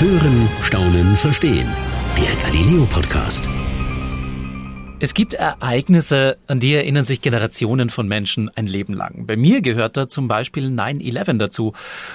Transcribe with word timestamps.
Hören, 0.00 0.48
Staunen, 0.62 1.14
Verstehen. 1.14 1.68
Der 2.16 2.34
Galileo 2.42 2.86
Podcast. 2.86 3.50
Es 4.98 5.12
gibt 5.12 5.34
Ereignisse, 5.34 6.38
an 6.46 6.58
die 6.58 6.72
erinnern 6.72 7.04
sich 7.04 7.20
Generationen 7.20 7.90
von 7.90 8.08
Menschen 8.08 8.50
ein 8.56 8.66
Leben 8.66 8.94
lang. 8.94 9.26
Bei 9.26 9.36
mir 9.36 9.60
gehört 9.60 9.98
da 9.98 10.08
zum 10.08 10.26
Beispiel 10.26 10.68
9-11 10.68 11.36
dazu 11.36 11.74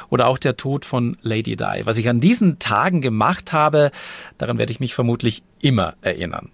oder 0.10 0.26
auch 0.26 0.40
der 0.40 0.58
Tod 0.58 0.84
von 0.84 1.16
Lady 1.22 1.58
Di. 1.58 1.82
Was 1.84 2.00
ich 2.00 2.10
an 2.10 2.22
diesen 2.22 2.58
Tagen 2.58 3.02
gemacht 3.02 3.54
habe, 3.54 3.92
daran 4.40 4.58
werde 4.58 4.72
ich 4.72 4.80
mich 4.80 4.96
vermutlich 4.96 5.44
immer 5.62 5.94
erinnern. 6.02 6.50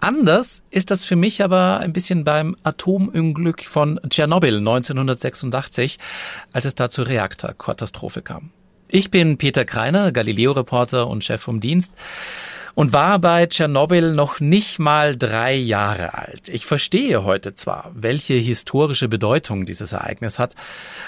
Anders 0.00 0.64
ist 0.72 0.90
das 0.90 1.04
für 1.04 1.14
mich 1.14 1.44
aber 1.44 1.78
ein 1.78 1.92
bisschen 1.92 2.24
beim 2.24 2.56
Atomunglück 2.64 3.62
von 3.62 4.00
Tschernobyl 4.08 4.58
1986, 4.58 6.00
als 6.52 6.64
es 6.64 6.74
da 6.74 6.90
zur 6.90 7.06
Reaktorkatastrophe 7.06 8.22
kam. 8.22 8.50
Ich 8.94 9.10
bin 9.10 9.38
Peter 9.38 9.64
Kreiner, 9.64 10.12
Galileo-Reporter 10.12 11.08
und 11.08 11.24
Chef 11.24 11.42
vom 11.42 11.58
Dienst 11.58 11.92
und 12.76 12.92
war 12.92 13.18
bei 13.18 13.44
Tschernobyl 13.44 14.14
noch 14.14 14.38
nicht 14.38 14.78
mal 14.78 15.16
drei 15.16 15.56
Jahre 15.56 16.14
alt. 16.14 16.48
Ich 16.48 16.64
verstehe 16.64 17.24
heute 17.24 17.56
zwar, 17.56 17.90
welche 17.96 18.34
historische 18.34 19.08
Bedeutung 19.08 19.66
dieses 19.66 19.90
Ereignis 19.90 20.38
hat, 20.38 20.54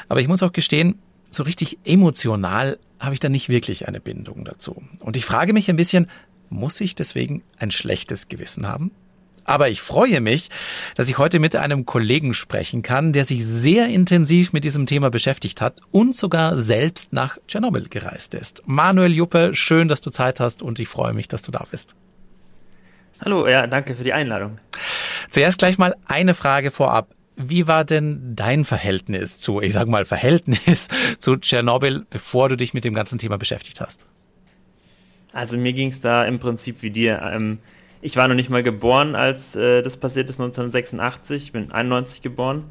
aber 0.08 0.18
ich 0.18 0.26
muss 0.26 0.42
auch 0.42 0.52
gestehen, 0.52 0.98
so 1.30 1.44
richtig 1.44 1.78
emotional 1.84 2.80
habe 2.98 3.14
ich 3.14 3.20
da 3.20 3.28
nicht 3.28 3.48
wirklich 3.48 3.86
eine 3.86 4.00
Bindung 4.00 4.44
dazu. 4.44 4.82
Und 4.98 5.16
ich 5.16 5.24
frage 5.24 5.52
mich 5.52 5.70
ein 5.70 5.76
bisschen, 5.76 6.08
muss 6.50 6.80
ich 6.80 6.96
deswegen 6.96 7.44
ein 7.56 7.70
schlechtes 7.70 8.26
Gewissen 8.26 8.66
haben? 8.66 8.90
Aber 9.46 9.68
ich 9.68 9.80
freue 9.80 10.20
mich, 10.20 10.50
dass 10.96 11.08
ich 11.08 11.18
heute 11.18 11.38
mit 11.38 11.54
einem 11.54 11.86
Kollegen 11.86 12.34
sprechen 12.34 12.82
kann, 12.82 13.12
der 13.12 13.24
sich 13.24 13.46
sehr 13.46 13.86
intensiv 13.86 14.52
mit 14.52 14.64
diesem 14.64 14.86
Thema 14.86 15.08
beschäftigt 15.10 15.60
hat 15.60 15.80
und 15.92 16.16
sogar 16.16 16.58
selbst 16.58 17.12
nach 17.12 17.38
Tschernobyl 17.46 17.88
gereist 17.88 18.34
ist. 18.34 18.64
Manuel 18.66 19.14
Juppe, 19.14 19.54
schön, 19.54 19.86
dass 19.86 20.00
du 20.00 20.10
Zeit 20.10 20.40
hast 20.40 20.62
und 20.62 20.80
ich 20.80 20.88
freue 20.88 21.12
mich, 21.12 21.28
dass 21.28 21.42
du 21.42 21.52
da 21.52 21.64
bist. 21.70 21.94
Hallo, 23.24 23.46
ja, 23.46 23.66
danke 23.68 23.94
für 23.94 24.04
die 24.04 24.12
Einladung. 24.12 24.58
Zuerst 25.30 25.58
gleich 25.58 25.78
mal 25.78 25.94
eine 26.06 26.34
Frage 26.34 26.72
vorab. 26.72 27.14
Wie 27.36 27.68
war 27.68 27.84
denn 27.84 28.34
dein 28.34 28.64
Verhältnis 28.64 29.38
zu, 29.38 29.60
ich 29.60 29.74
sag 29.74 29.86
mal 29.86 30.04
Verhältnis 30.04 30.88
zu 31.18 31.36
Tschernobyl, 31.36 32.04
bevor 32.10 32.48
du 32.48 32.56
dich 32.56 32.74
mit 32.74 32.84
dem 32.84 32.94
ganzen 32.94 33.18
Thema 33.18 33.38
beschäftigt 33.38 33.80
hast? 33.80 34.06
Also 35.32 35.56
mir 35.56 35.72
ging 35.72 35.90
es 35.90 36.00
da 36.00 36.24
im 36.24 36.38
Prinzip 36.38 36.82
wie 36.82 36.90
dir. 36.90 37.20
Ähm, 37.22 37.58
ich 38.00 38.16
war 38.16 38.28
noch 38.28 38.34
nicht 38.34 38.50
mal 38.50 38.62
geboren, 38.62 39.14
als 39.14 39.56
äh, 39.56 39.82
das 39.82 39.96
passiert 39.96 40.30
ist 40.30 40.40
1986. 40.40 41.42
Ich 41.42 41.52
bin 41.52 41.72
91 41.72 42.22
geboren 42.22 42.64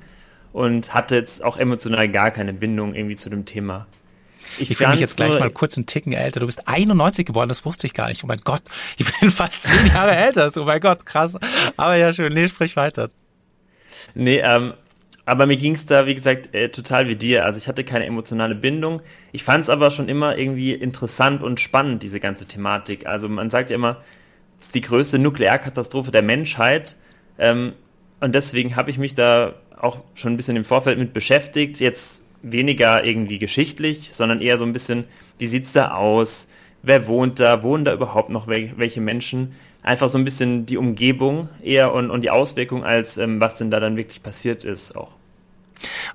und 0.53 0.93
hatte 0.93 1.15
jetzt 1.15 1.43
auch 1.43 1.57
emotional 1.57 2.07
gar 2.09 2.31
keine 2.31 2.53
Bindung 2.53 2.95
irgendwie 2.95 3.15
zu 3.15 3.29
dem 3.29 3.45
Thema. 3.45 3.87
Ich, 4.57 4.71
ich 4.71 4.77
fühle 4.77 4.91
mich 4.91 4.99
jetzt 4.99 5.17
gleich 5.17 5.37
mal 5.39 5.49
kurz 5.49 5.75
einen 5.75 5.85
Ticken 5.85 6.13
älter. 6.13 6.39
Du 6.39 6.45
bist 6.45 6.67
91 6.67 7.25
geboren, 7.25 7.49
das 7.49 7.65
wusste 7.65 7.87
ich 7.87 7.93
gar 7.93 8.09
nicht. 8.09 8.23
Oh 8.23 8.27
mein 8.27 8.39
Gott, 8.43 8.61
ich 8.97 9.05
bin 9.19 9.31
fast 9.31 9.63
zehn 9.63 9.87
Jahre 9.87 10.15
älter. 10.15 10.51
Oh 10.55 10.63
mein 10.63 10.79
Gott, 10.79 11.05
krass. 11.05 11.37
Aber 11.77 11.95
ja, 11.95 12.13
schön. 12.13 12.33
Nee, 12.33 12.47
sprich 12.47 12.75
weiter. 12.75 13.09
Nee, 14.13 14.41
ähm, 14.43 14.73
aber 15.25 15.47
mir 15.47 15.57
ging 15.57 15.73
es 15.73 15.85
da, 15.85 16.05
wie 16.05 16.13
gesagt, 16.13 16.53
äh, 16.53 16.69
total 16.69 17.07
wie 17.07 17.15
dir. 17.15 17.45
Also 17.45 17.57
ich 17.57 17.67
hatte 17.67 17.83
keine 17.83 18.05
emotionale 18.05 18.55
Bindung. 18.55 19.01
Ich 19.31 19.43
fand 19.43 19.63
es 19.63 19.69
aber 19.69 19.89
schon 19.89 20.07
immer 20.07 20.37
irgendwie 20.37 20.73
interessant 20.73 21.41
und 21.41 21.59
spannend, 21.59 22.03
diese 22.03 22.19
ganze 22.19 22.45
Thematik. 22.45 23.07
Also 23.07 23.27
man 23.27 23.49
sagt 23.49 23.71
ja 23.71 23.75
immer, 23.75 23.97
ist 24.59 24.75
die 24.75 24.81
größte 24.81 25.19
Nuklearkatastrophe 25.19 26.11
der 26.11 26.21
Menschheit. 26.21 26.95
Ähm, 27.37 27.73
und 28.19 28.33
deswegen 28.33 28.75
habe 28.75 28.89
ich 28.89 28.97
mich 28.97 29.13
da 29.13 29.53
auch 29.77 29.99
schon 30.15 30.33
ein 30.33 30.37
bisschen 30.37 30.55
im 30.55 30.65
Vorfeld 30.65 30.97
mit 30.97 31.13
beschäftigt. 31.13 31.79
Jetzt 31.79 32.21
weniger 32.41 33.03
irgendwie 33.03 33.39
geschichtlich, 33.39 34.13
sondern 34.13 34.41
eher 34.41 34.57
so 34.57 34.65
ein 34.65 34.73
bisschen, 34.73 35.05
wie 35.39 35.45
sieht 35.45 35.65
es 35.65 35.73
da 35.73 35.93
aus? 35.93 36.47
Wer 36.83 37.07
wohnt 37.07 37.39
da? 37.39 37.63
Wohnen 37.63 37.85
da 37.85 37.93
überhaupt 37.93 38.29
noch 38.29 38.47
welche 38.47 39.01
Menschen? 39.01 39.53
Einfach 39.81 40.09
so 40.09 40.17
ein 40.17 40.25
bisschen 40.25 40.65
die 40.65 40.77
Umgebung 40.77 41.49
eher 41.63 41.93
und, 41.93 42.09
und 42.09 42.21
die 42.21 42.29
Auswirkung, 42.29 42.83
als 42.83 43.17
ähm, 43.17 43.39
was 43.39 43.57
denn 43.57 43.71
da 43.71 43.79
dann 43.79 43.97
wirklich 43.97 44.23
passiert 44.23 44.63
ist 44.63 44.95
auch. 44.95 45.15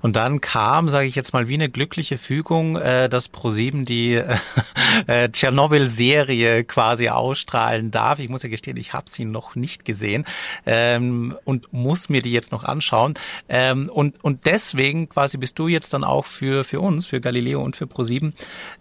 Und 0.01 0.15
dann 0.15 0.41
kam, 0.41 0.89
sage 0.89 1.07
ich 1.07 1.15
jetzt 1.15 1.33
mal, 1.33 1.47
wie 1.47 1.53
eine 1.55 1.69
glückliche 1.69 2.17
Fügung, 2.17 2.75
äh, 2.75 3.09
dass 3.09 3.27
ProSieben 3.27 3.85
die 3.85 4.21
äh, 5.07 5.29
Tschernobyl-Serie 5.29 6.63
quasi 6.63 7.09
ausstrahlen 7.09 7.91
darf. 7.91 8.19
Ich 8.19 8.29
muss 8.29 8.43
ja 8.43 8.49
gestehen, 8.49 8.77
ich 8.77 8.93
habe 8.93 9.09
sie 9.09 9.25
noch 9.25 9.55
nicht 9.55 9.85
gesehen 9.85 10.25
ähm, 10.65 11.37
und 11.45 11.71
muss 11.73 12.09
mir 12.09 12.21
die 12.21 12.31
jetzt 12.31 12.51
noch 12.51 12.63
anschauen. 12.63 13.15
Ähm, 13.49 13.89
und, 13.89 14.23
und 14.23 14.45
deswegen 14.45 15.09
quasi 15.09 15.37
bist 15.37 15.59
du 15.59 15.67
jetzt 15.67 15.93
dann 15.93 16.03
auch 16.03 16.25
für, 16.25 16.63
für 16.63 16.79
uns, 16.79 17.05
für 17.05 17.21
Galileo 17.21 17.61
und 17.61 17.75
für 17.75 17.87
ProSieben, 17.87 18.33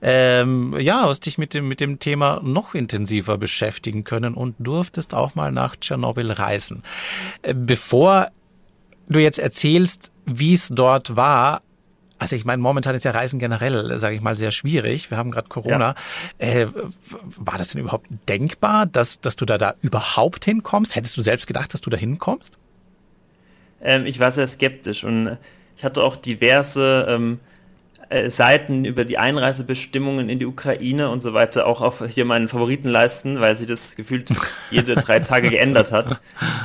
ähm, 0.03 0.77
ja, 0.79 1.03
hast 1.03 1.27
dich 1.27 1.39
mit 1.39 1.55
dem, 1.55 1.69
mit 1.69 1.81
dem 1.81 1.99
Thema 1.99 2.41
noch 2.43 2.75
intensiver 2.75 3.39
beschäftigen 3.39 4.05
können 4.05 4.35
und 4.35 4.57
durftest 4.59 5.15
auch 5.15 5.35
mal 5.35 5.53
nach 5.53 5.77
Tschernobyl 5.77 6.31
reisen. 6.33 6.83
Äh, 7.43 7.55
bevor 7.55 8.31
du 9.10 9.21
jetzt 9.21 9.38
erzählst, 9.38 10.10
wie 10.26 10.54
es 10.54 10.69
dort 10.69 11.16
war, 11.16 11.62
also 12.21 12.37
ich 12.37 12.44
meine, 12.44 12.60
momentan 12.60 12.94
ist 12.94 13.04
ja 13.04 13.12
Reisen 13.12 13.38
generell, 13.38 13.98
sage 13.98 14.15
ich 14.15 14.21
mal, 14.21 14.37
sehr 14.37 14.50
schwierig. 14.50 15.10
Wir 15.10 15.16
haben 15.16 15.31
gerade 15.31 15.48
Corona. 15.48 15.94
Ja. 16.38 16.47
Äh, 16.47 16.66
war 17.38 17.56
das 17.56 17.69
denn 17.69 17.81
überhaupt 17.81 18.06
denkbar, 18.28 18.84
dass, 18.84 19.22
dass 19.22 19.37
du 19.37 19.47
da, 19.47 19.56
da 19.56 19.75
überhaupt 19.81 20.44
hinkommst? 20.44 20.97
Hättest 20.97 21.16
du 21.16 21.22
selbst 21.22 21.47
gedacht, 21.47 21.72
dass 21.72 21.81
du 21.81 21.88
da 21.88 21.97
hinkommst? 21.97 22.59
Ähm, 23.81 24.04
ich 24.04 24.21
war 24.21 24.31
sehr 24.31 24.47
skeptisch 24.47 25.03
und 25.03 25.38
ich 25.78 25.82
hatte 25.82 26.03
auch 26.03 26.15
diverse 26.15 27.06
ähm, 27.09 27.41
äh, 28.10 28.28
Seiten 28.28 28.84
über 28.84 29.04
die 29.04 29.19
Einreisebestimmungen 29.19 30.28
in 30.28 30.41
die 30.41 30.47
Ukraine 30.47 31.10
und 31.10 31.21
so 31.21 31.32
weiter 31.32 31.65
auch 31.65 31.81
auf 31.81 32.04
hier 32.09 32.25
meinen 32.25 32.48
Favoritenleisten, 32.48 33.41
weil 33.41 33.56
sie 33.56 33.66
das 33.66 33.94
gefühlt 33.94 34.32
jede 34.72 34.97
drei 34.97 35.21
Tage 35.21 35.48
geändert 35.48 35.93
hat 35.93 36.21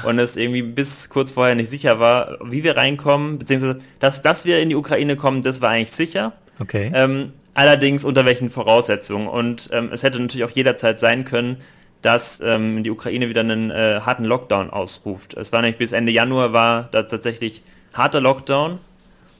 und 0.06 0.18
es 0.18 0.38
irgendwie 0.38 0.64
bis 0.64 1.08
kurz 1.08 1.34
vorher 1.34 1.54
nicht 1.54 1.70
sicher 1.70 2.00
war, 2.00 2.40
wie 2.44 2.64
wir 2.64 2.78
reinkommen, 2.78 3.38
beziehungsweise 3.38 3.78
dass, 4.00 4.24
dass 4.24 4.46
wir 4.46 4.60
in 4.60 4.70
die 4.70 4.76
Ukraine 4.76 5.18
kommen, 5.18 5.44
das 5.44 5.62
war 5.62 5.70
eigentlich 5.70 5.92
sicher. 5.92 6.34
Okay. 6.60 6.92
Ähm, 6.96 7.32
allerdings 7.54 8.04
unter 8.04 8.26
welchen 8.26 8.50
Voraussetzungen 8.50 9.28
und 9.28 9.70
ähm, 9.72 9.90
es 9.94 10.02
hätte 10.02 10.20
natürlich 10.20 10.46
auch 10.46 10.56
jederzeit 10.56 10.98
sein 10.98 11.26
können, 11.26 11.58
dass 12.02 12.42
ähm, 12.44 12.84
die 12.84 12.90
Ukraine 12.90 13.30
wieder 13.30 13.42
einen 13.42 13.70
äh, 13.70 14.00
harten 14.04 14.26
Lockdown 14.26 14.72
ausruft. 14.72 15.36
Es 15.36 15.52
war 15.52 15.62
nämlich 15.62 15.78
bis 15.78 15.92
Ende 15.92 16.12
Januar 16.12 16.54
war 16.54 16.90
da 16.92 17.04
tatsächlich 17.04 17.62
harter 17.94 18.20
Lockdown 18.20 18.80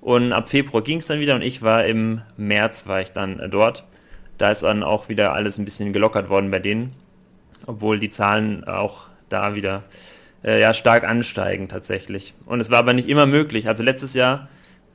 und 0.06 0.34
ab 0.34 0.48
Februar 0.48 0.84
ging 0.84 1.00
es 1.00 1.08
dann 1.08 1.20
wieder 1.20 1.34
und 1.34 1.42
ich 1.42 1.64
war 1.64 1.84
im 1.86 2.22
März, 2.38 2.86
war 2.86 3.02
ich 3.02 3.12
dann 3.12 3.40
äh, 3.40 3.50
dort. 3.50 3.86
Da 4.38 4.52
ist 4.52 4.62
dann 4.62 4.84
auch 4.84 5.10
wieder 5.10 5.34
alles 5.34 5.58
ein 5.58 5.66
bisschen 5.66 5.94
gelockert 5.94 6.30
worden 6.30 6.52
bei 6.52 6.60
denen, 6.60 6.94
obwohl 7.66 7.98
die 7.98 8.12
Zahlen 8.12 8.64
auch 8.66 9.08
da 9.30 9.56
wieder 9.56 9.84
äh, 10.44 10.62
ja, 10.62 10.76
stark 10.76 11.06
ansteigen 11.06 11.70
tatsächlich. 11.70 12.36
Und 12.46 12.60
es 12.60 12.70
war 12.70 12.78
aber 12.78 12.94
nicht 12.94 13.10
immer 13.10 13.26
möglich. 13.26 13.68
Also 13.68 13.82
letztes 13.82 14.14
Jahr 14.14 14.48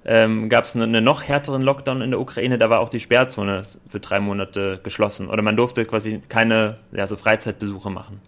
ähm, 0.05 0.49
gab 0.49 0.67
es 0.67 0.77
einen 0.77 1.03
noch 1.03 1.25
härteren 1.25 1.63
Lockdown 1.63 2.03
in 2.03 2.13
der 2.13 2.21
Ukraine, 2.21 2.57
da 2.57 2.71
war 2.71 2.79
auch 2.79 2.89
die 2.89 3.01
Sperrzone 3.01 3.65
für 3.89 3.99
drei 3.99 4.21
Monate 4.21 4.79
geschlossen. 4.81 5.29
Oder 5.29 5.43
man 5.43 5.57
durfte 5.57 5.87
quasi 5.87 6.23
keine 6.29 6.77
ja, 6.93 7.09
so 7.09 7.17
Freizeitbesuche 7.17 7.91
machen. 7.91 8.21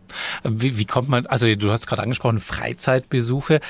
Wie, 0.42 0.76
wie 0.78 0.84
kommt 0.84 1.08
man, 1.08 1.26
also 1.26 1.54
du 1.54 1.70
hast 1.70 1.86
gerade 1.86 2.02
angesprochen, 2.02 2.40
Freizeitbesuche. 2.40 3.60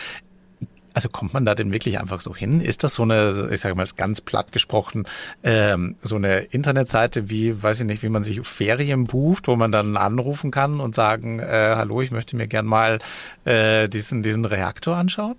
Also 0.94 1.08
kommt 1.08 1.32
man 1.34 1.44
da 1.44 1.54
denn 1.54 1.72
wirklich 1.72 1.98
einfach 2.00 2.20
so 2.20 2.34
hin? 2.34 2.60
Ist 2.60 2.84
das 2.84 2.94
so 2.94 3.02
eine, 3.02 3.48
ich 3.52 3.60
sage 3.60 3.74
mal 3.74 3.86
ganz 3.96 4.20
platt 4.20 4.52
gesprochen, 4.52 5.04
ähm, 5.42 5.96
so 6.02 6.16
eine 6.16 6.40
Internetseite 6.40 7.30
wie, 7.30 7.62
weiß 7.62 7.80
ich 7.80 7.86
nicht, 7.86 8.02
wie 8.02 8.08
man 8.08 8.24
sich 8.24 8.40
Ferien 8.46 9.06
bucht, 9.06 9.48
wo 9.48 9.56
man 9.56 9.72
dann 9.72 9.96
anrufen 9.96 10.50
kann 10.50 10.80
und 10.80 10.94
sagen, 10.94 11.40
äh, 11.40 11.74
hallo, 11.76 12.00
ich 12.02 12.10
möchte 12.10 12.36
mir 12.36 12.46
gern 12.46 12.66
mal 12.66 12.98
äh, 13.44 13.88
diesen, 13.88 14.22
diesen 14.22 14.44
Reaktor 14.44 14.96
anschauen? 14.96 15.36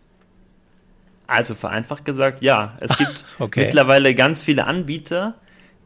Also 1.27 1.55
vereinfacht 1.55 2.05
gesagt, 2.05 2.41
ja. 2.41 2.77
Es 2.79 2.97
gibt 2.97 3.25
okay. 3.39 3.65
mittlerweile 3.65 4.15
ganz 4.15 4.43
viele 4.43 4.65
Anbieter, 4.65 5.35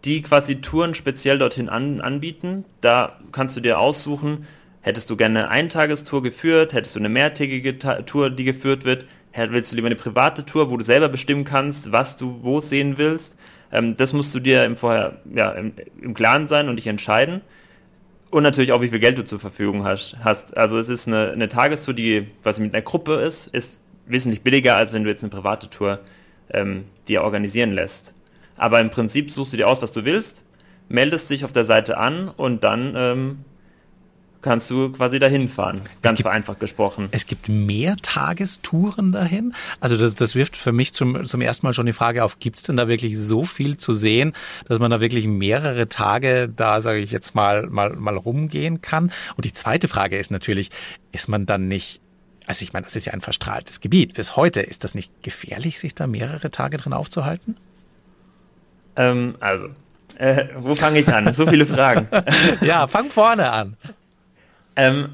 die 0.05 0.22
quasi 0.22 0.61
Touren 0.61 0.95
speziell 0.95 1.39
dorthin 1.39 1.69
an, 1.69 2.01
anbieten. 2.01 2.66
Da 2.81 3.19
kannst 3.31 3.55
du 3.55 3.61
dir 3.61 3.79
aussuchen, 3.79 4.47
hättest 4.81 5.09
du 5.09 5.17
gerne 5.17 5.40
eine 5.40 5.49
Eintagestour 5.49 6.23
geführt, 6.23 6.73
hättest 6.73 6.96
du 6.96 6.99
eine 6.99 7.09
mehrtägige 7.09 7.78
Tour, 7.78 8.29
die 8.29 8.43
geführt 8.43 8.85
wird, 8.85 9.05
willst 9.37 9.72
du 9.72 9.75
lieber 9.75 9.87
eine 9.87 9.95
private 9.95 10.45
Tour, 10.45 10.72
wo 10.72 10.78
du 10.78 10.84
selber 10.84 11.09
bestimmen 11.09 11.43
kannst, 11.43 11.91
was 11.91 12.17
du 12.17 12.43
wo 12.43 12.59
sehen 12.59 12.97
willst? 12.97 13.37
Ähm, 13.72 13.95
das 13.97 14.13
musst 14.13 14.34
du 14.34 14.39
dir 14.39 14.66
im 14.66 14.75
Vorher 14.75 15.19
ja, 15.34 15.51
im, 15.51 15.73
im 16.01 16.13
Klaren 16.13 16.45
sein 16.45 16.69
und 16.69 16.78
dich 16.78 16.87
entscheiden. 16.87 17.41
Und 18.29 18.43
natürlich 18.43 18.73
auch, 18.73 18.81
wie 18.81 18.89
viel 18.89 18.99
Geld 18.99 19.17
du 19.17 19.23
zur 19.23 19.39
Verfügung 19.39 19.85
hast. 19.85 20.17
hast. 20.22 20.57
Also 20.57 20.78
es 20.78 20.89
ist 20.89 21.07
eine, 21.07 21.31
eine 21.31 21.47
Tagestour, 21.47 21.93
die 21.93 22.28
quasi 22.43 22.61
mit 22.61 22.73
einer 22.73 22.81
Gruppe 22.81 23.13
ist, 23.16 23.47
ist 23.47 23.79
wesentlich 24.05 24.41
billiger, 24.41 24.75
als 24.75 24.91
wenn 24.91 25.03
du 25.03 25.09
jetzt 25.09 25.23
eine 25.23 25.29
private 25.29 25.69
Tour 25.69 25.99
ähm, 26.51 26.85
dir 27.07 27.23
organisieren 27.23 27.72
lässt. 27.72 28.13
Aber 28.57 28.81
im 28.81 28.90
Prinzip 28.90 29.31
suchst 29.31 29.53
du 29.53 29.57
dir 29.57 29.67
aus, 29.67 29.81
was 29.81 29.91
du 29.91 30.03
willst, 30.03 30.43
meldest 30.90 31.29
dich 31.29 31.45
auf 31.45 31.51
der 31.51 31.63
Seite 31.63 31.97
an 31.97 32.29
und 32.29 32.63
dann 32.63 32.93
ähm, 32.97 33.45
kannst 34.47 34.70
du 34.72 34.90
quasi 34.90 35.20
dahin 35.20 35.49
fahren. 35.49 35.82
Ganz 36.02 36.17
gibt, 36.17 36.26
vereinfacht 36.26 36.61
gesprochen. 36.61 37.09
Es 37.11 37.28
gibt 37.28 37.49
mehr 37.49 37.97
Tagestouren 37.97 39.11
dahin. 39.11 39.53
Also 39.82 39.97
das, 39.97 40.16
das 40.16 40.35
wirft 40.35 40.55
für 40.55 40.72
mich 40.72 40.94
zum, 40.94 41.26
zum 41.26 41.41
ersten 41.41 41.66
Mal 41.66 41.73
schon 41.73 41.85
die 41.85 41.94
Frage 41.94 42.23
auf, 42.23 42.40
gibt 42.40 42.55
es 42.55 42.64
denn 42.64 42.78
da 42.78 42.88
wirklich 42.88 43.20
so 43.20 43.44
viel 43.44 43.76
zu 43.76 43.94
sehen, 43.94 44.32
dass 44.70 44.79
man 44.79 44.90
da 44.90 45.02
wirklich 45.02 45.28
mehrere 45.28 45.90
Tage 45.90 46.47
da, 46.47 46.82
sage 46.82 46.99
ich 46.99 47.11
jetzt 47.11 47.35
mal, 47.35 47.67
mal, 47.67 47.94
mal 47.97 48.16
rumgehen 48.16 48.82
kann? 48.82 49.11
Und 49.35 49.44
die 49.44 49.52
zweite 49.52 49.90
Frage 49.90 50.17
ist 50.17 50.32
natürlich, 50.32 50.70
ist 51.11 51.28
man 51.28 51.46
dann 51.46 51.67
nicht 51.67 52.02
also 52.46 52.64
ich 52.64 52.72
meine, 52.72 52.85
das 52.85 52.96
ist 52.96 53.05
ja 53.05 53.11
ein 53.11 53.20
verstrahltes 53.20 53.82
Gebiet. 53.82 54.14
Bis 54.14 54.38
heute 54.38 54.61
ist 54.61 54.85
das 54.85 54.96
nicht 54.96 55.11
gefährlich, 55.22 55.79
sich 55.79 55.93
da 55.96 56.08
mehrere 56.08 56.50
Tage 56.50 56.78
drin 56.78 56.93
aufzuhalten? 56.93 57.58
Ähm, 58.96 59.35
also, 59.41 59.67
äh, 60.17 60.46
wo 60.55 60.73
fange 60.73 61.00
ich 61.00 61.14
an? 61.14 61.34
So 61.34 61.46
viele 61.46 61.66
Fragen. 61.66 62.08
ja, 62.61 62.88
fang 62.88 63.09
vorne 63.09 63.52
an. 63.52 63.76
Ähm, 64.78 65.09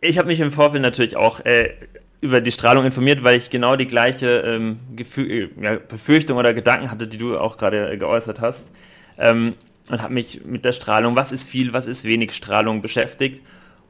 ich 0.00 0.16
habe 0.16 0.28
mich 0.28 0.40
im 0.40 0.52
Vorfeld 0.52 0.82
natürlich 0.82 1.16
auch 1.16 1.44
äh, 1.44 1.74
über 2.22 2.40
die 2.40 2.52
Strahlung 2.52 2.84
informiert, 2.86 3.22
weil 3.22 3.36
ich 3.36 3.50
genau 3.50 3.76
die 3.76 3.86
gleiche 3.86 4.40
ähm, 4.40 4.78
ja, 5.60 5.76
Befürchtung 5.76 6.38
oder 6.38 6.54
Gedanken 6.54 6.90
hatte, 6.90 7.06
die 7.06 7.18
du 7.18 7.36
auch 7.36 7.58
gerade 7.58 7.90
äh, 7.90 7.96
geäußert 7.98 8.40
hast. 8.40 8.70
Ähm, 9.18 9.54
und 9.88 10.00
habe 10.00 10.14
mich 10.14 10.44
mit 10.44 10.64
der 10.64 10.72
Strahlung, 10.72 11.16
was 11.16 11.32
ist 11.32 11.48
viel, 11.48 11.72
was 11.72 11.86
ist 11.86 12.04
wenig 12.04 12.32
Strahlung 12.32 12.80
beschäftigt. 12.80 13.42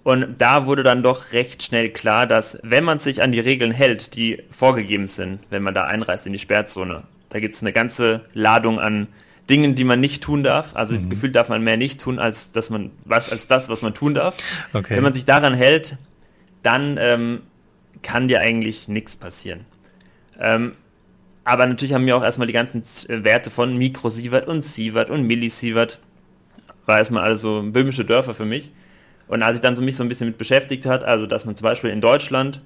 Und 0.02 0.40
da 0.40 0.64
wurde 0.64 0.82
dann 0.82 1.02
doch 1.02 1.34
recht 1.34 1.62
schnell 1.62 1.90
klar, 1.90 2.26
dass 2.26 2.58
wenn 2.62 2.84
man 2.84 2.98
sich 2.98 3.22
an 3.22 3.32
die 3.32 3.40
Regeln 3.40 3.70
hält, 3.70 4.14
die 4.16 4.42
vorgegeben 4.50 5.06
sind, 5.06 5.40
wenn 5.50 5.62
man 5.62 5.74
da 5.74 5.84
einreist 5.84 6.26
in 6.26 6.32
die 6.32 6.38
Sperrzone, 6.38 7.02
da 7.28 7.38
gibt 7.38 7.54
es 7.54 7.60
eine 7.60 7.74
ganze 7.74 8.22
Ladung 8.32 8.80
an 8.80 9.08
Dingen, 9.50 9.74
die 9.74 9.84
man 9.84 10.00
nicht 10.00 10.22
tun 10.22 10.42
darf. 10.42 10.76
Also 10.76 10.94
mhm. 10.94 11.10
gefühlt 11.10 11.36
darf 11.36 11.48
man 11.48 11.62
mehr 11.62 11.76
nicht 11.76 12.00
tun, 12.00 12.18
als 12.18 12.52
dass 12.52 12.70
man 12.70 12.90
was 13.04 13.30
als 13.30 13.48
das, 13.48 13.68
was 13.68 13.82
man 13.82 13.92
tun 13.92 14.14
darf. 14.14 14.36
Okay. 14.72 14.96
Wenn 14.96 15.02
man 15.02 15.12
sich 15.12 15.24
daran 15.24 15.54
hält, 15.54 15.98
dann 16.62 16.96
ähm, 16.98 17.42
kann 18.02 18.28
dir 18.28 18.40
eigentlich 18.40 18.88
nichts 18.88 19.16
passieren. 19.16 19.66
Ähm, 20.38 20.72
aber 21.44 21.66
natürlich 21.66 21.94
haben 21.94 22.06
wir 22.06 22.16
auch 22.16 22.22
erstmal 22.22 22.46
die 22.46 22.52
ganzen 22.52 22.82
äh, 23.08 23.24
Werte 23.24 23.50
von 23.50 23.76
Mikrosievert 23.76 24.46
und 24.46 24.62
Sievert 24.62 25.10
und 25.10 25.24
Millisievert. 25.24 25.98
War 26.86 26.98
erstmal 26.98 27.24
also 27.24 27.62
böhmische 27.62 28.04
Dörfer 28.04 28.34
für 28.34 28.44
mich. 28.44 28.72
Und 29.26 29.42
als 29.42 29.56
ich 29.56 29.60
dann 29.60 29.76
so 29.76 29.82
mich 29.82 29.96
so 29.96 30.02
ein 30.02 30.08
bisschen 30.08 30.26
mit 30.26 30.38
beschäftigt 30.38 30.86
hat, 30.86 31.04
also 31.04 31.26
dass 31.26 31.44
man 31.44 31.56
zum 31.56 31.64
Beispiel 31.64 31.90
in 31.90 32.00
Deutschland, 32.00 32.60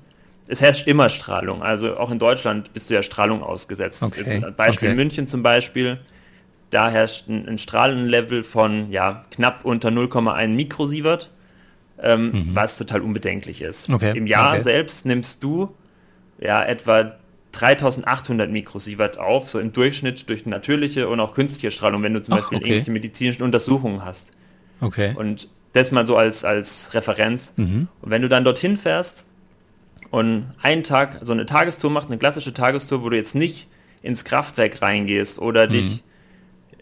es 0.46 0.60
herrscht 0.60 0.86
immer 0.86 1.10
Strahlung. 1.10 1.62
Also 1.62 1.96
auch 1.96 2.10
in 2.10 2.18
Deutschland 2.18 2.72
bist 2.72 2.90
du 2.90 2.94
ja 2.94 3.02
Strahlung 3.02 3.42
ausgesetzt. 3.42 4.02
Okay. 4.02 4.24
Jetzt 4.26 4.56
Beispiel 4.56 4.88
okay. 4.88 4.96
München 4.96 5.26
zum 5.26 5.42
Beispiel 5.42 5.98
da 6.74 6.90
herrscht 6.90 7.28
ein, 7.28 7.48
ein 7.48 7.58
Strahlenlevel 7.58 8.42
von 8.42 8.90
ja, 8.90 9.24
knapp 9.30 9.64
unter 9.64 9.90
0,1 9.90 10.48
Mikrosievert, 10.48 11.30
ähm, 12.02 12.30
mhm. 12.32 12.50
was 12.54 12.76
total 12.76 13.00
unbedenklich 13.00 13.62
ist. 13.62 13.88
Okay. 13.90 14.16
Im 14.16 14.26
Jahr 14.26 14.54
okay. 14.54 14.62
selbst 14.62 15.06
nimmst 15.06 15.42
du 15.42 15.74
ja 16.40 16.62
etwa 16.64 17.16
3800 17.52 18.50
Mikrosievert 18.50 19.18
auf, 19.18 19.48
so 19.48 19.60
im 19.60 19.72
Durchschnitt 19.72 20.28
durch 20.28 20.44
natürliche 20.46 21.08
und 21.08 21.20
auch 21.20 21.32
künstliche 21.34 21.70
Strahlung, 21.70 22.02
wenn 22.02 22.14
du 22.14 22.22
zum 22.22 22.34
Ach, 22.34 22.38
Beispiel 22.38 22.58
okay. 22.58 22.66
irgendwelche 22.66 22.90
medizinischen 22.90 23.44
Untersuchungen 23.44 24.04
hast. 24.04 24.32
Okay. 24.80 25.14
Und 25.16 25.48
das 25.72 25.92
mal 25.92 26.04
so 26.06 26.16
als, 26.16 26.44
als 26.44 26.92
Referenz. 26.94 27.54
Mhm. 27.56 27.88
Und 28.02 28.10
wenn 28.10 28.22
du 28.22 28.28
dann 28.28 28.44
dorthin 28.44 28.76
fährst 28.76 29.26
und 30.10 30.52
einen 30.60 30.82
Tag, 30.82 31.20
so 31.22 31.32
eine 31.32 31.46
Tagestour 31.46 31.90
machst, 31.90 32.08
eine 32.08 32.18
klassische 32.18 32.52
Tagestour, 32.52 33.04
wo 33.04 33.08
du 33.10 33.16
jetzt 33.16 33.36
nicht 33.36 33.68
ins 34.02 34.24
Kraftwerk 34.24 34.82
reingehst 34.82 35.38
oder 35.38 35.66
mhm. 35.66 35.70
dich 35.70 36.04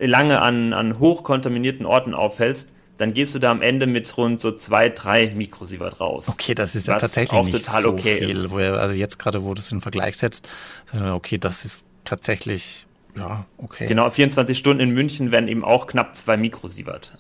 lange 0.06 0.40
an, 0.40 0.72
an 0.72 0.99
hochkontaminierten 0.99 1.87
Orten 1.87 2.14
aufhältst, 2.14 2.72
dann 2.99 3.14
gehst 3.14 3.34
du 3.34 3.38
da 3.38 3.50
am 3.50 3.62
Ende 3.62 3.87
mit 3.87 4.16
rund 4.16 4.40
so 4.40 4.52
zwei, 4.52 4.88
drei 4.88 5.32
Mikrosievert 5.34 6.00
raus. 6.00 6.28
Okay, 6.28 6.54
das 6.54 6.75
ist 6.75 6.87
ja 6.87 6.99
tatsächlich 6.99 7.38
auch 7.38 7.44
nicht 7.44 7.64
total 7.64 7.82
so 7.82 7.88
okay 7.90 8.19
viel. 8.19 8.31
Ist. 8.31 8.50
Wo 8.50 8.58
er, 8.58 8.75
also 8.75 8.94
jetzt 8.94 9.19
gerade, 9.19 9.43
wo 9.43 9.54
du 9.54 9.60
es 9.60 9.72
in 9.72 9.81
Vergleich 9.81 10.16
setzt, 10.16 10.49
okay, 10.94 11.38
das 11.38 11.64
ist 11.64 11.84
tatsächlich, 12.04 12.87
ja, 13.16 13.44
okay. 13.58 13.87
Genau, 13.87 14.08
24 14.08 14.56
Stunden 14.56 14.81
in 14.81 14.90
München 14.90 15.32
werden 15.32 15.49
eben 15.49 15.64
auch 15.64 15.87
knapp 15.87 16.16
zwei 16.16 16.37
Mikrosievert. 16.37 17.14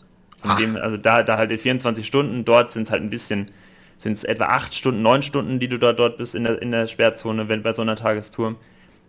Dem, 0.58 0.76
also 0.76 0.96
da, 0.96 1.22
da 1.22 1.36
halt 1.36 1.58
24 1.58 2.04
Stunden, 2.04 2.44
dort 2.44 2.72
sind 2.72 2.84
es 2.84 2.90
halt 2.90 3.02
ein 3.02 3.10
bisschen, 3.10 3.50
sind 3.96 4.12
es 4.12 4.24
etwa 4.24 4.46
acht 4.46 4.74
Stunden, 4.74 5.00
neun 5.00 5.22
Stunden, 5.22 5.60
die 5.60 5.68
du 5.68 5.78
da 5.78 5.92
dort 5.92 6.18
bist 6.18 6.34
in 6.34 6.44
der, 6.44 6.60
in 6.60 6.72
der 6.72 6.88
Sperrzone, 6.88 7.48
wenn 7.48 7.62
bei 7.62 7.72
so 7.72 7.82
einer 7.82 7.94
Tagestour. 7.94 8.56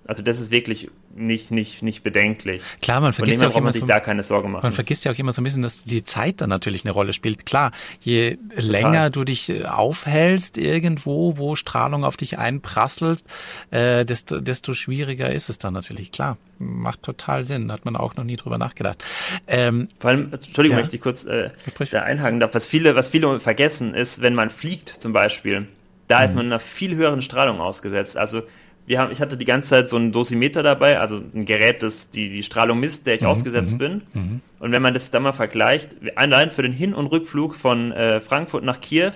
Also 0.06 0.22
das 0.22 0.40
ist 0.40 0.52
wirklich 0.52 0.90
nicht, 1.16 1.52
nicht, 1.52 1.82
nicht 1.82 2.04
bedenklich. 2.04 2.62
Klar, 2.82 3.00
man 3.00 3.14
vergisst 3.14 3.42
ja 3.42 3.50
auch 3.50 3.56
immer 3.56 3.72
sich 3.72 3.82
so, 3.82 3.88
da 3.88 4.00
keine 4.00 4.24
Sorge 4.24 4.50
machen. 4.50 4.64
Man 4.64 4.74
vergisst 4.74 5.06
ja 5.06 5.12
auch 5.12 5.18
immer 5.18 5.32
so 5.32 5.42
ein 5.42 5.46
bisschen, 5.46 5.62
dass 5.62 5.84
die 5.84 6.04
Zeit 6.04 6.42
dann 6.42 6.50
natürlich 6.50 6.84
eine 6.84 6.92
Rolle 6.92 7.14
spielt. 7.14 7.46
Klar, 7.46 7.72
je 8.02 8.36
Total. 8.36 8.66
länger 8.66 9.10
du 9.10 9.24
dich 9.24 9.50
äh, 9.50 9.64
aufhältst 9.66 10.58
irgendwo, 10.58 11.38
wo 11.38 11.56
Strahlung 11.56 12.04
auf 12.04 12.18
dich 12.18 12.38
einprasselt, 12.38 13.24
äh, 13.72 14.06
desto, 14.06 14.42
desto 14.42 14.74
schwieriger 14.74 15.32
ist 15.32 15.50
es 15.50 15.58
dann 15.58 15.74
natürlich. 15.74 16.12
Klar, 16.12 16.38
macht 16.60 17.04
total 17.04 17.44
Sinn. 17.44 17.72
Hat 17.72 17.86
man 17.86 17.96
auch 17.96 18.16
noch 18.16 18.26
nie 18.26 18.36
drüber 18.36 18.58
nachgedacht. 18.58 19.04
Ähm, 19.48 19.88
Vor 20.00 20.10
allem, 20.10 20.34
Entschuldigung, 20.34 20.78
ja. 20.78 20.84
möchte 20.84 20.96
ich 20.98 21.02
kurz 21.02 21.24
äh, 21.24 21.52
da 21.92 22.02
einhaken 22.02 22.40
darf. 22.40 22.54
Was 22.56 22.68
viele, 22.68 22.96
was 22.96 23.10
viele 23.10 23.40
vergessen 23.40 23.94
ist, 23.94 24.22
wenn 24.22 24.36
man 24.36 24.50
fliegt 24.50 24.90
zum 24.90 25.14
Beispiel, 25.14 25.68
da 26.08 26.20
mhm. 26.20 26.26
ist 26.26 26.36
man 26.36 26.46
einer 26.48 26.60
viel 26.60 26.96
höheren 26.96 27.22
Strahlung 27.22 27.62
ausgesetzt. 27.62 28.18
Also 28.18 28.44
wir 28.86 29.00
haben, 29.00 29.12
ich 29.12 29.22
hatte 29.22 29.38
die 29.38 29.46
ganze 29.46 29.70
Zeit 29.70 29.88
so 29.88 29.98
ein 29.98 30.12
Dosimeter 30.12 30.62
dabei, 30.62 31.00
also 31.00 31.22
ein 31.34 31.46
Gerät, 31.46 31.84
das 31.84 32.10
die, 32.10 32.30
die 32.30 32.44
Strahlung 32.44 32.80
misst, 32.80 33.08
der 33.08 33.16
ich 33.16 33.22
mhm, 33.22 33.28
ausgesetzt 33.28 33.74
mhm, 33.74 33.78
bin. 33.78 34.02
Mhm. 34.14 34.42
Und 34.60 34.72
wenn 34.72 34.82
man 34.82 34.94
das 34.94 35.10
dann 35.12 35.24
mal 35.24 35.34
vergleicht, 35.34 35.96
allein 36.16 36.52
für 36.52 36.64
den 36.64 36.74
Hin- 36.74 36.94
und 36.94 37.08
Rückflug 37.08 37.56
von 37.56 37.92
äh, 37.92 38.20
Frankfurt 38.20 38.64
nach 38.64 38.82
Kiew, 38.82 39.14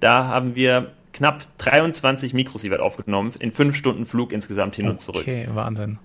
da 0.00 0.26
haben 0.26 0.56
wir 0.56 0.92
knapp 1.12 1.44
23 1.58 2.34
Mikrosievert 2.34 2.80
aufgenommen, 2.80 3.32
in 3.38 3.52
fünf 3.52 3.76
Stunden 3.76 4.04
Flug 4.04 4.32
insgesamt 4.32 4.76
hin 4.76 4.86
okay, 4.86 4.90
und 4.92 5.00
zurück. 5.00 5.22
Okay, 5.22 5.48
Wahnsinn. 5.52 5.98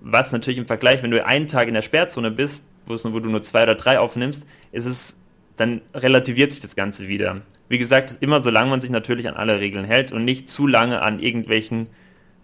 Was 0.00 0.32
natürlich 0.32 0.58
im 0.58 0.66
Vergleich, 0.66 1.02
wenn 1.02 1.10
du 1.10 1.24
einen 1.24 1.48
Tag 1.48 1.66
in 1.66 1.74
der 1.74 1.82
Sperrzone 1.82 2.30
bist, 2.30 2.66
wo, 2.86 2.94
es, 2.94 3.04
wo 3.04 3.18
du 3.18 3.28
nur 3.28 3.42
zwei 3.42 3.64
oder 3.64 3.74
drei 3.74 3.98
aufnimmst, 3.98 4.46
ist 4.70 4.86
es, 4.86 5.18
dann 5.56 5.80
relativiert 5.92 6.52
sich 6.52 6.60
das 6.60 6.76
Ganze 6.76 7.08
wieder. 7.08 7.42
Wie 7.68 7.78
gesagt, 7.78 8.16
immer 8.20 8.40
solange 8.40 8.70
man 8.70 8.80
sich 8.80 8.90
natürlich 8.90 9.28
an 9.28 9.34
alle 9.34 9.60
Regeln 9.60 9.84
hält 9.84 10.12
und 10.12 10.24
nicht 10.24 10.48
zu 10.48 10.66
lange 10.66 11.02
an 11.02 11.20
irgendwelchen 11.20 11.88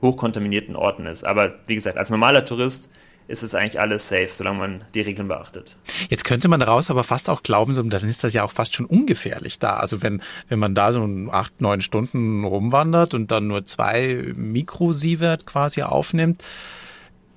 hochkontaminierten 0.05 0.77
Orten 0.77 1.06
ist. 1.06 1.25
Aber 1.25 1.55
wie 1.67 1.75
gesagt, 1.75 1.99
als 1.99 2.11
normaler 2.11 2.45
Tourist 2.45 2.89
ist 3.27 3.43
es 3.43 3.55
eigentlich 3.55 3.81
alles 3.81 4.06
safe, 4.09 4.29
solange 4.31 4.59
man 4.59 4.85
die 4.95 5.01
Regeln 5.01 5.29
beachtet. 5.29 5.77
Jetzt 6.11 6.25
könnte 6.25 6.49
man 6.49 6.61
daraus 6.61 6.91
aber 6.91 7.05
fast 7.05 7.31
auch 7.31 7.43
glauben, 7.43 7.73
so, 7.73 7.83
dann 7.83 8.09
ist 8.09 8.23
das 8.23 8.35
ja 8.35 8.45
auch 8.45 8.51
fast 8.51 8.75
schon 8.75 8.85
ungefährlich 8.85 9.59
da. 9.59 9.77
Also 9.77 10.03
wenn, 10.03 10.23
wenn 10.49 10.59
man 10.59 10.75
da 10.75 10.93
so 10.93 11.09
acht, 11.31 11.61
neun 11.61 11.81
Stunden 11.81 12.45
rumwandert 12.45 13.15
und 13.15 13.31
dann 13.31 13.47
nur 13.47 13.65
zwei 13.65 14.33
Mikrosievert 14.37 15.47
quasi 15.47 15.83
aufnimmt, 15.83 16.45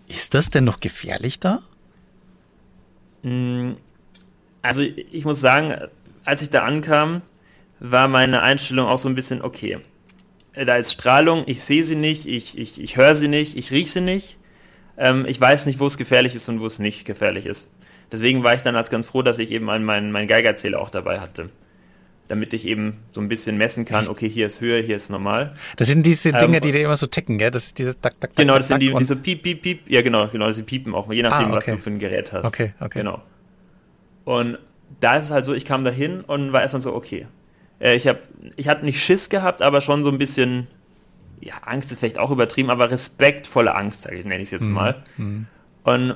ist 0.09 0.33
das 0.33 0.49
denn 0.49 0.65
noch 0.65 0.81
gefährlich 0.81 1.39
da? 1.39 1.61
Mm, 3.23 3.73
also 4.61 4.81
ich 4.81 5.23
muss 5.23 5.39
sagen, 5.39 5.73
als 6.25 6.41
ich 6.41 6.49
da 6.49 6.63
ankam, 6.63 7.21
war 7.79 8.09
meine 8.09 8.41
Einstellung 8.41 8.87
auch 8.87 8.97
so 8.97 9.07
ein 9.07 9.15
bisschen, 9.15 9.41
okay, 9.41 9.79
da 10.65 10.75
ist 10.75 10.91
Strahlung, 10.91 11.43
ich 11.45 11.61
sehe 11.61 11.83
sie 11.83 11.95
nicht, 11.95 12.25
ich, 12.25 12.57
ich, 12.57 12.81
ich 12.81 12.97
höre 12.97 13.15
sie 13.15 13.27
nicht, 13.27 13.57
ich 13.57 13.71
rieche 13.71 13.91
sie 13.91 14.01
nicht. 14.01 14.37
Ähm, 14.97 15.25
ich 15.27 15.39
weiß 15.39 15.65
nicht, 15.67 15.79
wo 15.79 15.85
es 15.85 15.97
gefährlich 15.97 16.35
ist 16.35 16.49
und 16.49 16.59
wo 16.59 16.65
es 16.65 16.79
nicht 16.79 17.05
gefährlich 17.05 17.45
ist. 17.45 17.69
Deswegen 18.11 18.43
war 18.43 18.53
ich 18.53 18.61
dann 18.61 18.75
als 18.75 18.89
ganz 18.89 19.07
froh, 19.07 19.21
dass 19.21 19.37
ich 19.39 19.51
eben 19.51 19.65
meinen 19.65 20.11
mein 20.11 20.27
Geigerzähler 20.27 20.81
auch 20.81 20.89
dabei 20.89 21.19
hatte. 21.19 21.49
Damit 22.27 22.53
ich 22.53 22.65
eben 22.65 22.97
so 23.11 23.21
ein 23.21 23.29
bisschen 23.29 23.57
messen 23.57 23.85
kann, 23.85 24.07
okay, 24.09 24.27
hier 24.27 24.47
ist 24.47 24.59
Höhe, 24.59 24.81
hier 24.81 24.97
ist 24.97 25.09
normal. 25.09 25.55
Das 25.77 25.87
sind 25.87 26.05
diese 26.05 26.33
Dinge, 26.33 26.57
ähm, 26.57 26.61
die 26.61 26.71
dir 26.71 26.81
immer 26.81 26.97
so 26.97 27.07
ticken, 27.07 27.37
gell? 27.37 27.51
Das 27.51 27.67
ist 27.67 27.77
dieses 27.77 27.99
Tack, 27.99 28.19
Tack, 28.19 28.35
Genau, 28.35 28.55
das 28.55 28.67
sind 28.67 28.81
die, 28.81 28.93
diese 28.93 29.15
Piep, 29.15 29.43
Piep, 29.43 29.61
Piep. 29.61 29.89
Ja, 29.89 30.01
genau, 30.01 30.27
genau, 30.27 30.51
sie 30.51 30.63
piepen 30.63 30.93
auch, 30.93 31.11
je 31.11 31.21
nachdem, 31.21 31.47
ah, 31.47 31.57
okay. 31.57 31.57
was 31.57 31.65
du 31.65 31.77
für 31.77 31.89
ein 31.91 31.99
Gerät 31.99 32.33
hast. 32.33 32.45
Okay, 32.45 32.73
okay. 32.79 32.99
Genau. 32.99 33.21
Und 34.25 34.57
da 34.99 35.17
ist 35.17 35.25
es 35.25 35.31
halt 35.31 35.45
so, 35.45 35.53
ich 35.53 35.63
kam 35.63 35.85
da 35.85 35.91
hin 35.91 36.21
und 36.21 36.51
war 36.51 36.61
erstmal 36.61 36.81
so, 36.81 36.93
okay, 36.93 37.27
äh, 37.79 37.95
ich 37.95 38.07
habe, 38.07 38.19
ich 38.55 38.69
hatte 38.69 38.85
nicht 38.85 39.01
Schiss 39.01 39.29
gehabt, 39.29 39.61
aber 39.61 39.81
schon 39.81 40.03
so 40.03 40.09
ein 40.09 40.17
bisschen, 40.17 40.67
ja, 41.39 41.55
Angst 41.65 41.91
ist 41.91 41.99
vielleicht 41.99 42.19
auch 42.19 42.31
übertrieben, 42.31 42.69
aber 42.69 42.91
respektvolle 42.91 43.75
Angst, 43.75 44.03
sage 44.03 44.15
ich, 44.17 44.25
nenne 44.25 44.41
ich 44.41 44.47
es 44.47 44.51
jetzt 44.51 44.67
mhm. 44.67 44.73
mal. 44.73 45.03
Mhm. 45.17 45.47
Und 45.83 46.15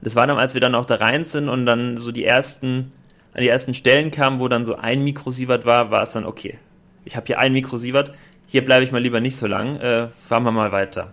das 0.00 0.16
war 0.16 0.26
dann, 0.26 0.38
als 0.38 0.54
wir 0.54 0.60
dann 0.60 0.74
auch 0.74 0.86
da 0.86 0.96
rein 0.96 1.24
sind 1.24 1.48
und 1.48 1.66
dann 1.66 1.98
so 1.98 2.12
die 2.12 2.24
ersten, 2.24 2.92
an 3.34 3.42
die 3.42 3.48
ersten 3.48 3.74
Stellen 3.74 4.10
kamen, 4.10 4.40
wo 4.40 4.48
dann 4.48 4.64
so 4.64 4.76
ein 4.76 5.04
Mikrosievert 5.04 5.66
war, 5.66 5.90
war 5.90 6.02
es 6.02 6.12
dann 6.12 6.24
okay. 6.24 6.58
Ich 7.04 7.16
habe 7.16 7.26
hier 7.26 7.38
ein 7.38 7.52
Mikrosievert, 7.52 8.12
hier 8.46 8.64
bleibe 8.64 8.84
ich 8.84 8.92
mal 8.92 9.02
lieber 9.02 9.20
nicht 9.20 9.36
so 9.36 9.46
lang, 9.46 9.76
äh, 9.76 10.08
fahren 10.08 10.42
wir 10.44 10.52
mal 10.52 10.72
weiter. 10.72 11.12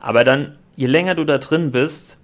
Aber 0.00 0.24
dann, 0.24 0.56
je 0.76 0.86
länger 0.86 1.14
du 1.14 1.24
da 1.24 1.38
drin 1.38 1.70
bist, 1.70 2.18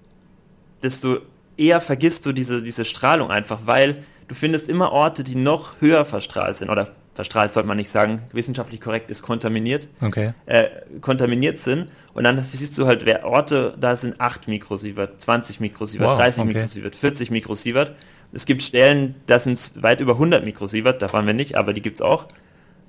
desto 0.82 1.18
eher 1.56 1.80
vergisst 1.80 2.26
du 2.26 2.32
diese, 2.32 2.62
diese 2.62 2.84
Strahlung 2.84 3.30
einfach, 3.30 3.60
weil 3.66 4.04
du 4.32 4.38
findest 4.38 4.70
immer 4.70 4.92
Orte, 4.92 5.24
die 5.24 5.34
noch 5.34 5.78
höher 5.80 6.06
verstrahlt 6.06 6.56
sind. 6.56 6.70
Oder 6.70 6.88
verstrahlt 7.12 7.52
sollte 7.52 7.68
man 7.68 7.76
nicht 7.76 7.90
sagen, 7.90 8.22
wissenschaftlich 8.32 8.80
korrekt 8.80 9.10
ist 9.10 9.22
kontaminiert. 9.22 9.90
Okay. 10.00 10.32
Äh, 10.46 10.68
kontaminiert 11.02 11.58
sind. 11.58 11.88
Und 12.14 12.24
dann 12.24 12.42
siehst 12.50 12.78
du 12.78 12.86
halt, 12.86 13.04
wer 13.04 13.26
Orte, 13.26 13.74
da 13.78 13.94
sind 13.94 14.18
8 14.18 14.48
Mikrosievert, 14.48 15.20
20 15.20 15.60
Mikrosievert, 15.60 16.08
wow, 16.08 16.16
30 16.16 16.42
okay. 16.42 16.52
Mikrosievert, 16.54 16.96
40 16.96 17.30
Mikrosievert, 17.30 17.92
Es 18.32 18.46
gibt 18.46 18.62
Stellen, 18.62 19.16
das 19.26 19.44
sind 19.44 19.82
weit 19.82 20.00
über 20.00 20.14
100 20.14 20.42
Mikrosievert, 20.42 21.02
da 21.02 21.12
waren 21.12 21.26
wir 21.26 21.34
nicht, 21.34 21.56
aber 21.56 21.74
die 21.74 21.82
gibt 21.82 21.96
es 21.96 22.02
auch. 22.02 22.28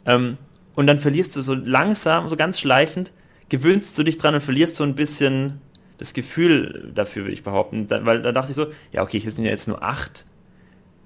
Ähm, 0.06 0.38
und 0.76 0.88
dann 0.88 1.00
verlierst 1.00 1.36
du 1.36 1.42
so 1.42 1.54
langsam, 1.54 2.30
so 2.30 2.38
ganz 2.38 2.58
schleichend, 2.58 3.12
gewöhnst 3.50 3.98
du 3.98 4.04
dich 4.04 4.18
dran 4.18 4.34
und 4.34 4.42
verlierst 4.42 4.78
so 4.78 4.86
ein 4.86 4.96
bisschen 4.96 5.60
das 5.98 6.14
Gefühl 6.14 6.92
dafür, 6.96 7.24
würde 7.24 7.34
ich 7.34 7.44
behaupten. 7.44 7.88
Da, 7.88 8.06
weil 8.06 8.22
da 8.22 8.32
dachte 8.32 8.52
ich 8.52 8.56
so, 8.56 8.68
ja, 8.94 9.04
okay, 9.04 9.20
hier 9.20 9.32
sind 9.32 9.44
ja 9.44 9.52
jetzt 9.52 9.68
nur 9.68 9.84
acht. 9.84 10.26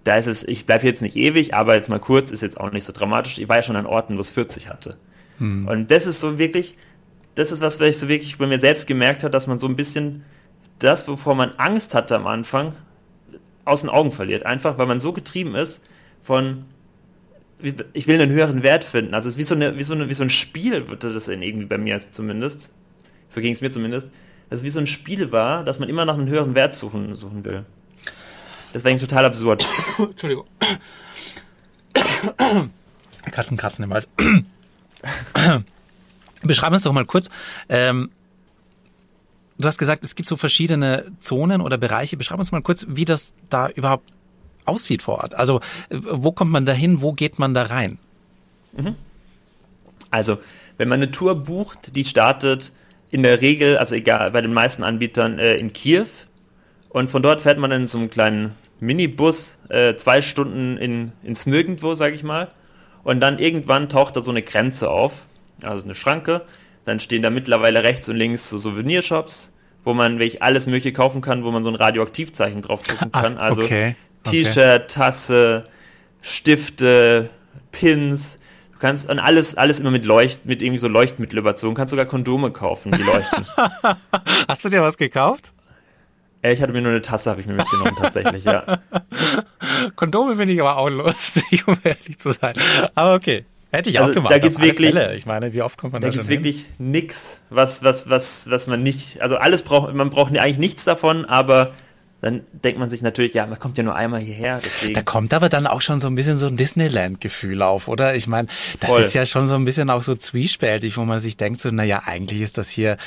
Da 0.08 0.16
ist 0.16 0.28
es, 0.28 0.48
ich 0.48 0.66
bleibe 0.66 0.86
jetzt 0.86 1.02
nicht 1.02 1.18
ewig, 1.18 1.54
aber 1.54 1.76
jetzt 1.76 1.90
mal 1.90 2.00
kurz, 2.00 2.32
ist 2.32 2.40
jetzt 2.40 2.58
auch 2.58 2.72
nicht 2.72 2.86
so 2.86 2.94
dramatisch. 2.94 3.40
Ich 3.40 3.50
war 3.50 3.58
ja 3.58 3.62
schon 3.62 3.76
an 3.76 3.86
Orten, 3.86 4.16
wo 4.16 4.22
es 4.22 4.32
40 4.32 4.70
hatte. 4.70 4.96
Hm. 5.40 5.68
Und 5.68 5.92
das 5.92 6.08
ist 6.08 6.22
so 6.22 6.40
wirklich, 6.40 6.76
das 7.36 7.52
ist 7.52 7.60
was, 7.60 7.82
was 7.82 7.90
ich 7.90 7.98
so 7.98 8.08
wirklich 8.08 8.38
bei 8.38 8.48
mir 8.48 8.58
selbst 8.58 8.88
gemerkt 8.88 9.24
habe, 9.24 9.32
dass 9.32 9.48
man 9.48 9.60
so 9.60 9.68
ein 9.68 9.76
bisschen 9.76 10.24
das, 10.80 11.10
wovor 11.10 11.36
man 11.36 11.52
Angst 11.58 11.94
hatte 11.94 12.16
am 12.16 12.26
Anfang, 12.26 12.74
aus 13.66 13.82
den 13.82 13.90
Augen 13.90 14.12
verliert. 14.12 14.46
Einfach, 14.46 14.78
weil 14.78 14.86
man 14.86 15.02
so 15.02 15.12
getrieben 15.12 15.56
ist 15.56 15.82
von, 16.24 16.64
ich 17.92 18.08
will 18.08 18.22
einen 18.22 18.32
höheren 18.32 18.64
Wert 18.64 18.86
finden. 18.86 19.14
Also 19.14 19.28
es 19.28 19.36
ist 19.36 19.40
wie 19.40 19.44
so, 19.44 19.56
eine, 19.56 19.78
wie 19.78 19.84
so, 19.84 19.94
eine, 19.94 20.08
wie 20.08 20.14
so 20.14 20.24
ein 20.24 20.30
Spiel, 20.30 20.88
wird 20.88 21.04
das 21.04 21.28
irgendwie 21.28 21.66
bei 21.66 21.78
mir 21.78 22.00
zumindest. 22.12 22.72
So 23.28 23.42
ging 23.42 23.52
es 23.52 23.60
mir 23.60 23.72
zumindest. 23.72 24.10
Dass 24.50 24.60
es 24.60 24.64
wie 24.64 24.70
so 24.70 24.80
ein 24.80 24.88
Spiel 24.88 25.34
war, 25.34 25.66
dass 25.66 25.80
man 25.80 25.90
immer 25.90 26.06
nach 26.06 26.14
einem 26.14 26.30
höheren 26.30 26.56
Wert 26.56 26.74
suchen, 26.74 27.14
suchen 27.18 27.44
will. 27.44 27.66
Das 28.74 28.84
war 28.84 28.98
total 28.98 29.26
absurd. 29.26 29.68
Entschuldigung. 29.98 30.46
Einen 32.38 33.58
Kratzen 33.58 33.84
im 33.84 33.94
Hals. 33.94 34.08
Beschreib 36.44 36.74
uns 36.74 36.84
doch 36.84 36.94
mal 36.94 37.06
kurz. 37.06 37.30
Ähm, 37.70 38.10
du 39.58 39.68
hast 39.68 39.78
gesagt, 39.78 40.04
es 40.04 40.16
gibt 40.16 40.30
so 40.30 40.38
verschiedene 40.38 41.12
Zonen 41.20 41.62
oder 41.62 41.78
Bereiche. 41.78 42.18
Beschreib 42.18 42.40
uns 42.40 42.52
mal 42.52 42.62
kurz, 42.62 42.86
wie 42.90 43.06
das 43.06 43.34
da 43.50 43.70
überhaupt 43.70 44.10
aussieht 44.66 45.02
vor 45.02 45.20
Ort. 45.20 45.36
Also 45.36 45.62
wo 45.90 46.32
kommt 46.32 46.52
man 46.52 46.66
da 46.66 46.74
hin, 46.74 47.02
wo 47.02 47.14
geht 47.14 47.40
man 47.40 47.54
da 47.54 47.64
rein? 47.64 47.98
Mhm. 48.74 48.96
Also, 50.12 50.38
wenn 50.78 50.88
man 50.88 51.02
eine 51.02 51.12
Tour 51.12 51.36
bucht, 51.36 51.96
die 51.96 52.06
startet 52.06 52.72
in 53.10 53.24
der 53.24 53.42
Regel, 53.42 53.78
also 53.78 53.96
egal, 53.96 54.32
bei 54.32 54.42
den 54.42 54.54
meisten 54.54 54.84
Anbietern 54.84 55.40
äh, 55.40 55.56
in 55.56 55.74
Kiew 55.74 56.08
und 56.90 57.10
von 57.10 57.22
dort 57.22 57.42
fährt 57.42 57.58
man 57.58 57.72
in 57.72 57.88
so 57.88 57.98
einem 57.98 58.10
kleinen 58.10 58.56
Minibus 58.80 59.60
äh, 59.70 59.96
zwei 59.96 60.22
Stunden 60.22 60.78
in, 60.78 61.12
ins 61.24 61.46
Nirgendwo, 61.46 61.94
sage 61.94 62.16
ich 62.16 62.24
mal. 62.24 62.50
Und 63.04 63.20
dann 63.20 63.40
irgendwann 63.40 63.90
taucht 63.90 64.16
da 64.16 64.22
so 64.22 64.32
eine 64.32 64.42
Grenze 64.42 64.90
auf, 64.90 65.24
also 65.62 65.86
eine 65.86 65.96
Schranke. 65.96 66.42
Dann 66.86 67.00
stehen 67.00 67.22
da 67.22 67.30
mittlerweile 67.30 67.84
rechts 67.84 68.08
und 68.10 68.16
links 68.16 68.50
so 68.50 68.58
Souvenirshops, 68.58 69.52
wo 69.84 69.94
man 69.94 70.20
wirklich 70.20 70.44
alles 70.44 70.68
Mögliche 70.68 70.94
kaufen 70.94 71.22
kann, 71.22 71.44
wo 71.44 71.52
man 71.52 71.64
so 71.64 71.70
ein 71.70 71.76
Radioaktivzeichen 71.76 72.62
drauf 72.62 72.84
drucken 72.84 73.12
kann. 73.12 73.38
Also 73.38 73.62
okay. 73.62 73.96
T-Shirt, 74.24 74.92
Tasse, 74.92 75.66
Stifte, 76.22 77.30
Pins. 77.72 78.40
Du 78.74 78.80
kannst 78.80 79.10
an 79.10 79.20
alles, 79.20 79.56
alles 79.56 79.80
immer 79.80 79.92
mit 79.92 80.06
Leucht, 80.06 80.46
mit 80.46 80.62
irgendwie 80.62 80.80
so 80.80 80.88
Leuchtmittel 80.88 81.40
überzogen. 81.40 81.76
Du 81.76 81.80
kannst 81.80 81.92
sogar 81.92 82.06
Kondome 82.06 82.52
kaufen, 82.52 82.92
die 82.92 83.02
leuchten. 83.02 83.46
Hast 84.48 84.66
du 84.66 84.70
dir 84.70 84.82
was 84.82 84.98
gekauft? 84.98 85.54
Äh, 86.42 86.54
ich 86.54 86.62
hatte 86.62 86.74
mir 86.74 86.82
nur 86.82 86.92
eine 86.92 87.02
Tasse, 87.02 87.30
habe 87.30 87.42
ich 87.42 87.48
mir 87.48 87.54
mitgenommen, 87.54 87.96
tatsächlich, 88.00 88.44
ja. 88.44 88.80
Kondome 89.96 90.36
finde 90.36 90.54
ich 90.54 90.62
aber 90.62 90.78
auch 90.78 90.90
lustig, 90.90 91.68
um 91.68 91.78
ehrlich 91.84 92.20
zu 92.20 92.32
sein. 92.32 92.56
Aber 92.96 93.16
okay. 93.16 93.46
Hätte 93.70 93.90
ich 93.90 94.00
also, 94.00 94.12
auch 94.12 94.16
gemacht. 94.16 94.32
Da 94.32 94.40
gibt's 94.40 94.62
wirklich, 94.62 94.94
Fälle. 94.94 95.16
ich 95.16 95.26
meine, 95.26 95.52
wie 95.54 95.62
oft 95.62 95.78
kommt 95.78 95.92
man 95.92 96.02
da, 96.02 96.08
da 96.08 96.14
gibt's 96.14 96.30
wirklich 96.30 96.66
nichts, 96.78 97.42
was, 97.50 97.84
was, 97.84 98.10
was, 98.10 98.50
was 98.50 98.68
man 98.68 98.82
nicht, 98.82 99.22
also 99.22 99.36
alles 99.36 99.64
braucht, 99.64 99.94
man 99.94 100.10
braucht 100.10 100.36
eigentlich 100.38 100.58
nichts 100.58 100.86
davon, 100.86 101.26
aber 101.26 101.74
dann 102.22 102.42
denkt 102.52 102.80
man 102.80 102.90
sich 102.90 103.04
natürlich, 103.04 103.36
ja, 103.36 103.46
man 103.46 103.60
kommt 103.60 103.78
ja 103.78 103.84
nur 103.84 103.96
einmal 103.96 104.20
hierher. 104.20 104.60
Deswegen. 104.64 104.96
Da 104.96 105.04
kommt 105.04 105.34
aber 105.34 105.50
dann 105.50 105.68
auch 105.68 105.82
schon 105.82 106.00
so 106.00 106.08
ein 106.08 106.16
bisschen 106.16 106.36
so 106.36 106.48
ein 106.48 106.58
Disneyland-Gefühl 106.58 107.62
auf, 107.62 107.88
oder? 107.88 108.16
Ich 108.16 108.26
meine, 108.26 108.48
das 108.80 108.90
Voll. 108.90 109.02
ist 109.02 109.14
ja 109.14 109.26
schon 109.28 109.46
so 109.46 109.54
ein 109.54 109.66
bisschen 109.66 109.90
auch 109.92 110.02
so 110.02 110.16
zwiespältig, 110.16 110.98
wo 110.98 111.06
man 111.06 111.20
sich 111.20 111.38
denkt, 111.38 111.62
so, 111.62 111.70
naja, 111.70 112.04
eigentlich 112.06 112.42
ist 112.42 112.58
das 112.58 112.70
hier 112.70 112.98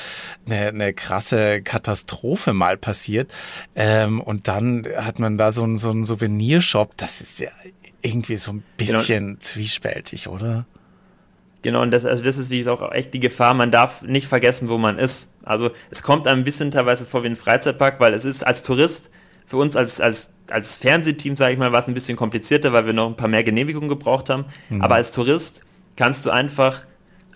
eine, 0.47 0.69
eine 0.69 0.93
krasse 0.95 1.61
Katastrophe 1.62 2.52
mal 2.52 2.76
passiert. 2.76 3.33
Ähm, 3.75 4.21
und 4.21 4.47
dann 4.47 4.87
hat 4.97 5.19
man 5.19 5.37
da 5.37 5.50
so, 5.50 5.64
ein, 5.64 5.76
so 5.76 5.90
einen 5.90 6.05
Souvenirshop, 6.05 6.97
das 6.97 7.21
ist 7.21 7.40
ja 7.40 7.49
irgendwie 8.02 8.37
so 8.37 8.52
ein 8.52 8.62
genau. 8.76 8.99
bisschen 8.99 9.26
genau. 9.26 9.40
zwiespältig, 9.40 10.29
oder? 10.29 10.67
Genau, 11.62 11.83
und 11.83 11.90
das, 11.90 12.07
also 12.07 12.23
das 12.23 12.38
ist 12.38 12.50
wie 12.50 12.59
gesagt 12.59 12.81
auch 12.81 12.93
echt 12.93 13.12
die 13.12 13.21
Gefahr. 13.21 13.55
Man 13.55 13.71
darf 13.71 14.02
nicht 14.02 14.26
vergessen, 14.26 14.69
wo 14.69 14.79
man 14.79 14.99
ist. 14.99 15.31
Also 15.43 15.71
es 15.90 16.02
kommt 16.02 16.26
einem 16.26 16.40
ein 16.40 16.45
bisschen 16.45 16.71
teilweise 16.71 17.05
vor 17.05 17.23
wie 17.23 17.29
ein 17.29 17.37
Freizeitpark, 17.37 18.00
weil 18.00 18.14
es 18.14 18.25
ist 18.25 18.43
als 18.43 18.62
Tourist 18.62 19.11
für 19.50 19.57
uns 19.57 19.75
als, 19.75 20.00
als, 20.00 20.33
als 20.49 20.79
Fernsehteam, 20.79 21.35
sage 21.35 21.52
ich 21.52 21.59
mal, 21.59 21.73
war 21.73 21.81
es 21.81 21.88
ein 21.88 21.95
bisschen 21.95 22.17
komplizierter, 22.17 22.73
weil 22.73 22.87
wir 22.87 22.93
noch 22.93 23.09
ein 23.09 23.17
paar 23.17 23.26
mehr 23.26 23.43
Genehmigungen 23.43 23.88
gebraucht 23.88 24.31
haben. 24.31 24.45
Mhm. 24.69 24.81
Aber 24.81 24.95
als 24.95 25.11
Tourist 25.11 25.62
kannst 25.97 26.25
du 26.25 26.31
einfach 26.31 26.83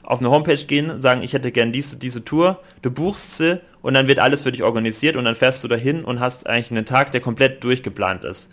auf 0.04 0.20
eine 0.20 0.30
Homepage 0.30 0.64
gehen, 0.64 1.00
sagen, 1.00 1.22
ich 1.22 1.32
hätte 1.32 1.50
gern 1.50 1.72
diese, 1.72 1.98
diese 1.98 2.24
Tour, 2.24 2.60
du 2.82 2.92
buchst 2.92 3.38
sie 3.38 3.60
und 3.82 3.94
dann 3.94 4.06
wird 4.06 4.20
alles 4.20 4.42
für 4.42 4.52
dich 4.52 4.62
organisiert 4.62 5.16
und 5.16 5.24
dann 5.24 5.34
fährst 5.34 5.64
du 5.64 5.68
dahin 5.68 6.04
und 6.04 6.20
hast 6.20 6.46
eigentlich 6.46 6.70
einen 6.70 6.84
Tag, 6.84 7.10
der 7.10 7.20
komplett 7.20 7.64
durchgeplant 7.64 8.22
ist. 8.22 8.48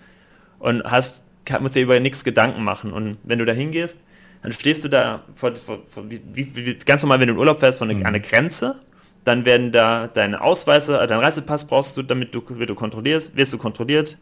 Und 0.57 0.83
hast, 0.83 1.23
musst 1.59 1.75
dir 1.75 1.83
über 1.83 1.99
nichts 1.99 2.23
Gedanken 2.23 2.63
machen. 2.63 2.91
Und 2.91 3.17
wenn 3.23 3.37
du 3.37 3.45
da 3.45 3.53
hingehst, 3.53 4.03
dann 4.41 4.51
stehst 4.51 4.83
du 4.83 4.89
da 4.89 5.23
vor, 5.35 5.55
vor, 5.55 5.79
vor 5.85 6.09
wie, 6.09 6.21
wie, 6.33 6.73
ganz 6.85 7.03
normal, 7.03 7.19
wenn 7.19 7.27
du 7.27 7.33
in 7.33 7.39
Urlaub 7.39 7.59
fährst, 7.59 7.77
vor 7.77 7.87
eine, 7.87 7.99
mhm. 7.99 8.05
eine 8.05 8.21
Grenze. 8.21 8.75
Dann 9.23 9.45
werden 9.45 9.71
da 9.71 10.07
deine 10.07 10.41
Ausweise, 10.41 10.99
äh, 10.99 11.05
dein 11.05 11.19
Reisepass 11.19 11.65
brauchst 11.65 11.95
du, 11.95 12.01
damit 12.01 12.33
du, 12.33 12.41
du 12.41 12.75
kontrollierst, 12.75 13.35
wirst 13.35 13.53
du 13.53 13.57
kontrolliert. 13.59 14.17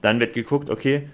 Dann 0.00 0.20
wird 0.20 0.34
geguckt, 0.34 0.70
okay, 0.70 1.08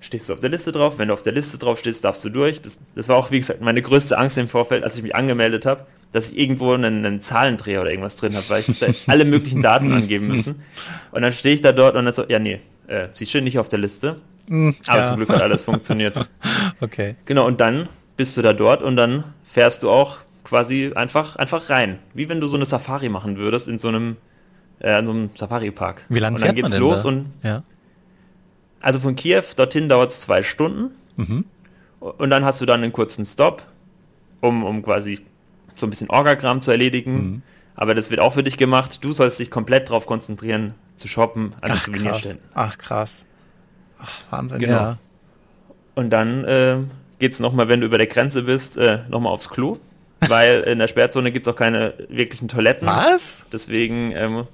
stehst 0.00 0.28
du 0.28 0.34
auf 0.34 0.40
der 0.40 0.50
Liste 0.50 0.70
drauf. 0.70 0.98
Wenn 0.98 1.08
du 1.08 1.14
auf 1.14 1.22
der 1.22 1.32
Liste 1.32 1.56
drauf 1.56 1.78
stehst, 1.78 2.04
darfst 2.04 2.22
du 2.24 2.28
durch. 2.28 2.60
Das, 2.60 2.78
das 2.94 3.08
war 3.08 3.16
auch, 3.16 3.30
wie 3.30 3.38
gesagt, 3.38 3.62
meine 3.62 3.80
größte 3.80 4.18
Angst 4.18 4.36
im 4.36 4.48
Vorfeld, 4.48 4.84
als 4.84 4.96
ich 4.96 5.02
mich 5.02 5.14
angemeldet 5.14 5.64
habe, 5.64 5.86
dass 6.12 6.30
ich 6.30 6.38
irgendwo 6.38 6.72
einen, 6.72 7.06
einen 7.06 7.20
Zahlendreher 7.22 7.80
oder 7.80 7.90
irgendwas 7.90 8.16
drin 8.16 8.36
habe, 8.36 8.48
weil 8.50 8.64
ich 8.66 8.78
da 8.78 8.88
alle 9.06 9.24
möglichen 9.24 9.62
Daten 9.62 9.90
angeben 9.92 10.28
müssen. 10.28 10.62
Und 11.10 11.22
dann 11.22 11.32
stehe 11.32 11.54
ich 11.54 11.62
da 11.62 11.72
dort 11.72 11.96
und 11.96 12.04
dann 12.04 12.12
so, 12.12 12.24
ja, 12.28 12.38
nee, 12.38 12.60
äh, 12.86 13.08
sie 13.12 13.26
stehen 13.26 13.44
nicht 13.44 13.58
auf 13.58 13.68
der 13.68 13.78
Liste. 13.78 14.20
Mm, 14.46 14.70
Aber 14.86 14.98
ja. 14.98 15.04
zum 15.04 15.16
Glück 15.16 15.28
hat 15.28 15.42
alles 15.42 15.62
funktioniert. 15.62 16.28
okay. 16.80 17.16
Genau, 17.24 17.46
und 17.46 17.60
dann 17.60 17.88
bist 18.16 18.36
du 18.36 18.42
da 18.42 18.52
dort 18.52 18.82
und 18.82 18.96
dann 18.96 19.24
fährst 19.44 19.82
du 19.82 19.90
auch 19.90 20.18
quasi 20.44 20.92
einfach, 20.94 21.36
einfach 21.36 21.70
rein. 21.70 21.98
Wie 22.14 22.28
wenn 22.28 22.40
du 22.40 22.46
so 22.46 22.56
eine 22.56 22.64
Safari 22.64 23.08
machen 23.08 23.36
würdest 23.36 23.68
in 23.68 23.78
so 23.78 23.88
einem, 23.88 24.16
äh, 24.80 24.98
in 24.98 25.06
so 25.06 25.12
einem 25.12 25.30
Safari-Park. 25.34 26.06
Wie 26.08 26.18
lange 26.18 26.38
fährt 26.38 26.50
dann 26.50 26.56
geht's 26.56 26.70
man 26.70 26.80
denn 26.80 26.88
los 26.88 27.02
da? 27.02 27.08
und 27.08 27.26
ja. 27.42 27.62
also 28.80 29.00
von 29.00 29.14
Kiew 29.14 29.44
dorthin 29.56 29.88
dauert 29.88 30.10
es 30.10 30.20
zwei 30.20 30.42
Stunden. 30.42 30.90
Mhm. 31.16 31.44
Und 32.00 32.30
dann 32.30 32.44
hast 32.44 32.60
du 32.60 32.66
dann 32.66 32.82
einen 32.82 32.92
kurzen 32.92 33.24
Stop, 33.24 33.62
um, 34.40 34.64
um 34.64 34.82
quasi 34.82 35.20
so 35.74 35.86
ein 35.86 35.90
bisschen 35.90 36.10
Orgagramm 36.10 36.60
zu 36.60 36.70
erledigen. 36.70 37.14
Mhm. 37.14 37.42
Aber 37.74 37.94
das 37.94 38.10
wird 38.10 38.20
auch 38.20 38.34
für 38.34 38.42
dich 38.42 38.58
gemacht. 38.58 39.02
Du 39.02 39.12
sollst 39.12 39.38
dich 39.38 39.50
komplett 39.50 39.88
darauf 39.88 40.06
konzentrieren, 40.06 40.74
zu 40.96 41.08
shoppen 41.08 41.54
an 41.60 41.72
den 41.72 41.80
Souvenirständen. 41.80 42.44
Ach, 42.54 42.76
krass. 42.76 43.24
Ach, 44.02 44.22
Wahnsinn, 44.30 44.58
genau. 44.58 44.72
ja. 44.72 44.98
Und 45.94 46.10
dann 46.10 46.44
äh, 46.44 46.76
geht 47.18 47.32
es 47.32 47.40
nochmal, 47.40 47.68
wenn 47.68 47.80
du 47.80 47.86
über 47.86 47.98
der 47.98 48.06
Grenze 48.06 48.42
bist, 48.42 48.76
äh, 48.76 49.00
nochmal 49.08 49.32
aufs 49.32 49.48
Klo. 49.48 49.78
Weil 50.28 50.62
in 50.62 50.78
der 50.78 50.88
Sperrzone 50.88 51.32
gibt 51.32 51.46
es 51.46 51.52
auch 51.52 51.56
keine 51.56 51.94
wirklichen 52.08 52.48
Toiletten. 52.48 52.86
Was? 52.86 53.44
Deswegen 53.52 54.12
ähm, 54.14 54.46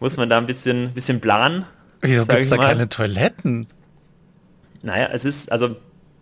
muss 0.00 0.16
man 0.16 0.28
da 0.28 0.38
ein 0.38 0.46
bisschen, 0.46 0.92
bisschen 0.92 1.20
planen. 1.20 1.64
Wieso 2.00 2.26
gibt 2.26 2.40
es 2.40 2.50
da 2.50 2.58
keine 2.58 2.88
Toiletten? 2.88 3.66
Naja, 4.82 5.08
es 5.12 5.24
ist, 5.24 5.50
also, 5.50 5.76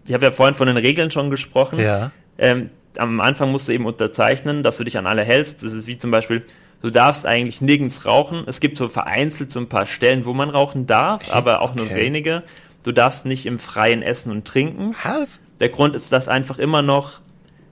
ich 0.06 0.14
habe 0.14 0.24
ja 0.24 0.30
vorhin 0.30 0.54
von 0.54 0.68
den 0.68 0.76
Regeln 0.76 1.10
schon 1.10 1.30
gesprochen. 1.30 1.80
Ja. 1.80 2.12
Ähm, 2.38 2.70
am 2.96 3.20
Anfang 3.20 3.50
musst 3.50 3.68
du 3.68 3.72
eben 3.72 3.86
unterzeichnen, 3.86 4.62
dass 4.62 4.76
du 4.76 4.84
dich 4.84 4.98
an 4.98 5.06
alle 5.06 5.22
hältst. 5.22 5.64
Das 5.64 5.72
ist 5.72 5.86
wie 5.86 5.98
zum 5.98 6.10
Beispiel, 6.10 6.44
du 6.80 6.90
darfst 6.90 7.26
eigentlich 7.26 7.60
nirgends 7.60 8.06
rauchen. 8.06 8.44
Es 8.46 8.60
gibt 8.60 8.76
so 8.76 8.88
vereinzelt 8.88 9.50
so 9.50 9.58
ein 9.58 9.68
paar 9.68 9.86
Stellen, 9.86 10.24
wo 10.24 10.32
man 10.32 10.50
rauchen 10.50 10.86
darf, 10.86 11.28
aber 11.32 11.60
auch 11.60 11.74
nur 11.74 11.86
okay. 11.86 11.96
wenige. 11.96 12.42
Du 12.82 12.92
darfst 12.92 13.26
nicht 13.26 13.46
im 13.46 13.58
Freien 13.58 14.02
essen 14.02 14.30
und 14.30 14.46
trinken. 14.46 14.94
Was? 15.04 15.40
Der 15.60 15.68
Grund 15.68 15.94
ist, 15.94 16.12
dass 16.12 16.28
einfach 16.28 16.58
immer 16.58 16.82
noch 16.82 17.20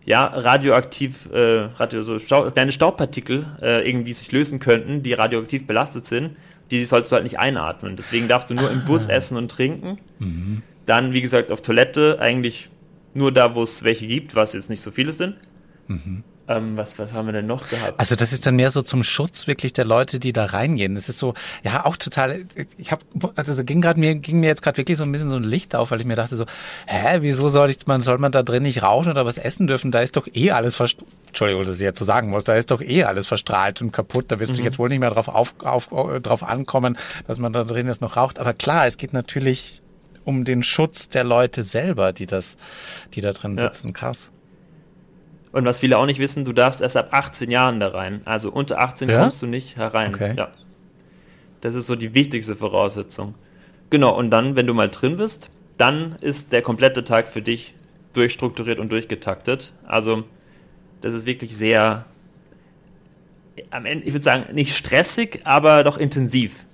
ja, 0.05 0.25
radioaktiv, 0.27 1.29
äh, 1.33 1.69
radio, 1.77 2.03
so 2.03 2.19
Stau, 2.19 2.51
kleine 2.51 2.73
Staubpartikel 2.73 3.47
äh, 3.61 3.89
irgendwie 3.89 4.13
sich 4.13 4.33
lösen 4.33 4.59
könnten, 4.59 5.03
die 5.03 5.13
radioaktiv 5.13 5.67
belastet 5.67 6.07
sind. 6.07 6.37
Die 6.71 6.85
sollst 6.85 7.11
du 7.11 7.15
halt 7.15 7.25
nicht 7.25 7.39
einatmen. 7.39 7.97
Deswegen 7.97 8.29
darfst 8.29 8.51
du 8.51 8.55
nur 8.55 8.71
im 8.71 8.85
Bus 8.85 9.09
ah. 9.09 9.13
essen 9.13 9.37
und 9.37 9.51
trinken. 9.51 9.99
Mhm. 10.19 10.63
Dann, 10.87 11.13
wie 11.13 11.21
gesagt, 11.21 11.53
auf 11.53 11.63
Toilette 11.63 12.19
eigentlich 12.21 12.71
nur 13.13 13.33
da, 13.33 13.55
wo 13.55 13.63
es 13.63 13.83
welche 13.83 14.07
gibt, 14.07 14.37
was 14.37 14.53
jetzt 14.53 14.71
nicht 14.71 14.83
so 14.83 14.91
viele 14.91 15.13
sind. 15.13 15.37
Mhm. 15.89 16.23
Ähm, 16.51 16.77
was, 16.77 16.99
was 16.99 17.15
haben 17.15 17.27
wir 17.27 17.33
denn 17.33 17.47
noch 17.47 17.69
gehabt? 17.69 17.95
Also 18.01 18.17
das 18.17 18.33
ist 18.33 18.45
dann 18.45 18.57
mehr 18.57 18.73
so 18.73 18.83
zum 18.83 19.05
Schutz 19.05 19.47
wirklich 19.47 19.73
der 19.73 19.85
Leute, 19.85 20.19
die 20.19 20.33
da 20.33 20.47
reingehen. 20.47 20.97
Das 20.97 21.09
ist 21.09 21.19
so, 21.19 21.35
ja, 21.63 21.87
auch 21.87 21.97
total, 21.97 22.45
ich 22.77 22.91
habe, 22.91 23.05
also 23.37 23.53
so 23.53 23.63
ging 23.63 23.81
gerade 23.81 24.01
mir, 24.01 24.17
ging 24.17 24.41
mir 24.41 24.49
jetzt 24.49 24.61
gerade 24.61 24.77
wirklich 24.77 24.99
so 24.99 25.05
ein 25.05 25.13
bisschen 25.13 25.29
so 25.29 25.37
ein 25.37 25.45
Licht 25.45 25.77
auf, 25.77 25.93
weil 25.93 26.01
ich 26.01 26.07
mir 26.07 26.17
dachte 26.17 26.35
so, 26.35 26.47
hä, 26.89 27.19
wieso 27.21 27.49
soll 27.49 27.71
ich, 27.71 27.87
man, 27.87 28.03
soll 28.03 28.19
man 28.19 28.33
da 28.33 28.43
drin 28.43 28.65
nicht 28.65 28.83
rauchen 28.83 29.13
oder 29.13 29.25
was 29.25 29.39
essen 29.39 29.69
dürfen? 29.69 29.93
Da 29.93 30.01
ist 30.01 30.17
doch 30.17 30.27
eh 30.35 30.51
alles 30.51 30.75
verstrahlt. 30.75 31.09
Entschuldigung, 31.29 31.67
dass 31.67 31.77
ich 31.77 31.83
jetzt 31.83 32.01
so 32.01 32.05
sagen 32.05 32.31
muss, 32.31 32.43
da 32.43 32.57
ist 32.57 32.73
doch 32.73 32.83
eh 32.83 33.05
alles 33.05 33.29
verstrahlt 33.29 33.81
und 33.81 33.93
kaputt. 33.93 34.25
Da 34.29 34.41
wirst 34.41 34.55
mhm. 34.55 34.57
du 34.57 34.63
jetzt 34.65 34.81
wohl 34.81 34.89
nicht 34.89 34.99
mehr 34.99 35.11
drauf, 35.11 35.29
auf, 35.29 35.55
auf, 35.61 35.89
drauf 36.21 36.43
ankommen, 36.43 36.99
dass 37.29 37.39
man 37.39 37.53
da 37.53 37.63
drin 37.63 37.87
jetzt 37.87 38.01
noch 38.01 38.17
raucht. 38.17 38.41
Aber 38.41 38.55
klar, 38.55 38.87
es 38.87 38.97
geht 38.97 39.13
natürlich 39.13 39.83
um 40.25 40.45
den 40.45 40.65
Schutz 40.65 41.09
der 41.09 41.23
Leute 41.23 41.63
selber, 41.63 42.13
die 42.13 42.27
das, 42.27 42.57
die 43.15 43.21
da 43.21 43.33
drin 43.33 43.57
sitzen. 43.57 43.89
Ja. 43.89 43.93
Krass. 43.93 44.33
Und 45.53 45.65
was 45.65 45.81
viele 45.81 45.99
auch 45.99 46.07
nicht 46.07 46.21
wissen, 46.21 46.45
du 46.45 46.53
darfst 46.53 46.81
erst 46.81 46.97
ab 46.97 47.09
18 47.13 47.51
Jahren 47.51 47.81
da 47.81 47.89
rein. 47.89 48.21
Also 48.25 48.51
unter 48.51 48.79
18 48.79 49.09
ja? 49.09 49.21
kommst 49.21 49.43
du 49.43 49.47
nicht 49.47 49.77
herein. 49.77 50.15
Okay. 50.15 50.35
Ja. 50.37 50.49
Das 51.61 51.75
ist 51.75 51.87
so 51.87 51.97
die 51.97 52.15
wichtigste 52.15 52.57
Voraussetzung. 52.57 53.35
Genau, 53.91 54.17
und 54.17 54.31
dann, 54.31 54.55
wenn 54.55 54.67
du 54.67 54.75
mal 54.75 54.89
drin 54.89 55.17
bist, 55.17 55.51
dann 55.77 56.17
ist 56.21 56.53
der 56.53 56.63
komplette 56.63 57.05
Tag 57.05 57.29
für 57.29 57.43
dich 57.43 57.75
durchstrukturiert 58.13 58.79
und 58.79 58.91
durchgetaktet. 58.93 59.73
Also, 59.87 60.25
das 61.01 61.13
ist 61.13 61.27
wirklich 61.27 61.57
sehr, 61.57 62.05
am 63.71 63.87
Ende, 63.87 64.07
ich 64.07 64.13
würde 64.13 64.23
sagen, 64.23 64.55
nicht 64.55 64.77
stressig, 64.77 65.41
aber 65.45 65.83
doch 65.83 65.99
intensiv. 65.99 66.65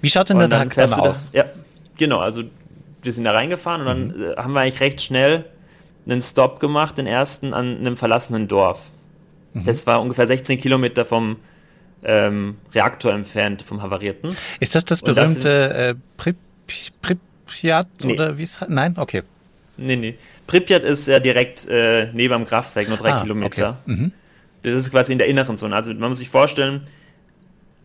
Wie 0.00 0.08
schaut 0.08 0.30
denn 0.30 0.38
der 0.38 0.48
Tag 0.48 0.74
dann 0.74 0.92
aus? 0.94 1.30
Da, 1.32 1.38
ja, 1.38 1.44
genau, 1.98 2.18
also 2.18 2.44
wir 3.02 3.12
sind 3.12 3.24
da 3.24 3.32
reingefahren 3.32 3.82
und 3.82 3.86
dann 3.86 4.06
mhm. 4.08 4.32
Äh, 4.32 4.36
haben 4.36 4.52
wir 4.52 4.60
eigentlich 4.60 4.80
recht 4.80 5.02
schnell 5.02 5.44
einen 6.10 6.22
Stop 6.22 6.60
gemacht, 6.60 6.98
den 6.98 7.06
ersten 7.06 7.54
an 7.54 7.78
einem 7.78 7.96
verlassenen 7.96 8.48
Dorf. 8.48 8.90
Mhm. 9.54 9.64
Das 9.64 9.86
war 9.86 10.00
ungefähr 10.00 10.26
16 10.26 10.58
Kilometer 10.58 11.04
vom 11.04 11.36
ähm, 12.02 12.56
Reaktor 12.74 13.12
entfernt, 13.12 13.62
vom 13.62 13.82
Havarierten. 13.82 14.36
Ist 14.58 14.74
das 14.74 14.84
das 14.84 15.02
berühmte 15.02 15.68
das 15.68 15.76
äh, 15.76 15.94
Prip, 16.16 16.36
Pripyat 17.02 17.88
nee. 18.04 18.14
oder 18.14 18.38
wie 18.38 18.42
es 18.42 18.60
heißt? 18.60 18.70
Nein? 18.70 18.94
Okay. 18.96 19.22
Nee, 19.76 19.96
nee. 19.96 20.14
Pripyat 20.46 20.82
ist 20.84 21.06
ja 21.08 21.20
direkt 21.20 21.66
äh, 21.68 22.10
neben 22.12 22.34
dem 22.34 22.44
Kraftwerk, 22.44 22.88
nur 22.88 22.98
drei 22.98 23.12
ah, 23.12 23.22
Kilometer. 23.22 23.78
Okay. 23.84 23.96
Mhm. 23.96 24.12
Das 24.62 24.74
ist 24.74 24.90
quasi 24.90 25.12
in 25.12 25.18
der 25.18 25.26
inneren 25.26 25.56
Zone. 25.56 25.74
Also 25.74 25.92
man 25.94 26.10
muss 26.10 26.18
sich 26.18 26.28
vorstellen, 26.28 26.82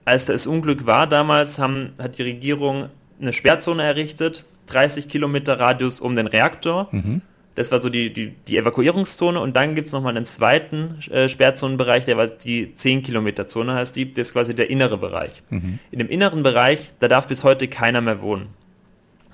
als 0.03 0.25
das 0.25 0.45
Unglück 0.45 0.85
war 0.85 1.07
damals, 1.07 1.57
haben, 1.57 1.93
hat 1.97 2.17
die 2.17 2.23
Regierung 2.23 2.89
eine 3.19 3.33
Sperrzone 3.33 3.83
errichtet, 3.83 4.43
30 4.67 5.07
Kilometer 5.07 5.59
Radius 5.59 6.01
um 6.01 6.15
den 6.15 6.27
Reaktor. 6.27 6.89
Mhm. 6.91 7.21
Das 7.55 7.71
war 7.71 7.79
so 7.79 7.89
die, 7.89 8.11
die, 8.11 8.31
die 8.47 8.57
Evakuierungszone 8.57 9.39
und 9.39 9.55
dann 9.55 9.75
gibt 9.75 9.87
es 9.87 9.93
nochmal 9.93 10.15
einen 10.15 10.25
zweiten 10.25 10.99
äh, 11.09 11.29
Sperrzonenbereich, 11.29 12.03
der 12.03 12.17
war 12.17 12.27
die 12.27 12.75
10 12.75 13.01
Kilometer 13.01 13.47
Zone 13.47 13.73
heißt 13.73 13.95
die, 13.95 14.13
das 14.13 14.27
ist 14.27 14.33
quasi 14.33 14.53
der 14.53 14.69
innere 14.69 14.97
Bereich. 14.97 15.41
Mhm. 15.49 15.79
In 15.91 15.99
dem 15.99 16.09
inneren 16.09 16.43
Bereich, 16.43 16.91
da 16.99 17.07
darf 17.07 17.29
bis 17.29 17.45
heute 17.45 17.69
keiner 17.69 18.01
mehr 18.01 18.21
wohnen. 18.21 18.47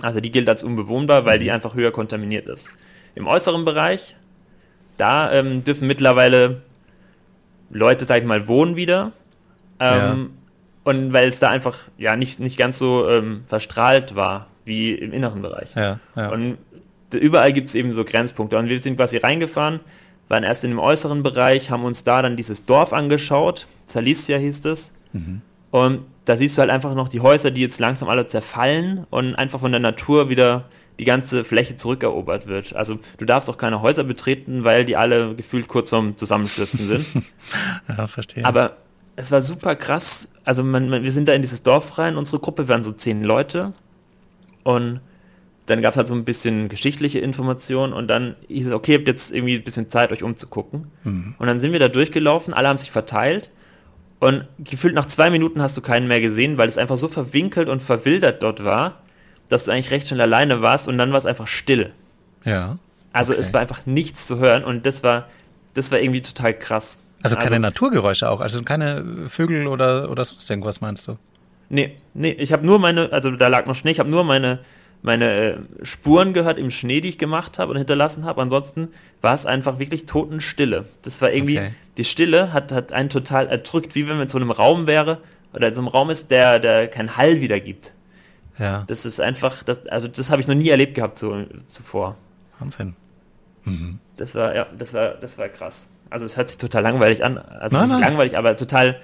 Also 0.01 0.19
die 0.19 0.31
gilt 0.31 0.47
als 0.49 0.63
unbewohnbar, 0.63 1.25
weil 1.25 1.39
mhm. 1.39 1.43
die 1.43 1.51
einfach 1.51 1.73
höher 1.73 1.91
kontaminiert 1.91 2.47
ist. 2.47 2.71
Im 3.15 3.27
äußeren 3.27 3.65
Bereich, 3.65 4.15
da 4.97 5.31
ähm, 5.31 5.63
dürfen 5.63 5.87
mittlerweile 5.87 6.61
Leute, 7.71 8.05
sag 8.05 8.21
ich 8.21 8.27
mal, 8.27 8.47
wohnen 8.47 8.75
wieder. 8.75 9.13
Ähm, 9.79 9.97
ja. 9.97 10.17
Und 10.83 11.13
weil 11.13 11.27
es 11.27 11.39
da 11.39 11.49
einfach 11.49 11.77
ja 11.97 12.15
nicht, 12.15 12.39
nicht 12.39 12.57
ganz 12.57 12.77
so 12.77 13.09
ähm, 13.09 13.43
verstrahlt 13.47 14.15
war 14.15 14.47
wie 14.65 14.93
im 14.93 15.11
inneren 15.11 15.41
Bereich. 15.41 15.75
Ja, 15.75 15.99
ja. 16.15 16.29
Und 16.29 16.57
überall 17.17 17.53
gibt 17.53 17.69
es 17.69 17.75
eben 17.75 17.93
so 17.93 18.03
Grenzpunkte. 18.03 18.57
Und 18.57 18.69
wir 18.69 18.79
sind 18.79 18.97
quasi 18.97 19.17
reingefahren, 19.17 19.79
waren 20.27 20.43
erst 20.43 20.63
in 20.63 20.71
dem 20.71 20.79
äußeren 20.79 21.23
Bereich, 21.23 21.69
haben 21.69 21.83
uns 21.83 22.03
da 22.03 22.21
dann 22.21 22.37
dieses 22.37 22.65
Dorf 22.65 22.93
angeschaut. 22.93 23.67
Zalicia 23.87 24.37
hieß 24.37 24.65
es. 24.65 24.91
Mhm. 25.13 25.41
Und 25.71 26.05
da 26.25 26.37
siehst 26.37 26.57
du 26.57 26.61
halt 26.61 26.69
einfach 26.69 26.93
noch 26.95 27.09
die 27.09 27.21
Häuser, 27.21 27.51
die 27.51 27.61
jetzt 27.61 27.79
langsam 27.79 28.09
alle 28.09 28.27
zerfallen 28.27 29.05
und 29.09 29.35
einfach 29.35 29.59
von 29.59 29.71
der 29.71 29.79
Natur 29.79 30.29
wieder 30.29 30.65
die 30.99 31.05
ganze 31.05 31.43
Fläche 31.43 31.75
zurückerobert 31.75 32.47
wird. 32.47 32.75
Also 32.75 32.99
du 33.17 33.25
darfst 33.25 33.49
auch 33.49 33.57
keine 33.57 33.81
Häuser 33.81 34.03
betreten, 34.03 34.63
weil 34.63 34.85
die 34.85 34.95
alle 34.95 35.33
gefühlt 35.35 35.67
kurz 35.67 35.89
vorm 35.89 36.15
Zusammenstürzen 36.17 36.87
sind. 36.87 37.05
ja, 37.87 38.07
verstehe. 38.07 38.45
Aber 38.45 38.77
es 39.15 39.31
war 39.31 39.41
super 39.41 39.75
krass. 39.75 40.29
Also 40.43 40.63
man, 40.63 40.89
man, 40.89 41.03
wir 41.03 41.11
sind 41.11 41.27
da 41.27 41.33
in 41.33 41.41
dieses 41.41 41.63
Dorf 41.63 41.97
rein, 41.97 42.17
unsere 42.17 42.39
Gruppe 42.39 42.67
waren 42.67 42.83
so 42.83 42.91
zehn 42.91 43.23
Leute 43.23 43.73
und 44.63 44.99
dann 45.65 45.81
gab 45.81 45.91
es 45.93 45.97
halt 45.97 46.07
so 46.07 46.15
ein 46.15 46.25
bisschen 46.25 46.69
geschichtliche 46.69 47.19
Informationen 47.19 47.93
und 47.93 48.07
dann 48.07 48.35
hieß 48.47 48.67
es, 48.67 48.73
okay, 48.73 48.93
ihr 48.93 48.97
habt 48.99 49.07
jetzt 49.07 49.31
irgendwie 49.31 49.55
ein 49.55 49.63
bisschen 49.63 49.89
Zeit, 49.89 50.11
euch 50.11 50.23
umzugucken. 50.23 50.87
Mhm. 51.03 51.35
Und 51.37 51.47
dann 51.47 51.59
sind 51.59 51.71
wir 51.71 51.79
da 51.79 51.87
durchgelaufen, 51.87 52.53
alle 52.53 52.67
haben 52.67 52.77
sich 52.77 52.91
verteilt 52.91 53.51
und 54.19 54.45
gefühlt 54.59 54.93
nach 54.93 55.05
zwei 55.05 55.29
Minuten 55.29 55.61
hast 55.61 55.77
du 55.77 55.81
keinen 55.81 56.07
mehr 56.07 56.21
gesehen, 56.21 56.57
weil 56.57 56.67
es 56.67 56.77
einfach 56.77 56.97
so 56.97 57.07
verwinkelt 57.07 57.69
und 57.69 57.81
verwildert 57.81 58.43
dort 58.43 58.63
war, 58.63 59.01
dass 59.49 59.65
du 59.65 59.71
eigentlich 59.71 59.91
recht 59.91 60.07
schnell 60.07 60.21
alleine 60.21 60.61
warst 60.61 60.87
und 60.87 60.97
dann 60.97 61.11
war 61.11 61.17
es 61.17 61.25
einfach 61.25 61.47
still. 61.47 61.91
Ja. 62.45 62.77
Also 63.13 63.33
okay. 63.33 63.41
es 63.41 63.53
war 63.53 63.61
einfach 63.61 63.85
nichts 63.85 64.27
zu 64.27 64.39
hören 64.39 64.63
und 64.63 64.85
das 64.85 65.03
war, 65.03 65.27
das 65.73 65.91
war 65.91 65.99
irgendwie 65.99 66.21
total 66.21 66.53
krass. 66.53 66.99
Also 67.23 67.35
keine 67.35 67.49
also, 67.49 67.61
Naturgeräusche 67.61 68.29
auch, 68.29 68.41
also 68.41 68.61
keine 68.63 69.27
Vögel 69.27 69.67
oder, 69.67 70.09
oder 70.09 70.25
sonst 70.25 70.49
irgendwas 70.49 70.81
meinst 70.81 71.07
du? 71.07 71.17
Nee, 71.69 71.97
nee, 72.13 72.31
ich 72.31 72.51
habe 72.51 72.65
nur 72.65 72.79
meine, 72.79 73.11
also 73.11 73.31
da 73.31 73.47
lag 73.47 73.65
noch 73.65 73.75
Schnee, 73.75 73.91
ich 73.91 73.99
habe 73.99 74.09
nur 74.09 74.23
meine 74.23 74.59
meine 75.01 75.33
äh, 75.33 75.57
Spuren 75.83 76.33
gehört 76.33 76.59
im 76.59 76.69
Schnee, 76.69 77.01
die 77.01 77.09
ich 77.09 77.17
gemacht 77.17 77.59
habe 77.59 77.71
und 77.71 77.77
hinterlassen 77.77 78.25
habe. 78.25 78.41
Ansonsten 78.41 78.89
war 79.21 79.33
es 79.33 79.45
einfach 79.45 79.79
wirklich 79.79 80.05
Totenstille. 80.05 80.85
Das 81.01 81.21
war 81.21 81.31
irgendwie, 81.31 81.59
okay. 81.59 81.71
die 81.97 82.03
Stille 82.03 82.53
hat, 82.53 82.71
hat 82.71 82.91
einen 82.91 83.09
total 83.09 83.47
erdrückt, 83.47 83.95
wie 83.95 84.07
wenn 84.07 84.15
man 84.15 84.23
in 84.23 84.29
so 84.29 84.37
einem 84.37 84.51
Raum 84.51 84.87
wäre 84.87 85.19
oder 85.53 85.67
in 85.67 85.73
so 85.73 85.81
einem 85.81 85.87
Raum 85.87 86.09
ist, 86.09 86.31
der, 86.31 86.59
der 86.59 86.87
keinen 86.87 87.17
Hall 87.17 87.41
wiedergibt. 87.41 87.93
Ja. 88.59 88.83
Das 88.87 89.05
ist 89.05 89.19
einfach, 89.19 89.63
das, 89.63 89.87
also 89.87 90.07
das 90.07 90.29
habe 90.29 90.41
ich 90.41 90.47
noch 90.47 90.55
nie 90.55 90.69
erlebt 90.69 90.95
gehabt 90.95 91.17
so, 91.17 91.45
zuvor. 91.65 92.15
Wahnsinn. 92.59 92.95
Mhm. 93.65 93.99
Das 94.17 94.35
war, 94.35 94.55
ja, 94.55 94.67
das 94.77 94.93
war, 94.93 95.15
das 95.15 95.37
war 95.37 95.49
krass. 95.49 95.89
Also 96.11 96.25
es 96.25 96.37
hört 96.37 96.49
sich 96.49 96.57
total 96.57 96.83
langweilig 96.83 97.23
an. 97.23 97.37
Also 97.37 97.77
nein, 97.77 97.87
nicht 97.87 97.99
nein. 97.99 98.09
langweilig, 98.09 98.37
aber 98.37 98.55
total 98.55 98.99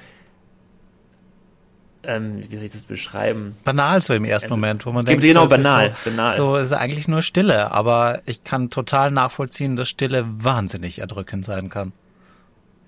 ähm, 2.07 2.41
wie 2.49 2.55
soll 2.55 2.65
ich 2.65 2.71
das 2.71 2.83
beschreiben? 2.83 3.55
Banal 3.63 4.01
so 4.01 4.13
im 4.13 4.25
ersten 4.25 4.47
also, 4.47 4.55
Moment, 4.55 4.85
wo 4.85 4.91
man 4.91 5.05
denkt, 5.05 5.21
genau, 5.21 5.45
so, 5.45 5.55
banal, 5.55 5.93
so, 6.03 6.09
banal. 6.09 6.35
So 6.35 6.55
ist 6.55 6.71
eigentlich 6.71 7.07
nur 7.07 7.21
Stille, 7.21 7.71
aber 7.71 8.21
ich 8.25 8.43
kann 8.43 8.69
total 8.69 9.11
nachvollziehen, 9.11 9.75
dass 9.75 9.89
Stille 9.89 10.25
wahnsinnig 10.27 10.99
erdrückend 10.99 11.45
sein 11.45 11.69
kann. 11.69 11.91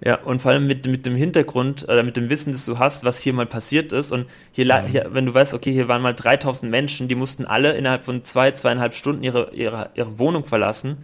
Ja, 0.02 0.16
und 0.16 0.42
vor 0.42 0.52
allem 0.52 0.66
mit, 0.66 0.88
mit 0.88 1.06
dem 1.06 1.18
Hintergrund, 1.18 1.84
oder 1.84 2.04
mit 2.04 2.16
dem 2.16 2.30
Wissen, 2.30 2.54
das 2.54 2.66
du 2.66 2.80
hast, 2.80 3.04
was 3.04 3.20
hier 3.20 3.34
mal 3.34 3.46
passiert 3.46 3.92
ist. 3.92 4.14
Und 4.14 4.28
hier, 4.52 4.66
mhm. 4.66 4.86
hier, 4.88 5.10
wenn 5.12 5.26
du 5.26 5.34
weißt, 5.34 5.54
okay, 5.54 5.74
hier 5.74 5.90
waren 5.90 6.02
mal 6.02 6.14
3000 6.14 6.72
Menschen, 6.72 7.10
die 7.10 7.16
mussten 7.16 7.46
alle 7.46 7.74
innerhalb 7.74 8.04
von 8.04 8.24
zwei, 8.24 8.52
zweieinhalb 8.52 8.96
Stunden 8.96 9.24
ihre, 9.24 9.52
ihre, 9.54 9.90
ihre 9.96 10.18
Wohnung 10.18 10.46
verlassen. 10.46 10.98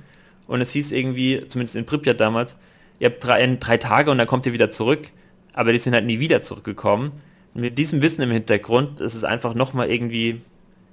Und 0.47 0.61
es 0.61 0.71
hieß 0.71 0.93
irgendwie, 0.93 1.43
zumindest 1.49 1.75
in 1.75 1.85
Pripyat 1.85 2.21
damals, 2.21 2.57
ihr 2.99 3.09
habt 3.09 3.21
drei, 3.21 3.45
drei 3.59 3.77
Tage 3.77 4.11
und 4.11 4.17
dann 4.17 4.27
kommt 4.27 4.45
ihr 4.45 4.53
wieder 4.53 4.71
zurück. 4.71 5.09
Aber 5.51 5.73
die 5.73 5.77
sind 5.77 5.93
halt 5.93 6.05
nie 6.05 6.19
wieder 6.19 6.39
zurückgekommen 6.39 7.11
mit 7.55 7.77
diesem 7.77 8.01
Wissen 8.01 8.21
im 8.21 8.31
Hintergrund 8.31 9.01
ist 9.01 9.15
es 9.15 9.23
einfach 9.23 9.53
nochmal 9.53 9.89
irgendwie, 9.89 10.41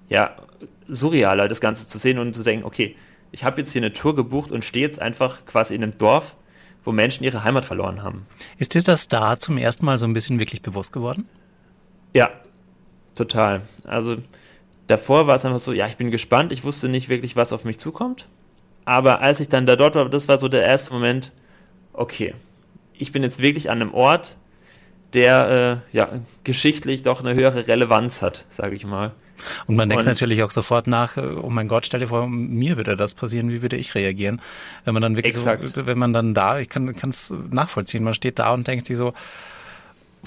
ja, 0.09 0.37
surrealer, 0.88 1.48
das 1.48 1.61
Ganze 1.61 1.87
zu 1.87 1.98
sehen 1.98 2.18
und 2.18 2.35
zu 2.35 2.42
denken, 2.42 2.64
okay, 2.64 2.96
ich 3.33 3.44
habe 3.44 3.61
jetzt 3.61 3.72
hier 3.72 3.83
eine 3.83 3.92
Tour 3.92 4.14
gebucht 4.14 4.51
und 4.53 4.64
stehe 4.64 4.85
jetzt 4.85 5.03
einfach 5.03 5.44
quasi 5.44 5.75
in 5.75 5.83
einem 5.83 5.98
Dorf, 5.98 6.37
wo 6.85 6.92
Menschen 6.92 7.25
ihre 7.25 7.44
Heimat 7.44 7.64
verloren 7.64 8.03
haben. 8.03 8.27
Ist 8.59 8.75
dir 8.75 8.83
das 8.83 9.09
da 9.09 9.38
zum 9.38 9.59
ersten 9.59 9.85
Mal 9.85 9.98
so 9.98 10.07
ein 10.07 10.14
bisschen 10.14 10.38
wirklich 10.38 10.62
bewusst 10.62 10.92
geworden? 10.92 11.29
Ja, 12.14 12.31
total. 13.14 13.62
Also 13.85 14.16
davor 14.87 15.27
war 15.27 15.35
es 15.35 15.44
einfach 15.44 15.59
so, 15.59 15.72
ja, 15.72 15.87
ich 15.87 15.96
bin 15.96 16.11
gespannt, 16.11 16.53
ich 16.53 16.64
wusste 16.64 16.88
nicht 16.88 17.09
wirklich, 17.09 17.35
was 17.35 17.53
auf 17.53 17.64
mich 17.64 17.79
zukommt. 17.79 18.29
Aber 18.85 19.20
als 19.20 19.40
ich 19.40 19.48
dann 19.48 19.66
da 19.66 19.77
dort 19.77 19.94
war, 19.94 20.09
das 20.09 20.29
war 20.29 20.38
so 20.38 20.48
der 20.48 20.64
erste 20.64 20.92
Moment, 20.92 21.33
okay, 21.92 22.35
ich 22.94 23.12
bin 23.12 23.22
jetzt 23.22 23.40
wirklich 23.40 23.70
an 23.70 23.81
einem 23.81 23.94
Ort, 23.94 24.37
der 25.14 25.83
äh, 25.92 25.96
ja 25.96 26.09
geschichtlich 26.44 27.03
doch 27.03 27.20
eine 27.20 27.35
höhere 27.35 27.66
Relevanz 27.66 28.22
hat, 28.22 28.46
sage 28.48 28.75
ich 28.75 28.85
mal. 28.87 29.12
Und 29.66 29.77
man 29.77 29.88
denkt 29.88 30.05
und, 30.05 30.09
natürlich 30.09 30.42
auch 30.42 30.51
sofort 30.51 30.87
nach, 30.87 31.16
äh, 31.16 31.20
oh 31.20 31.51
mein 31.51 31.68
Gott, 31.68 31.87
stell 31.87 32.01
dir 32.01 32.09
vor, 32.09 32.29
mir 32.29 32.77
würde 32.77 32.96
das 32.96 33.14
passieren, 33.14 33.51
wie 33.51 33.62
würde 33.62 33.77
ich 33.77 33.94
reagieren? 33.94 34.40
Wenn 34.85 34.94
man 34.94 35.03
dann 35.03 35.16
wirklich 35.16 35.35
exakt. 35.35 35.68
so, 35.68 35.87
wenn 35.87 35.98
man 35.98 36.12
dann 36.12 36.35
da, 36.35 36.59
ich 36.59 36.68
kann 36.68 36.94
es 37.09 37.33
nachvollziehen, 37.51 38.05
man 38.05 38.14
steht 38.14 38.38
da 38.38 38.53
und 38.53 38.66
denkt 38.66 38.87
sich 38.87 38.96
so, 38.96 39.12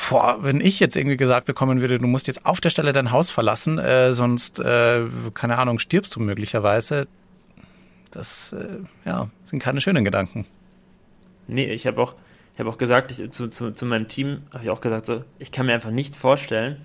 boah, 0.10 0.40
wenn 0.42 0.62
ich 0.62 0.80
jetzt 0.80 0.96
irgendwie 0.96 1.18
gesagt 1.18 1.46
bekommen 1.46 1.82
würde, 1.82 2.00
du 2.00 2.08
musst 2.08 2.28
jetzt 2.28 2.46
auf 2.46 2.62
der 2.62 2.70
Stelle 2.70 2.92
dein 2.94 3.12
Haus 3.12 3.30
verlassen, 3.30 3.80
äh, 3.80 4.14
sonst, 4.14 4.60
äh, 4.60 5.04
keine 5.34 5.58
Ahnung, 5.58 5.80
stirbst 5.80 6.16
du 6.16 6.20
möglicherweise, 6.20 7.08
das 8.12 8.54
äh, 8.54 8.80
ja, 9.06 9.30
sind 9.46 9.60
keine 9.60 9.82
schönen 9.82 10.06
Gedanken. 10.06 10.46
Nee, 11.48 11.66
ich 11.66 11.88
habe 11.88 12.02
auch, 12.02 12.16
ich 12.56 12.60
habe 12.60 12.70
auch 12.70 12.78
gesagt, 12.78 13.12
ich, 13.12 13.32
zu, 13.32 13.50
zu, 13.50 13.72
zu 13.72 13.86
meinem 13.86 14.08
Team 14.08 14.44
habe 14.52 14.64
ich 14.64 14.70
auch 14.70 14.82
gesagt, 14.82 15.06
so, 15.06 15.24
ich 15.38 15.52
kann 15.52 15.68
mir 15.68 15.74
einfach 15.74 15.92
nicht 15.92 16.16
vorstellen, 16.16 16.78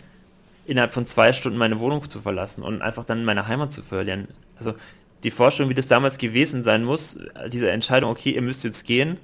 innerhalb 0.66 0.92
von 0.92 1.06
zwei 1.06 1.32
Stunden 1.32 1.58
meine 1.58 1.80
Wohnung 1.80 2.08
zu 2.08 2.20
verlassen 2.20 2.62
und 2.62 2.82
einfach 2.82 3.04
dann 3.04 3.24
meine 3.24 3.46
Heimat 3.46 3.72
zu 3.72 3.82
verlieren. 3.82 4.28
Also 4.56 4.74
die 5.22 5.30
Vorstellung, 5.30 5.70
wie 5.70 5.74
das 5.74 5.86
damals 5.86 6.18
gewesen 6.18 6.62
sein 6.62 6.84
muss, 6.84 7.18
diese 7.48 7.70
Entscheidung, 7.70 8.10
okay, 8.10 8.30
ihr 8.30 8.42
müsst 8.42 8.64
jetzt 8.64 8.84
gehen, 8.84 9.18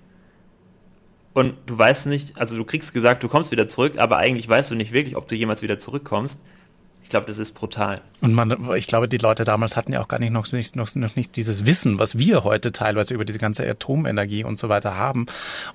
und 1.37 1.55
du 1.67 1.77
weißt 1.77 2.07
nicht, 2.07 2.39
also 2.39 2.57
du 2.57 2.65
kriegst 2.65 2.95
gesagt, 2.95 3.23
du 3.23 3.29
kommst 3.29 3.53
wieder 3.53 3.69
zurück, 3.69 3.99
aber 3.99 4.17
eigentlich 4.17 4.49
weißt 4.49 4.71
du 4.71 4.75
nicht 4.75 4.93
wirklich, 4.93 5.17
ob 5.17 5.29
du 5.29 5.35
jemals 5.35 5.61
wieder 5.61 5.79
zurückkommst. 5.79 6.41
Ich 7.07 7.11
glaube, 7.11 7.27
das 7.27 7.39
ist 7.39 7.53
brutal. 7.53 8.01
Und 8.21 8.35
man, 8.35 8.75
ich 8.75 8.89
glaube, 8.89 9.07
die 9.07 9.19
Leute 9.19 9.45
damals 9.45 9.77
hatten 9.77 9.93
ja 9.93 10.03
auch 10.03 10.09
gar 10.09 10.19
nicht 10.19 10.33
noch, 10.33 10.51
nicht 10.51 10.75
noch, 10.75 10.93
noch 10.97 11.15
nicht 11.15 11.37
dieses 11.37 11.65
Wissen, 11.65 12.01
was 12.01 12.19
wir 12.19 12.43
heute 12.43 12.73
teilweise 12.73 13.15
über 13.15 13.25
diese 13.25 13.39
ganze 13.39 13.65
Atomenergie 13.65 14.43
und 14.43 14.59
so 14.59 14.69
weiter 14.69 14.97
haben. 14.97 15.27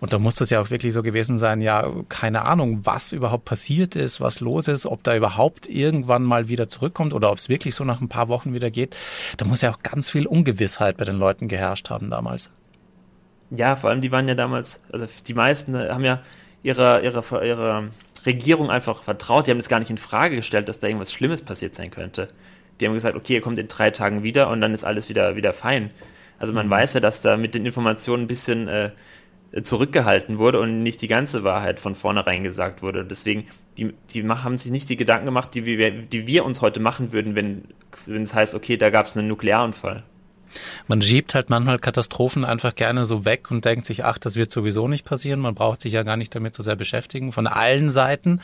Und 0.01 0.11
da 0.11 0.19
muss 0.19 0.35
das 0.35 0.49
ja 0.49 0.59
auch 0.59 0.71
wirklich 0.71 0.91
so 0.91 1.01
gewesen 1.01 1.39
sein, 1.39 1.61
ja, 1.61 1.89
keine 2.09 2.41
Ahnung, 2.41 2.81
was 2.83 3.13
überhaupt 3.13 3.45
passiert 3.45 3.95
ist, 3.95 4.19
was 4.19 4.41
los 4.41 4.67
ist, 4.67 4.85
ob 4.85 5.05
da 5.05 5.15
überhaupt 5.15 5.69
irgendwann 5.69 6.23
mal 6.23 6.49
wieder 6.49 6.67
zurückkommt 6.67 7.13
oder 7.13 7.31
ob 7.31 7.37
es 7.37 7.47
wirklich 7.47 7.75
so 7.75 7.85
nach 7.85 8.01
ein 8.01 8.09
paar 8.09 8.27
Wochen 8.27 8.53
wieder 8.53 8.69
geht. 8.69 8.97
Da 9.37 9.45
muss 9.45 9.61
ja 9.61 9.71
auch 9.71 9.81
ganz 9.83 10.09
viel 10.09 10.27
Ungewissheit 10.27 10.97
bei 10.97 11.05
den 11.05 11.17
Leuten 11.17 11.47
geherrscht 11.47 11.89
haben 11.89 12.09
damals. 12.09 12.49
Ja, 13.51 13.77
vor 13.77 13.89
allem 13.89 14.01
die 14.01 14.11
waren 14.11 14.27
ja 14.27 14.35
damals, 14.35 14.81
also 14.91 15.05
die 15.25 15.33
meisten 15.33 15.77
haben 15.77 16.03
ja 16.03 16.19
ihre, 16.61 17.01
ihre, 17.01 17.47
ihre 17.47 17.87
Regierung 18.25 18.69
einfach 18.69 19.03
vertraut. 19.03 19.47
Die 19.47 19.51
haben 19.51 19.59
das 19.59 19.69
gar 19.69 19.79
nicht 19.79 19.89
in 19.89 19.97
Frage 19.97 20.35
gestellt, 20.35 20.69
dass 20.69 20.79
da 20.79 20.87
irgendwas 20.87 21.11
Schlimmes 21.11 21.41
passiert 21.41 21.75
sein 21.75 21.91
könnte. 21.91 22.29
Die 22.79 22.87
haben 22.87 22.93
gesagt, 22.93 23.15
okay, 23.15 23.35
ihr 23.35 23.41
kommt 23.41 23.59
in 23.59 23.67
drei 23.67 23.91
Tagen 23.91 24.23
wieder 24.23 24.49
und 24.49 24.61
dann 24.61 24.73
ist 24.73 24.83
alles 24.83 25.09
wieder, 25.09 25.35
wieder 25.35 25.53
fein. 25.53 25.91
Also 26.39 26.53
man 26.53 26.67
mhm. 26.67 26.71
weiß 26.71 26.95
ja, 26.95 26.99
dass 26.99 27.21
da 27.21 27.37
mit 27.37 27.53
den 27.53 27.65
Informationen 27.65 28.23
ein 28.23 28.27
bisschen 28.27 28.67
äh, 28.67 28.91
zurückgehalten 29.63 30.37
wurde 30.37 30.59
und 30.59 30.81
nicht 30.81 31.01
die 31.01 31.07
ganze 31.07 31.43
Wahrheit 31.43 31.79
von 31.79 31.95
vornherein 31.95 32.43
gesagt 32.43 32.81
wurde. 32.81 33.05
Deswegen, 33.05 33.45
die, 33.77 33.93
die 34.09 34.27
haben 34.27 34.57
sich 34.57 34.71
nicht 34.71 34.89
die 34.89 34.97
Gedanken 34.97 35.25
gemacht, 35.25 35.53
die 35.53 35.65
wir, 35.65 35.91
die 35.91 36.27
wir 36.27 36.45
uns 36.45 36.61
heute 36.61 36.79
machen 36.79 37.11
würden, 37.11 37.35
wenn, 37.35 37.65
wenn 38.05 38.23
es 38.23 38.33
heißt, 38.33 38.55
okay, 38.55 38.77
da 38.77 38.89
gab 38.89 39.05
es 39.05 39.17
einen 39.17 39.27
Nuklearunfall. 39.27 40.03
Man 40.87 41.01
schiebt 41.01 41.35
halt 41.35 41.49
manchmal 41.49 41.79
Katastrophen 41.79 42.45
einfach 42.45 42.75
gerne 42.75 43.05
so 43.05 43.25
weg 43.25 43.51
und 43.51 43.65
denkt 43.65 43.85
sich, 43.85 44.05
ach, 44.05 44.17
das 44.17 44.35
wird 44.35 44.51
sowieso 44.51 44.87
nicht 44.87 45.05
passieren. 45.05 45.39
Man 45.39 45.55
braucht 45.55 45.81
sich 45.81 45.93
ja 45.93 46.03
gar 46.03 46.17
nicht 46.17 46.33
damit 46.35 46.55
so 46.55 46.63
sehr 46.63 46.75
beschäftigen, 46.75 47.31
von 47.31 47.47
allen 47.47 47.89
Seiten. 47.89 48.41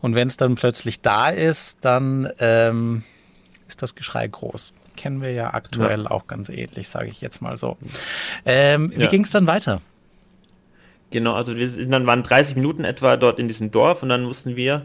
Und 0.00 0.14
wenn 0.14 0.28
es 0.28 0.36
dann 0.36 0.54
plötzlich 0.56 1.00
da 1.00 1.28
ist, 1.28 1.78
dann 1.82 2.30
ähm, 2.38 3.02
ist 3.68 3.82
das 3.82 3.94
Geschrei 3.94 4.26
groß. 4.26 4.72
Kennen 4.96 5.22
wir 5.22 5.32
ja 5.32 5.54
aktuell 5.54 6.04
ja. 6.04 6.10
auch 6.10 6.26
ganz 6.26 6.48
ähnlich, 6.48 6.88
sage 6.88 7.08
ich 7.08 7.20
jetzt 7.20 7.42
mal 7.42 7.56
so. 7.58 7.76
Ähm, 8.46 8.92
wie 8.94 9.02
ja. 9.02 9.08
ging 9.08 9.24
es 9.24 9.30
dann 9.30 9.46
weiter? 9.46 9.80
Genau, 11.10 11.34
also 11.34 11.56
wir 11.56 11.68
sind 11.68 11.90
dann 11.90 12.06
waren 12.06 12.22
30 12.22 12.56
Minuten 12.56 12.84
etwa 12.84 13.16
dort 13.16 13.38
in 13.38 13.48
diesem 13.48 13.70
Dorf 13.70 14.02
und 14.02 14.08
dann 14.08 14.24
mussten 14.24 14.56
wir 14.56 14.82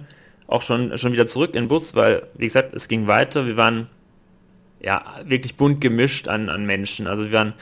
auch 0.48 0.62
schon, 0.62 0.98
schon 0.98 1.14
wieder 1.14 1.26
zurück 1.26 1.54
in 1.54 1.64
den 1.64 1.68
Bus, 1.68 1.96
weil, 1.96 2.24
wie 2.36 2.46
gesagt, 2.46 2.74
es 2.74 2.88
ging 2.88 3.08
weiter. 3.08 3.46
Wir 3.46 3.58
waren 3.58 3.88
ja, 4.82 5.04
wirklich 5.26 5.56
bunt 5.56 5.82
gemischt 5.82 6.28
an, 6.28 6.50
an 6.50 6.66
Menschen. 6.66 7.08
Also 7.08 7.26
wir 7.26 7.32
waren 7.32 7.54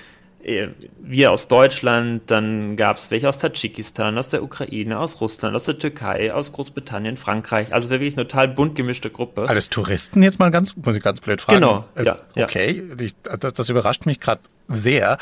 äh, 0.48 0.70
wir 1.02 1.32
aus 1.32 1.48
Deutschland, 1.48 2.24
dann 2.28 2.78
gab 2.78 2.98
es 2.98 3.12
welche 3.12 3.28
aus 3.28 3.38
Tadschikistan, 3.38 4.18
aus 4.18 4.30
der 4.30 4.44
Ukraine, 4.44 4.98
aus 5.00 5.20
Russland, 5.20 5.56
aus 5.56 5.66
der 5.66 5.78
Türkei, 5.78 6.34
aus 6.34 6.54
Großbritannien, 6.54 7.18
Frankreich. 7.18 7.74
Also 7.74 7.90
wirklich 7.90 8.16
eine 8.16 8.28
total 8.28 8.48
bunt 8.48 8.76
gemischte 8.76 9.10
Gruppe. 9.10 9.48
Alles 9.48 9.70
Touristen 9.70 10.24
jetzt 10.24 10.40
mal 10.40 10.50
ganz, 10.50 10.76
muss 10.76 10.96
ich 10.96 11.04
ganz 11.04 11.20
blöd 11.20 11.42
fragen. 11.42 11.60
Genau, 11.60 11.86
äh, 11.96 12.06
ja. 12.06 12.20
Okay, 12.36 12.84
ja. 12.90 13.04
Ich, 13.04 13.16
das, 13.40 13.54
das 13.54 13.70
überrascht 13.70 14.06
mich 14.06 14.20
gerade 14.20 14.42
sehr. 14.70 15.18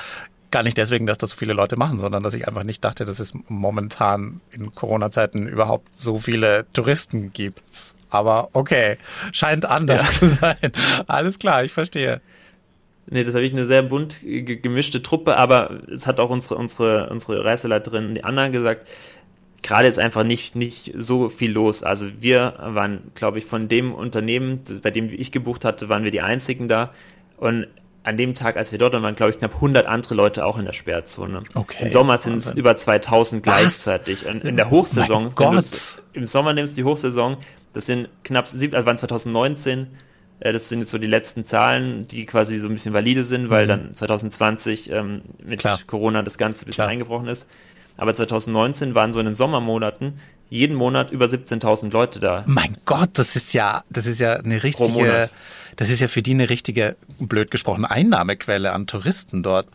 Gar 0.51 0.61
nicht 0.63 0.77
deswegen, 0.77 1.07
dass 1.07 1.17
das 1.17 1.31
so 1.31 1.35
viele 1.35 1.53
Leute 1.53 1.75
machen, 1.75 1.97
sondern 1.97 2.21
dass 2.21 2.35
ich 2.35 2.47
einfach 2.47 2.63
nicht 2.63 2.83
dachte, 2.83 3.03
dass 3.05 3.19
es 3.19 3.33
momentan 3.47 4.41
in 4.51 4.75
Corona-Zeiten 4.75 5.47
überhaupt 5.47 5.89
so 5.95 6.19
viele 6.19 6.65
Touristen 6.71 7.33
gibt. 7.33 7.63
Aber 8.15 8.49
okay, 8.53 8.97
scheint 9.31 9.65
anders 9.65 10.03
ja. 10.03 10.19
zu 10.19 10.29
sein. 10.29 10.71
Alles 11.07 11.39
klar, 11.39 11.63
ich 11.63 11.71
verstehe. 11.71 12.21
Nee, 13.07 13.23
das 13.23 13.35
habe 13.35 13.45
ich 13.45 13.53
eine 13.53 13.67
sehr 13.67 13.83
bunt 13.83 14.21
gemischte 14.23 15.03
Truppe, 15.03 15.37
aber 15.37 15.81
es 15.93 16.07
hat 16.07 16.19
auch 16.19 16.31
unsere, 16.31 16.55
unsere, 16.55 17.09
unsere 17.09 17.45
Reiseleiterin, 17.45 18.15
die 18.15 18.23
Anna, 18.23 18.47
gesagt, 18.47 18.89
gerade 19.61 19.87
ist 19.87 19.99
einfach 19.99 20.23
nicht, 20.23 20.55
nicht 20.55 20.93
so 20.97 21.29
viel 21.29 21.51
los. 21.51 21.83
Also 21.83 22.07
wir 22.19 22.55
waren, 22.59 23.11
glaube 23.13 23.37
ich, 23.37 23.45
von 23.45 23.67
dem 23.67 23.93
Unternehmen, 23.93 24.61
bei 24.81 24.91
dem 24.91 25.09
ich 25.11 25.31
gebucht 25.31 25.65
hatte, 25.65 25.89
waren 25.89 26.03
wir 26.03 26.11
die 26.11 26.21
einzigen 26.21 26.67
da. 26.67 26.91
Und 27.37 27.67
an 28.03 28.17
dem 28.17 28.35
Tag, 28.35 28.57
als 28.57 28.71
wir 28.71 28.79
dort 28.79 28.93
waren, 28.93 29.01
waren, 29.01 29.15
glaube 29.15 29.31
ich, 29.31 29.39
knapp 29.39 29.55
100 29.55 29.87
andere 29.87 30.13
Leute 30.13 30.45
auch 30.45 30.59
in 30.59 30.65
der 30.65 30.73
Sperrzone. 30.73 31.43
Okay. 31.55 31.85
Im 31.85 31.91
Sommer 31.91 32.17
sind 32.19 32.35
es 32.35 32.51
über 32.53 32.75
2000 32.75 33.41
gleichzeitig. 33.41 34.27
Und 34.27 34.43
in 34.43 34.57
der 34.57 34.69
Hochsaison, 34.69 35.33
wenn 35.35 35.63
im 36.13 36.25
Sommer 36.25 36.53
nimmst 36.53 36.77
die 36.77 36.83
Hochsaison, 36.83 37.37
das 37.75 37.85
sind 37.85 38.07
knapp, 38.23 38.45
also 38.45 38.71
waren 38.71 38.97
2019, 38.97 39.87
äh, 40.39 40.53
das 40.53 40.69
sind 40.69 40.79
jetzt 40.79 40.91
so 40.91 40.97
die 40.97 41.07
letzten 41.07 41.43
Zahlen, 41.43 42.07
die 42.07 42.25
quasi 42.25 42.57
so 42.57 42.67
ein 42.67 42.73
bisschen 42.73 42.93
valide 42.93 43.25
sind, 43.25 43.49
weil 43.49 43.65
mhm. 43.65 43.69
dann 43.69 43.93
2020 43.93 44.91
ähm, 44.91 45.21
mit 45.43 45.59
Klar. 45.59 45.79
Corona 45.85 46.23
das 46.23 46.37
Ganze 46.37 46.63
ein 46.63 46.67
bisschen 46.67 46.83
Klar. 46.83 46.87
eingebrochen 46.87 47.27
ist. 47.27 47.45
Aber 47.97 48.15
2019 48.15 48.95
waren 48.95 49.11
so 49.11 49.19
in 49.19 49.25
den 49.25 49.35
Sommermonaten 49.35 50.19
jeden 50.49 50.75
Monat 50.75 51.11
über 51.11 51.25
17.000 51.25 51.91
Leute 51.91 52.21
da. 52.21 52.45
Mein 52.47 52.77
Gott, 52.85 53.09
das 53.13 53.35
ist 53.35 53.53
ja, 53.53 53.83
das 53.89 54.05
ist 54.05 54.19
ja 54.19 54.35
eine 54.35 54.63
richtige, 54.63 55.29
das 55.75 55.89
ist 55.89 55.99
ja 55.99 56.07
für 56.07 56.21
die 56.21 56.31
eine 56.31 56.49
richtige, 56.49 56.95
blöd 57.19 57.51
gesprochen, 57.51 57.83
Einnahmequelle 57.83 58.71
an 58.71 58.87
Touristen 58.87 59.43
dort. 59.43 59.67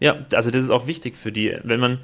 Ja, 0.00 0.24
also 0.32 0.50
das 0.50 0.62
ist 0.62 0.70
auch 0.70 0.86
wichtig 0.86 1.16
für 1.16 1.32
die, 1.32 1.54
wenn 1.64 1.80
man, 1.80 1.98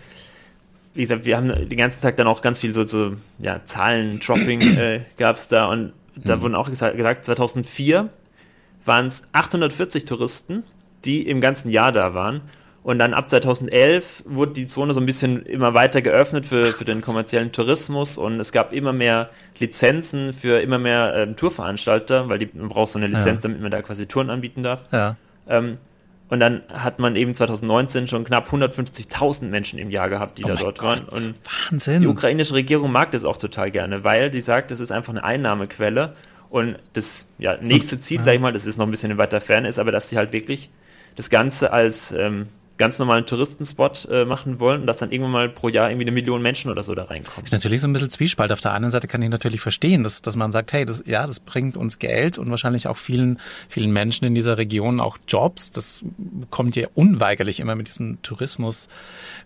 wie 0.95 1.03
gesagt, 1.03 1.25
wir 1.25 1.37
haben 1.37 1.49
den 1.69 1.79
ganzen 1.79 2.01
Tag 2.01 2.17
dann 2.17 2.27
auch 2.27 2.43
ganz 2.43 2.59
viel 2.59 2.75
so, 2.75 2.85
so 2.85 3.13
ja, 3.39 3.65
Zahlen-Dropping 3.65 4.61
äh, 4.77 5.01
gab 5.17 5.37
es 5.37 5.49
da 5.49 5.67
und 5.67 5.93
da 6.17 6.37
mhm. 6.37 6.43
wurden 6.43 6.55
auch 6.55 6.69
gesagt, 6.69 6.97
gesagt 6.97 7.25
2004 7.25 8.09
waren 8.85 9.07
es 9.07 9.23
840 9.33 10.05
Touristen, 10.05 10.65
die 11.05 11.27
im 11.27 11.41
ganzen 11.41 11.71
Jahr 11.71 11.93
da 11.93 12.15
waren. 12.15 12.43
Und 12.83 12.99
dann 12.99 13.13
ab 13.13 13.29
2011 13.29 14.25
wurde 14.27 14.53
die 14.53 14.67
Zone 14.67 14.95
so 14.95 15.01
ein 15.01 15.07
bisschen 15.07 15.45
immer 15.45 15.75
weiter 15.75 16.01
geöffnet 16.01 16.47
für, 16.47 16.69
für 16.69 16.87
den 16.87 17.03
kommerziellen 17.03 17.53
Tourismus 17.53 18.17
und 18.17 18.41
es 18.41 18.53
gab 18.53 18.73
immer 18.73 18.95
mehr 18.95 19.29
Lizenzen 19.59 20.33
für 20.33 20.61
immer 20.61 20.79
mehr 20.79 21.15
ähm, 21.15 21.37
Tourveranstalter, 21.37 22.31
weil 22.31 22.39
die, 22.39 22.49
man 22.55 22.71
braucht 22.71 22.93
so 22.93 22.99
eine 22.99 23.07
Lizenz, 23.07 23.43
ja. 23.43 23.49
damit 23.49 23.61
man 23.61 23.71
da 23.71 23.83
quasi 23.83 24.07
Touren 24.07 24.31
anbieten 24.31 24.63
darf. 24.63 24.85
Ja. 24.93 25.17
Ähm, 25.47 25.77
und 26.31 26.39
dann 26.39 26.63
hat 26.73 27.01
man 27.01 27.17
eben 27.17 27.35
2019 27.35 28.07
schon 28.07 28.25
knapp 28.25 28.49
150.000 28.53 29.47
Menschen 29.47 29.81
im 29.81 29.91
Jahr 29.91 30.09
gehabt, 30.09 30.39
die 30.39 30.45
oh 30.45 30.49
da 30.49 30.55
dort 30.55 30.79
Gott. 30.79 31.01
waren. 31.01 31.09
Und 31.09 31.35
Wahnsinn. 31.71 32.01
Die 32.01 32.07
ukrainische 32.07 32.55
Regierung 32.55 32.93
mag 32.93 33.11
das 33.11 33.25
auch 33.25 33.37
total 33.37 33.73
gerne, 33.73 34.05
weil 34.05 34.31
die 34.31 34.41
sagt, 34.41 34.71
das 34.71 34.79
ist 34.79 34.93
einfach 34.93 35.13
eine 35.13 35.25
Einnahmequelle. 35.25 36.13
Und 36.49 36.79
das 36.93 37.29
ja, 37.39 37.57
nächste 37.61 37.99
Ziel, 37.99 38.19
ja. 38.19 38.25
sag 38.25 38.35
ich 38.35 38.41
mal, 38.41 38.53
das 38.53 38.65
ist 38.65 38.77
noch 38.77 38.87
ein 38.87 38.91
bisschen 38.93 39.11
in 39.11 39.19
weiter 39.19 39.41
Ferne, 39.41 39.69
ist 39.69 39.81
aber, 39.81 39.91
dass 39.91 40.09
sie 40.09 40.17
halt 40.17 40.33
wirklich 40.33 40.71
das 41.17 41.31
Ganze 41.31 41.73
als 41.73 42.13
ähm, 42.13 42.47
ganz 42.81 42.99
normalen 42.99 43.27
Touristenspot 43.27 44.09
äh, 44.11 44.25
machen 44.25 44.59
wollen 44.59 44.81
und 44.81 44.87
dass 44.87 44.97
dann 44.97 45.13
irgendwann 45.13 45.33
mal 45.33 45.49
pro 45.51 45.69
Jahr 45.69 45.91
irgendwie 45.91 46.05
eine 46.05 46.13
Million 46.13 46.41
Menschen 46.41 46.71
oder 46.71 46.83
so 46.83 46.95
da 46.95 47.05
reinkommen. 47.05 47.45
Ist 47.45 47.53
natürlich 47.53 47.83
so 47.83 47.87
ein 47.87 47.93
bisschen 47.93 48.09
Zwiespalt. 48.09 48.51
Auf 48.53 48.61
der 48.61 48.73
anderen 48.73 48.91
Seite 48.91 49.07
kann 49.07 49.21
ich 49.21 49.29
natürlich 49.29 49.61
verstehen, 49.61 50.03
dass, 50.03 50.23
dass 50.23 50.35
man 50.35 50.51
sagt, 50.51 50.73
hey, 50.73 50.87
das, 50.87 51.05
ja, 51.07 51.27
das 51.27 51.41
bringt 51.41 51.77
uns 51.77 51.99
Geld 51.99 52.39
und 52.39 52.51
wahrscheinlich 52.51 52.89
auch 52.89 52.97
vielen, 52.97 53.39
vielen 53.69 53.93
Menschen 53.93 54.25
in 54.25 54.35
dieser 54.35 54.57
Region 54.57 54.99
auch 54.99 55.19
Jobs. 55.29 55.73
Das 55.73 56.03
kommt 56.49 56.75
ja 56.75 56.89
unweigerlich 56.95 57.61
immer 57.61 57.77
mit 57.77 57.89
diesem 57.89 58.23
Tourismus 58.23 58.89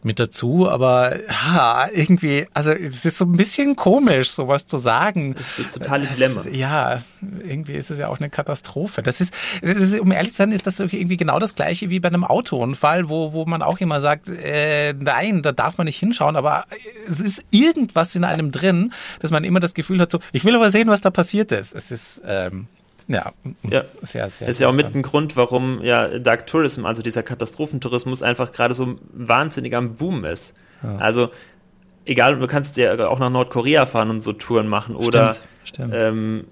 mit 0.05 0.21
dazu. 0.21 0.69
Aber 0.69 1.17
ja, 1.29 1.89
irgendwie, 1.93 2.47
also 2.55 2.71
es 2.71 3.05
ist 3.05 3.19
so 3.19 3.25
ein 3.25 3.33
bisschen 3.33 3.75
komisch, 3.75 4.31
sowas 4.31 4.69
zu 4.69 4.79
sagen. 4.79 5.35
Das 5.35 5.49
ist 5.49 5.59
das 5.59 5.73
totale 5.73 6.07
Dilemma. 6.07 6.43
Es, 6.43 6.57
ja, 6.57 7.03
irgendwie 7.21 7.73
ist 7.73 7.91
es 7.91 7.99
ja 7.99 8.09
auch 8.09 8.21
eine 8.21 8.31
Katastrophe. 8.31 9.03
Das 9.03 9.21
ist, 9.21 9.35
das 9.61 9.75
ist, 9.75 9.99
um 9.99 10.13
ehrlich 10.13 10.31
zu 10.31 10.39
sein, 10.39 10.53
ist 10.53 10.69
das 10.69 10.79
irgendwie 10.79 11.17
genau 11.17 11.41
das 11.41 11.57
gleiche 11.57 11.91
wie 11.91 11.99
bei 11.99 12.09
einem 12.09 12.23
Autounfall, 12.23 13.09
wo 13.09 13.24
wo, 13.33 13.47
man 13.47 13.63
auch 13.63 13.79
immer 13.79 14.01
sagt, 14.01 14.29
äh, 14.29 14.93
nein, 14.93 15.43
da 15.43 15.53
darf 15.53 15.79
man 15.79 15.87
nicht 15.87 15.99
hinschauen, 15.99 16.37
aber 16.37 16.65
es 17.09 17.21
ist 17.21 17.45
irgendwas 17.51 18.15
in 18.15 18.25
einem 18.25 18.53
drin, 18.53 18.93
dass 19.21 19.31
man 19.31 19.45
immer 19.45 19.61
das 19.61 19.75
Gefühl 19.75 20.01
hat, 20.01 20.11
so, 20.11 20.19
ich 20.33 20.45
will 20.45 20.55
aber 20.55 20.71
sehen, 20.71 20.89
was 20.89 21.01
da 21.01 21.11
passiert 21.11 21.53
ist. 21.53 21.75
Es 21.75 21.91
ist, 21.91 22.21
ähm, 22.27 22.67
ja, 23.09 23.33
ja, 23.63 23.85
sehr, 24.03 24.31
sehr. 24.31 24.49
Ist 24.49 24.61
ja 24.61 24.69
auch 24.69 24.73
mit 24.73 24.95
ein 24.95 25.03
Grund, 25.03 25.37
warum 25.37 25.83
ja 25.83 26.19
Dark 26.19 26.47
Tourism, 26.47 26.87
also 26.87 27.03
dieser 27.03 27.23
Katastrophentourismus, 27.23 28.23
einfach 28.23 28.53
gerade 28.53 28.75
so 28.75 28.97
wahnsinnig 29.13 29.75
am 29.77 29.95
Boom 29.95 30.25
ist. 30.25 30.55
Ja. 30.83 30.97
Also, 30.99 31.31
egal, 32.07 32.39
du 32.39 32.47
kannst 32.47 32.77
ja 32.77 33.09
auch 33.09 33.19
nach 33.19 33.31
Nordkorea 33.31 33.87
fahren 33.87 34.11
und 34.11 34.21
so 34.21 34.33
Touren 34.33 34.69
machen 34.69 34.97
oder 34.97 35.35
stimmt, 35.35 35.49
stimmt. 35.65 35.95
Ähm, 35.97 36.45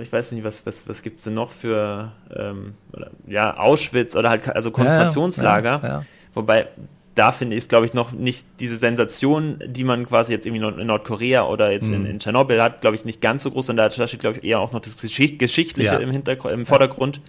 ich 0.00 0.12
weiß 0.12 0.32
nicht, 0.32 0.44
was, 0.44 0.64
was, 0.66 0.88
was 0.88 1.02
gibt 1.02 1.18
es 1.18 1.24
denn 1.24 1.34
noch 1.34 1.50
für, 1.50 2.12
ähm, 2.34 2.74
oder, 2.92 3.10
ja, 3.26 3.56
Auschwitz 3.56 4.16
oder 4.16 4.30
halt, 4.30 4.48
also 4.48 4.70
Konzentrationslager. 4.70 5.80
Ja, 5.82 5.88
ja. 5.88 6.04
Wobei, 6.34 6.68
da 7.14 7.32
finde 7.32 7.56
ich 7.56 7.64
es, 7.64 7.68
glaube 7.68 7.84
ich, 7.84 7.94
noch 7.94 8.12
nicht 8.12 8.46
diese 8.60 8.76
Sensation, 8.76 9.58
die 9.66 9.84
man 9.84 10.06
quasi 10.06 10.32
jetzt 10.32 10.46
irgendwie 10.46 10.80
in 10.80 10.86
Nordkorea 10.86 11.46
oder 11.46 11.70
jetzt 11.72 11.90
mhm. 11.90 12.06
in, 12.06 12.18
Tschernobyl 12.20 12.62
hat, 12.62 12.80
glaube 12.80 12.96
ich, 12.96 13.04
nicht 13.04 13.20
ganz 13.20 13.42
so 13.42 13.50
groß. 13.50 13.70
Und 13.70 13.76
da 13.76 13.90
steht, 13.90 14.20
glaube 14.20 14.38
ich, 14.38 14.44
eher 14.44 14.60
auch 14.60 14.72
noch 14.72 14.80
das 14.80 14.96
Geschichtliche 14.96 15.96
im, 15.96 16.12
Hintergrund, 16.12 16.54
im 16.54 16.64
Vordergrund, 16.64 17.20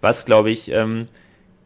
was, 0.00 0.24
glaube 0.24 0.50
ich, 0.50 0.70
ähm, 0.70 1.08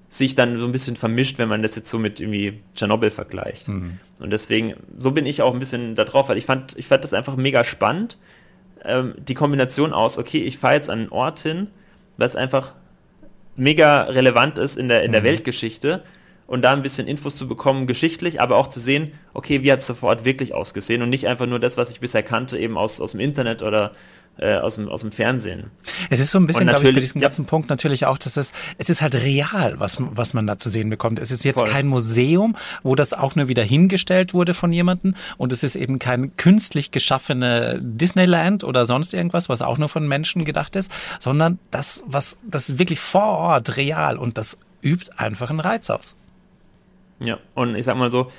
sich 0.09 0.35
dann 0.35 0.59
so 0.59 0.67
ein 0.67 0.73
bisschen 0.73 0.97
vermischt, 0.97 1.39
wenn 1.39 1.49
man 1.49 1.63
das 1.63 1.77
jetzt 1.77 1.91
so 1.91 1.99
mit 1.99 2.21
irgendwie 2.21 2.61
Tschernobyl 2.75 3.11
vergleicht. 3.11 3.69
Mhm. 3.69 3.99
Und 4.21 4.31
deswegen, 4.31 4.75
so 4.97 5.11
bin 5.11 5.27
ich 5.27 5.43
auch 5.43 5.53
ein 5.53 5.59
bisschen 5.59 5.95
da 5.97 6.05
drauf, 6.05 6.29
weil 6.29 6.39
ich 6.39 6.47
fand, 6.47 6.77
ich 6.79 6.87
fand 6.87 7.05
das 7.05 7.13
einfach 7.13 7.37
mega 7.37 7.63
spannend 7.63 8.17
ähm, 8.85 9.15
die 9.19 9.35
Kombination 9.35 9.93
aus, 9.93 10.19
okay, 10.19 10.43
ich 10.43 10.59
fahre 10.59 10.75
jetzt 10.75 10.91
an 10.91 11.01
einen 11.01 11.09
Ort 11.11 11.41
hin, 11.41 11.69
was 12.17 12.37
einfach 12.37 12.75
mega 13.57 14.03
relevant 14.03 14.59
ist 14.59 14.77
in 14.77 14.89
der, 14.89 15.03
in 15.05 15.13
der 15.13 15.21
mhm. 15.21 15.27
Weltgeschichte 15.27 16.03
und 16.47 16.63
da 16.63 16.73
ein 16.73 16.83
bisschen 16.83 17.07
Infos 17.07 17.37
zu 17.37 17.49
bekommen, 17.49 17.87
geschichtlich, 17.87 18.41
aber 18.41 18.57
auch 18.57 18.69
zu 18.69 18.81
sehen, 18.81 19.13
okay, 19.33 19.63
wie 19.63 19.73
hat 19.73 19.81
es 19.81 19.87
da 19.87 19.95
vor 19.95 20.11
Ort 20.11 20.25
wirklich 20.25 20.55
ausgesehen 20.55 21.03
und 21.03 21.09
nicht 21.09 21.27
einfach 21.27 21.47
nur 21.47 21.59
das, 21.59 21.77
was 21.77 21.91
ich 21.91 22.01
bisher 22.01 22.23
kannte, 22.23 22.59
eben 22.59 22.77
aus, 22.77 23.01
aus 23.01 23.13
dem 23.13 23.21
Internet 23.21 23.63
oder 23.63 23.93
äh, 24.37 24.57
aus, 24.57 24.75
dem, 24.75 24.89
aus 24.89 25.03
dem 25.03 25.13
Fernsehen. 25.13 25.71
Es 26.11 26.21
ist 26.21 26.31
so 26.31 26.39
ein 26.39 26.47
bisschen, 26.47 26.67
glaube 26.67 26.89
ich, 26.89 26.95
bei 26.95 27.01
diesem 27.01 27.21
ja. 27.21 27.29
ganzen 27.29 27.45
Punkt 27.45 27.71
natürlich 27.71 28.07
auch, 28.07 28.19
dass 28.19 28.37
es, 28.37 28.53
es 28.79 28.91
ist 28.91 29.01
halt 29.01 29.15
real, 29.15 29.75
was, 29.79 29.99
was 30.01 30.35
man 30.35 30.47
da 30.47 30.59
zu 30.59 30.71
sehen 30.71 30.91
bekommt. 30.91 31.19
Es 31.19 31.31
ist 31.31 31.45
jetzt 31.45 31.61
Voll. 31.61 31.69
kein 31.69 31.87
Museum, 31.87 32.57
wo 32.83 32.95
das 32.95 33.13
auch 33.13 33.37
nur 33.37 33.49
wieder 33.49 33.63
hingestellt 33.63 34.35
wurde 34.35 34.53
von 34.55 34.73
jemandem 34.73 35.15
und 35.39 35.53
es 35.53 35.63
ist 35.63 35.77
eben 35.77 35.99
kein 35.99 36.37
künstlich 36.37 36.91
geschaffene 36.91 37.79
Disneyland 37.81 38.65
oder 38.65 38.87
sonst 38.87 39.15
irgendwas, 39.15 39.49
was 39.49 39.63
auch 39.63 39.79
nur 39.79 39.89
von 39.89 40.09
Menschen 40.09 40.45
gedacht 40.45 40.75
ist, 40.77 40.91
sondern 41.21 41.59
das, 41.71 42.03
was, 42.07 42.39
das 42.43 42.79
wirklich 42.79 43.01
vor 43.01 43.39
Ort 43.39 43.77
real 43.77 44.19
und 44.19 44.37
das 44.37 44.59
übt 44.83 45.13
einfach 45.17 45.51
einen 45.51 45.61
Reiz 45.61 45.91
aus. 45.91 46.17
Ja, 47.21 47.39
und 47.55 47.77
ich 47.77 47.85
sag 47.85 47.97
mal 47.97 48.11
so, 48.11 48.31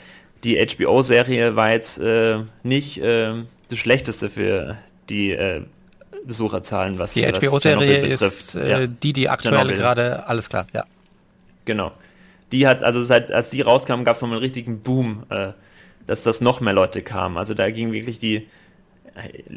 die 0.44 0.58
HBO-Serie 0.58 1.56
war 1.56 1.72
jetzt 1.72 1.98
äh, 1.98 2.40
nicht 2.64 3.02
äh, 3.02 3.34
das 3.70 3.80
Schlechteste 3.80 4.30
für 4.30 4.78
die 5.10 5.32
äh, 5.32 5.62
Besucherzahlen, 6.26 7.00
was 7.00 7.14
die 7.14 7.26
HBO-Serie 7.26 8.06
ist 8.08 8.56
äh, 8.56 8.70
ja. 8.70 8.88
die, 8.88 9.14
die 9.14 9.30
aktuell 9.30 9.74
gerade, 9.74 10.28
alles 10.28 10.50
klar, 10.50 10.68
ja. 10.74 10.86
Genau. 11.66 11.92
Die 12.52 12.68
hat, 12.68 12.84
also 12.84 13.04
seit, 13.04 13.32
als 13.32 13.50
die 13.50 13.62
rauskam, 13.62 14.04
gab 14.04 14.16
es 14.16 14.22
nochmal 14.22 14.38
einen 14.38 14.44
richtigen 14.44 14.82
Boom, 14.82 15.24
äh, 15.30 15.54
dass 16.06 16.24
das 16.24 16.42
noch 16.42 16.62
mehr 16.62 16.74
Leute 16.74 17.02
kamen. 17.02 17.38
Also 17.38 17.54
da 17.54 17.70
ging 17.72 17.92
wirklich 17.92 18.20
die, 18.20 18.48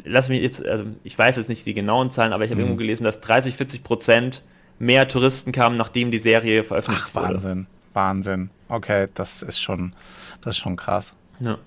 lass 0.05 0.29
mich 0.29 0.41
jetzt, 0.41 0.65
also 0.65 0.85
ich 1.03 1.17
weiß 1.17 1.37
jetzt 1.37 1.49
nicht 1.49 1.65
die 1.65 1.73
genauen 1.73 2.11
Zahlen, 2.11 2.33
aber 2.33 2.43
ich 2.43 2.51
habe 2.51 2.61
mhm. 2.61 2.67
irgendwo 2.67 2.79
gelesen, 2.79 3.03
dass 3.03 3.21
30, 3.21 3.55
40 3.55 3.83
Prozent 3.83 4.43
mehr 4.79 5.07
Touristen 5.07 5.51
kamen, 5.51 5.75
nachdem 5.75 6.11
die 6.11 6.19
Serie 6.19 6.63
veröffentlicht 6.63 7.09
Ach, 7.11 7.15
wurde. 7.15 7.33
Wahnsinn, 7.35 7.67
Wahnsinn. 7.93 8.49
Okay, 8.67 9.07
das 9.13 9.41
ist 9.41 9.59
schon, 9.59 9.93
das 10.41 10.55
ist 10.55 10.61
schon 10.61 10.75
krass. 10.75 11.13
Ja. 11.39 11.57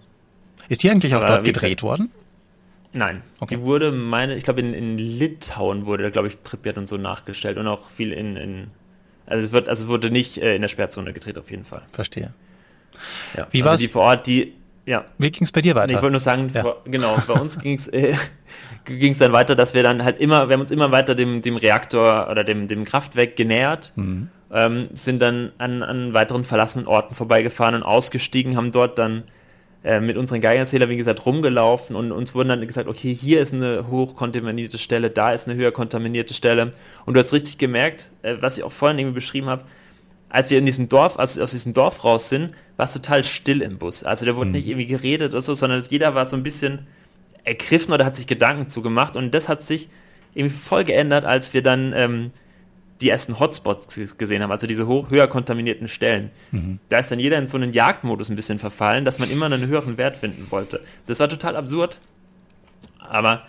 Ist 0.68 0.82
die 0.82 0.90
eigentlich 0.90 1.14
auch 1.14 1.22
aber 1.22 1.36
dort 1.36 1.44
gedreht 1.44 1.82
worden? 1.82 2.10
Nein, 2.94 3.22
okay. 3.40 3.56
die 3.56 3.62
wurde, 3.62 3.90
meine, 3.90 4.36
ich 4.36 4.44
glaube 4.44 4.60
in, 4.60 4.74
in 4.74 4.98
Litauen 4.98 5.86
wurde, 5.86 6.10
glaube 6.10 6.28
ich, 6.28 6.42
Pripyat 6.42 6.76
und 6.76 6.86
so 6.86 6.98
nachgestellt 6.98 7.56
und 7.56 7.66
auch 7.66 7.88
viel 7.88 8.12
in, 8.12 8.36
in 8.36 8.70
also 9.26 9.46
es 9.46 9.52
wird, 9.52 9.68
also 9.68 9.84
es 9.84 9.88
wurde 9.88 10.10
nicht 10.10 10.38
äh, 10.38 10.54
in 10.54 10.62
der 10.62 10.68
Sperrzone 10.68 11.12
gedreht 11.12 11.38
auf 11.38 11.50
jeden 11.50 11.64
Fall. 11.64 11.82
Verstehe. 11.92 12.32
Ja, 13.36 13.46
Wie 13.50 13.62
also 13.62 13.70
war's? 13.70 13.80
die 13.80 13.88
vor 13.88 14.02
Ort, 14.02 14.26
die, 14.26 14.52
ja. 14.84 15.04
Wie 15.18 15.30
ging 15.30 15.44
es 15.44 15.52
bei 15.52 15.60
dir 15.60 15.74
weiter? 15.74 15.94
Ich 15.94 16.02
wollte 16.02 16.12
nur 16.12 16.20
sagen, 16.20 16.50
ja. 16.52 16.62
vor, 16.62 16.82
genau, 16.84 17.16
bei 17.26 17.34
uns 17.34 17.58
ging 17.58 17.76
es 17.76 17.88
äh, 17.88 18.14
dann 19.18 19.32
weiter, 19.32 19.54
dass 19.54 19.74
wir 19.74 19.82
dann 19.82 20.04
halt 20.04 20.18
immer, 20.18 20.48
wir 20.48 20.54
haben 20.54 20.60
uns 20.60 20.70
immer 20.70 20.90
weiter 20.90 21.14
dem, 21.14 21.40
dem 21.40 21.56
Reaktor 21.56 22.28
oder 22.30 22.44
dem, 22.44 22.66
dem 22.66 22.84
Kraftwerk 22.84 23.36
genähert, 23.36 23.92
mhm. 23.96 24.28
Ähm, 24.52 24.88
sind 24.92 25.20
dann 25.20 25.52
an, 25.58 25.82
an 25.82 26.14
weiteren 26.14 26.44
verlassenen 26.44 26.86
Orten 26.86 27.14
vorbeigefahren 27.14 27.74
und 27.74 27.82
ausgestiegen, 27.82 28.56
haben 28.56 28.70
dort 28.70 28.98
dann 28.98 29.24
äh, 29.84 30.00
mit 30.00 30.16
unseren 30.16 30.40
Geigerzähler, 30.40 30.88
wie 30.88 30.96
gesagt, 30.96 31.26
rumgelaufen 31.26 31.96
und 31.96 32.12
uns 32.12 32.34
wurden 32.34 32.50
dann 32.50 32.66
gesagt, 32.66 32.88
okay, 32.88 33.14
hier 33.14 33.40
ist 33.40 33.52
eine 33.52 33.88
hochkontaminierte 33.88 34.78
Stelle, 34.78 35.10
da 35.10 35.32
ist 35.32 35.48
eine 35.48 35.58
höher 35.58 35.72
kontaminierte 35.72 36.34
Stelle. 36.34 36.72
Und 37.04 37.14
du 37.14 37.20
hast 37.20 37.32
richtig 37.32 37.58
gemerkt, 37.58 38.12
äh, 38.22 38.36
was 38.40 38.58
ich 38.58 38.64
auch 38.64 38.72
vorhin 38.72 38.98
irgendwie 38.98 39.16
beschrieben 39.16 39.48
habe, 39.48 39.64
als 40.28 40.50
wir 40.50 40.58
in 40.58 40.66
diesem 40.66 40.88
Dorf, 40.88 41.18
also 41.18 41.42
aus 41.42 41.50
diesem 41.50 41.74
Dorf 41.74 42.04
raus 42.04 42.28
sind, 42.28 42.54
war 42.76 42.86
es 42.86 42.92
total 42.92 43.24
still 43.24 43.60
im 43.60 43.78
Bus. 43.78 44.04
Also 44.04 44.24
da 44.24 44.36
wurde 44.36 44.46
mhm. 44.46 44.52
nicht 44.52 44.68
irgendwie 44.68 44.86
geredet 44.86 45.32
oder 45.32 45.42
so, 45.42 45.54
sondern 45.54 45.82
jeder 45.90 46.14
war 46.14 46.26
so 46.26 46.36
ein 46.36 46.42
bisschen 46.42 46.86
ergriffen 47.44 47.92
oder 47.92 48.04
hat 48.04 48.16
sich 48.16 48.26
Gedanken 48.26 48.68
zugemacht 48.68 49.16
und 49.16 49.34
das 49.34 49.48
hat 49.48 49.62
sich 49.62 49.88
irgendwie 50.32 50.56
voll 50.56 50.84
geändert, 50.84 51.24
als 51.24 51.52
wir 51.54 51.62
dann 51.62 51.92
ähm, 51.94 52.30
die 53.00 53.08
ersten 53.08 53.38
Hotspots 53.38 54.16
gesehen 54.16 54.42
haben, 54.42 54.50
also 54.52 54.66
diese 54.66 54.86
hoch, 54.86 55.10
höher 55.10 55.26
kontaminierten 55.26 55.88
Stellen. 55.88 56.30
Mhm. 56.52 56.78
Da 56.88 56.98
ist 56.98 57.10
dann 57.10 57.18
jeder 57.18 57.38
in 57.38 57.46
so 57.46 57.56
einen 57.56 57.72
Jagdmodus 57.72 58.28
ein 58.28 58.36
bisschen 58.36 58.58
verfallen, 58.58 59.04
dass 59.04 59.18
man 59.18 59.30
immer 59.30 59.46
einen 59.46 59.66
höheren 59.66 59.98
Wert 59.98 60.16
finden 60.16 60.46
wollte. 60.50 60.80
Das 61.06 61.18
war 61.18 61.28
total 61.28 61.56
absurd, 61.56 62.00
aber 62.98 63.42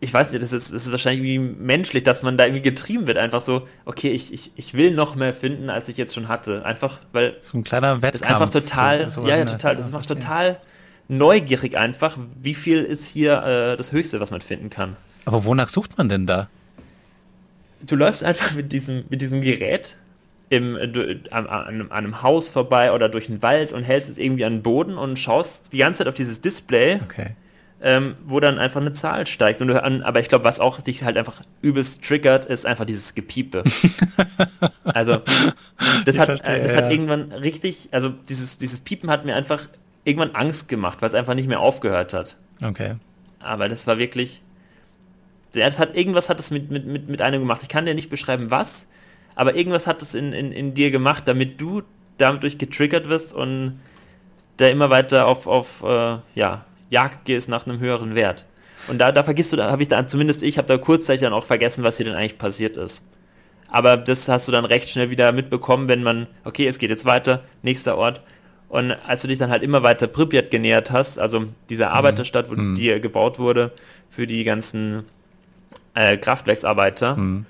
ich 0.00 0.12
weiß 0.12 0.32
nicht, 0.32 0.42
das 0.42 0.52
ist, 0.52 0.72
das 0.72 0.82
ist 0.82 0.90
wahrscheinlich 0.90 1.26
irgendwie 1.26 1.56
menschlich, 1.62 2.02
dass 2.02 2.22
man 2.22 2.36
da 2.36 2.44
irgendwie 2.44 2.62
getrieben 2.62 3.06
wird, 3.06 3.16
einfach 3.16 3.40
so, 3.40 3.66
okay, 3.86 4.10
ich, 4.10 4.34
ich, 4.34 4.52
ich 4.54 4.74
will 4.74 4.92
noch 4.92 5.14
mehr 5.16 5.32
finden, 5.32 5.70
als 5.70 5.88
ich 5.88 5.96
jetzt 5.96 6.14
schon 6.14 6.28
hatte. 6.28 6.64
Einfach, 6.66 6.98
weil. 7.12 7.36
So 7.40 7.56
ein 7.56 7.64
kleiner 7.64 8.02
Wettkampf. 8.02 8.12
Das 8.12 8.20
ist 8.20 8.26
einfach 8.26 8.50
total, 8.50 9.10
so, 9.10 9.26
ja, 9.26 9.38
ja, 9.38 9.44
total, 9.46 9.76
das 9.76 9.92
macht 9.92 10.08
total 10.08 10.58
neugierig 11.08 11.76
einfach, 11.76 12.18
wie 12.40 12.54
viel 12.54 12.82
ist 12.82 13.06
hier 13.06 13.42
äh, 13.42 13.76
das 13.76 13.92
Höchste, 13.92 14.20
was 14.20 14.30
man 14.30 14.42
finden 14.42 14.68
kann. 14.68 14.96
Aber 15.24 15.44
wonach 15.44 15.68
sucht 15.68 15.96
man 15.96 16.08
denn 16.08 16.26
da? 16.26 16.48
Du 17.86 17.96
läufst 17.96 18.24
einfach 18.24 18.54
mit 18.54 18.72
diesem, 18.72 19.04
mit 19.08 19.20
diesem 19.20 19.40
Gerät 19.40 19.96
im, 20.50 20.76
an, 21.30 21.46
an, 21.46 21.90
einem 21.90 22.22
Haus 22.22 22.48
vorbei 22.48 22.92
oder 22.92 23.08
durch 23.08 23.26
den 23.26 23.42
Wald 23.42 23.72
und 23.72 23.84
hältst 23.84 24.10
es 24.10 24.18
irgendwie 24.18 24.44
an 24.44 24.54
den 24.54 24.62
Boden 24.62 24.96
und 24.96 25.18
schaust 25.18 25.72
die 25.72 25.78
ganze 25.78 25.98
Zeit 25.98 26.08
auf 26.08 26.14
dieses 26.14 26.40
Display, 26.40 27.00
okay. 27.02 27.30
ähm, 27.82 28.16
wo 28.24 28.40
dann 28.40 28.58
einfach 28.58 28.80
eine 28.80 28.92
Zahl 28.92 29.26
steigt. 29.26 29.62
Und 29.62 29.68
du, 29.68 29.82
an, 29.82 30.02
aber 30.02 30.20
ich 30.20 30.28
glaube, 30.28 30.44
was 30.44 30.60
auch 30.60 30.80
dich 30.80 31.02
halt 31.02 31.16
einfach 31.16 31.42
übelst 31.62 32.02
triggert, 32.04 32.44
ist 32.44 32.66
einfach 32.66 32.84
dieses 32.84 33.14
Gepiepe. 33.14 33.64
also, 34.84 35.18
das, 36.04 36.18
hat, 36.18 36.26
verstehe, 36.26 36.62
das 36.62 36.72
ja. 36.72 36.82
hat 36.82 36.92
irgendwann 36.92 37.32
richtig, 37.32 37.88
also 37.92 38.10
dieses, 38.10 38.58
dieses 38.58 38.80
Piepen 38.80 39.10
hat 39.10 39.24
mir 39.24 39.34
einfach 39.34 39.68
irgendwann 40.04 40.34
Angst 40.34 40.68
gemacht, 40.68 41.00
weil 41.02 41.08
es 41.08 41.14
einfach 41.14 41.34
nicht 41.34 41.48
mehr 41.48 41.60
aufgehört 41.60 42.12
hat. 42.12 42.36
Okay. 42.62 42.94
Aber 43.40 43.68
das 43.68 43.86
war 43.86 43.98
wirklich, 43.98 44.42
ja, 45.54 45.66
das 45.66 45.78
hat, 45.78 45.96
irgendwas 45.96 46.28
hat 46.28 46.40
es 46.40 46.50
mit, 46.50 46.70
mit, 46.70 46.86
mit, 46.86 47.08
mit 47.08 47.22
einem 47.22 47.40
gemacht. 47.40 47.60
Ich 47.62 47.68
kann 47.68 47.86
dir 47.86 47.94
nicht 47.94 48.10
beschreiben, 48.10 48.50
was, 48.50 48.88
aber 49.34 49.54
irgendwas 49.54 49.86
hat 49.86 50.02
es 50.02 50.14
in, 50.14 50.32
in, 50.32 50.52
in 50.52 50.74
dir 50.74 50.90
gemacht, 50.90 51.24
damit 51.26 51.60
du 51.60 51.82
dadurch 52.18 52.58
getriggert 52.58 53.08
wirst 53.08 53.34
und 53.34 53.80
da 54.56 54.68
immer 54.68 54.90
weiter 54.90 55.26
auf, 55.26 55.46
auf 55.46 55.82
äh, 55.82 56.18
ja, 56.34 56.64
Jagd 56.90 57.24
gehst 57.24 57.48
nach 57.48 57.66
einem 57.66 57.80
höheren 57.80 58.14
Wert. 58.14 58.46
Und 58.86 58.98
da, 58.98 59.12
da 59.12 59.22
vergisst 59.22 59.52
du, 59.52 59.62
habe 59.62 59.82
ich 59.82 59.88
da, 59.88 60.06
zumindest 60.06 60.42
ich, 60.42 60.58
habe 60.58 60.68
da 60.68 60.78
kurzzeitig 60.78 61.22
dann 61.22 61.32
auch 61.32 61.46
vergessen, 61.46 61.84
was 61.84 61.96
hier 61.96 62.06
denn 62.06 62.14
eigentlich 62.14 62.38
passiert 62.38 62.76
ist. 62.76 63.04
Aber 63.68 63.96
das 63.96 64.28
hast 64.28 64.46
du 64.46 64.52
dann 64.52 64.64
recht 64.64 64.88
schnell 64.88 65.10
wieder 65.10 65.32
mitbekommen, 65.32 65.88
wenn 65.88 66.02
man, 66.02 66.28
okay, 66.44 66.66
es 66.66 66.78
geht 66.78 66.90
jetzt 66.90 67.06
weiter, 67.06 67.42
nächster 67.62 67.96
Ort. 67.96 68.20
Und 68.68 68.92
als 69.06 69.22
du 69.22 69.28
dich 69.28 69.38
dann 69.38 69.50
halt 69.50 69.62
immer 69.62 69.82
weiter 69.82 70.06
Pripyat 70.06 70.50
genähert 70.50 70.90
hast, 70.90 71.18
also 71.18 71.46
dieser 71.70 71.88
mhm. 71.88 71.94
Arbeiterstadt, 71.94 72.50
wo 72.50 72.54
mhm. 72.54 72.74
die 72.74 73.00
gebaut 73.00 73.38
wurde 73.38 73.72
für 74.10 74.26
die 74.26 74.44
ganzen 74.44 75.04
äh, 75.94 76.16
Kraftwerksarbeiter. 76.16 77.16
Mhm. 77.16 77.46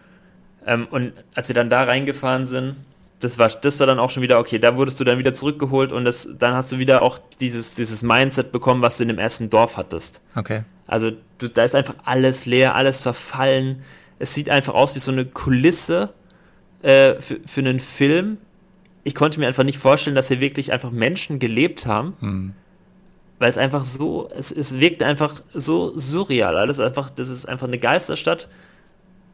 Ähm, 0.66 0.87
und 0.90 1.12
als 1.35 1.48
wir 1.48 1.54
dann 1.54 1.70
da 1.70 1.85
reingefahren 1.85 2.46
sind, 2.46 2.76
das 3.20 3.38
war, 3.38 3.48
das 3.48 3.80
war 3.80 3.87
dann 3.87 3.98
auch 3.98 4.11
schon 4.11 4.22
wieder, 4.22 4.38
okay, 4.38 4.59
da 4.59 4.76
wurdest 4.76 5.00
du 5.00 5.04
dann 5.04 5.18
wieder 5.18 5.33
zurückgeholt 5.33 5.92
und 5.92 6.04
das, 6.04 6.28
dann 6.38 6.54
hast 6.54 6.72
du 6.72 6.78
wieder 6.78 7.02
auch 7.02 7.18
dieses, 7.40 7.74
dieses 7.74 8.02
Mindset 8.02 8.52
bekommen, 8.52 8.83
was 8.83 8.98
du 8.98 9.04
in 9.04 9.09
dem 9.09 9.18
ersten 9.18 9.50
Dorf 9.50 9.76
hattest. 9.76 10.20
Okay. 10.35 10.62
Also 10.87 11.12
du, 11.38 11.48
da 11.48 11.64
ist 11.64 11.74
einfach 11.74 11.94
alles 12.04 12.44
leer, 12.44 12.74
alles 12.74 12.98
verfallen. 12.98 13.83
Es 14.18 14.35
sieht 14.35 14.50
einfach 14.50 14.74
aus 14.74 14.94
wie 14.94 14.98
so 14.98 15.11
eine 15.11 15.24
Kulisse 15.24 16.12
äh, 16.83 17.14
für, 17.20 17.40
für 17.46 17.61
einen 17.61 17.78
Film. 17.78 18.38
Ich 19.04 19.14
konnte 19.14 19.40
mir 19.40 19.46
einfach 19.46 19.64
nicht 19.64 19.78
vorstellen, 19.78 20.16
dass 20.16 20.28
hier 20.28 20.40
wirklich 20.40 20.72
einfach 20.72 20.90
Menschen 20.90 21.38
gelebt 21.38 21.87
haben. 21.87 22.14
Mhm 22.20 22.54
weil 23.38 23.51
es 23.51 23.59
einfach 23.59 23.85
so, 23.85 24.31
es, 24.37 24.51
es 24.51 24.79
wirkt 24.79 25.03
einfach 25.03 25.42
so 25.53 25.99
surreal. 25.99 26.57
Alles 26.57 26.81
einfach, 26.81 27.11
das 27.11 27.29
ist 27.29 27.49
einfach 27.49 27.66
eine 27.66 27.79
Geisterstadt, 27.79 28.49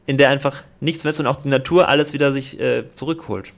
in 0.07 0.17
der 0.17 0.31
einfach 0.31 0.63
nichts 0.81 1.05
mehr 1.05 1.11
ist 1.11 1.21
und 1.21 1.27
auch 1.27 1.37
die 1.37 1.49
Natur 1.49 1.89
alles 1.89 2.13
wieder 2.13 2.33
sich 2.33 2.59
äh, 2.59 2.85
zurückholt. 2.95 3.53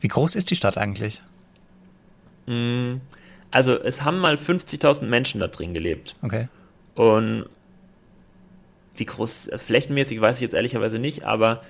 Wie 0.00 0.08
groß 0.08 0.36
ist 0.36 0.50
die 0.50 0.56
Stadt 0.56 0.78
eigentlich? 0.78 1.20
Mm, 2.46 2.96
also 3.50 3.78
es 3.78 4.02
haben 4.02 4.18
mal 4.18 4.36
50.000 4.36 5.04
Menschen 5.04 5.40
da 5.40 5.48
drin 5.48 5.74
gelebt. 5.74 6.16
Okay. 6.22 6.48
Und 6.94 7.46
wie 8.96 9.06
groß, 9.06 9.50
flächenmäßig 9.56 10.20
weiß 10.20 10.36
ich 10.36 10.42
jetzt 10.42 10.54
ehrlicherweise 10.54 10.98
nicht, 10.98 11.24
aber 11.24 11.62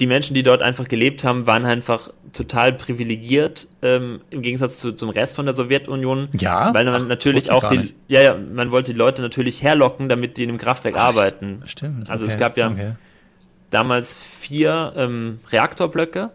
die 0.00 0.06
Menschen, 0.06 0.34
die 0.34 0.42
dort 0.42 0.62
einfach 0.62 0.88
gelebt 0.88 1.24
haben, 1.24 1.46
waren 1.46 1.64
einfach 1.64 2.10
total 2.32 2.72
privilegiert 2.72 3.68
ähm, 3.82 4.20
im 4.30 4.42
Gegensatz 4.42 4.78
zu, 4.78 4.92
zum 4.92 5.08
Rest 5.08 5.36
von 5.36 5.46
der 5.46 5.54
Sowjetunion. 5.54 6.28
Ja. 6.38 6.74
Weil 6.74 6.84
man 6.86 7.04
Ach, 7.04 7.08
natürlich 7.08 7.50
auch 7.50 7.68
die, 7.68 7.94
ja, 8.08 8.20
ja, 8.20 8.34
man 8.34 8.72
wollte 8.72 8.92
die 8.92 8.98
Leute 8.98 9.22
natürlich 9.22 9.62
herlocken, 9.62 10.08
damit 10.08 10.36
die 10.36 10.42
in 10.42 10.48
dem 10.48 10.58
Kraftwerk 10.58 10.96
Ach, 10.96 11.04
arbeiten. 11.04 11.62
Stimmt. 11.66 12.10
Also 12.10 12.24
okay, 12.24 12.32
es 12.32 12.38
gab 12.38 12.56
ja 12.56 12.70
okay. 12.70 12.92
damals 13.70 14.14
vier 14.14 14.92
ähm, 14.96 15.38
Reaktorblöcke. 15.50 16.30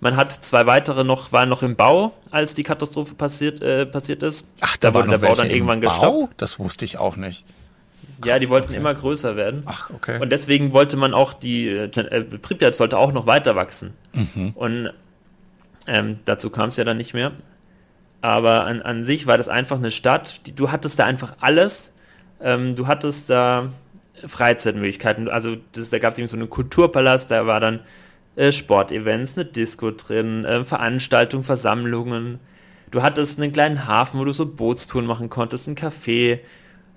Man 0.00 0.16
hat 0.16 0.32
zwei 0.32 0.66
weitere 0.66 1.04
noch, 1.04 1.32
waren 1.32 1.48
noch 1.48 1.62
im 1.62 1.76
Bau, 1.76 2.12
als 2.30 2.54
die 2.54 2.64
Katastrophe 2.64 3.14
passiert, 3.14 3.62
äh, 3.62 3.86
passiert 3.86 4.22
ist. 4.22 4.46
Ach, 4.60 4.76
da, 4.76 4.90
da 4.90 4.94
wurde 4.94 5.10
der 5.10 5.18
Bau 5.18 5.34
dann 5.34 5.48
irgendwann 5.48 5.80
gestoppt. 5.80 6.34
Das 6.36 6.58
wusste 6.58 6.84
ich 6.84 6.98
auch 6.98 7.16
nicht. 7.16 7.44
Ja, 8.24 8.38
die 8.38 8.48
wollten 8.48 8.68
okay. 8.68 8.76
immer 8.76 8.94
größer 8.94 9.36
werden. 9.36 9.62
Ach, 9.66 9.90
okay. 9.90 10.20
Und 10.20 10.30
deswegen 10.30 10.72
wollte 10.72 10.96
man 10.96 11.14
auch 11.14 11.32
die, 11.32 11.68
äh, 11.68 11.88
Pripyat 11.88 12.74
sollte 12.74 12.98
auch 12.98 13.12
noch 13.12 13.26
weiter 13.26 13.56
wachsen. 13.56 13.94
Mhm. 14.12 14.52
Und 14.54 14.90
ähm, 15.86 16.18
dazu 16.24 16.50
kam 16.50 16.68
es 16.70 16.76
ja 16.76 16.84
dann 16.84 16.96
nicht 16.96 17.14
mehr. 17.14 17.32
Aber 18.22 18.64
an, 18.64 18.82
an 18.82 19.04
sich 19.04 19.26
war 19.26 19.36
das 19.36 19.48
einfach 19.48 19.76
eine 19.76 19.90
Stadt, 19.90 20.46
die, 20.46 20.54
du 20.54 20.70
hattest 20.70 20.98
da 20.98 21.04
einfach 21.04 21.36
alles. 21.40 21.92
Ähm, 22.40 22.74
du 22.74 22.86
hattest 22.86 23.30
da 23.30 23.70
Freizeitmöglichkeiten. 24.24 25.28
Also 25.28 25.56
das, 25.72 25.90
da 25.90 25.98
gab 25.98 26.12
es 26.12 26.18
eben 26.18 26.28
so 26.28 26.36
einen 26.36 26.50
Kulturpalast, 26.50 27.30
da 27.30 27.46
war 27.46 27.60
dann 27.60 27.80
äh, 28.36 28.52
Sportevents, 28.52 29.36
eine 29.36 29.44
Disco 29.44 29.90
drin, 29.90 30.44
äh, 30.44 30.64
Veranstaltungen, 30.64 31.44
Versammlungen. 31.44 32.40
Du 32.90 33.02
hattest 33.02 33.40
einen 33.40 33.52
kleinen 33.52 33.86
Hafen, 33.86 34.20
wo 34.20 34.24
du 34.24 34.32
so 34.32 34.46
Bootstouren 34.46 35.06
machen 35.06 35.28
konntest, 35.28 35.68
ein 35.68 35.74
Café, 35.74 36.40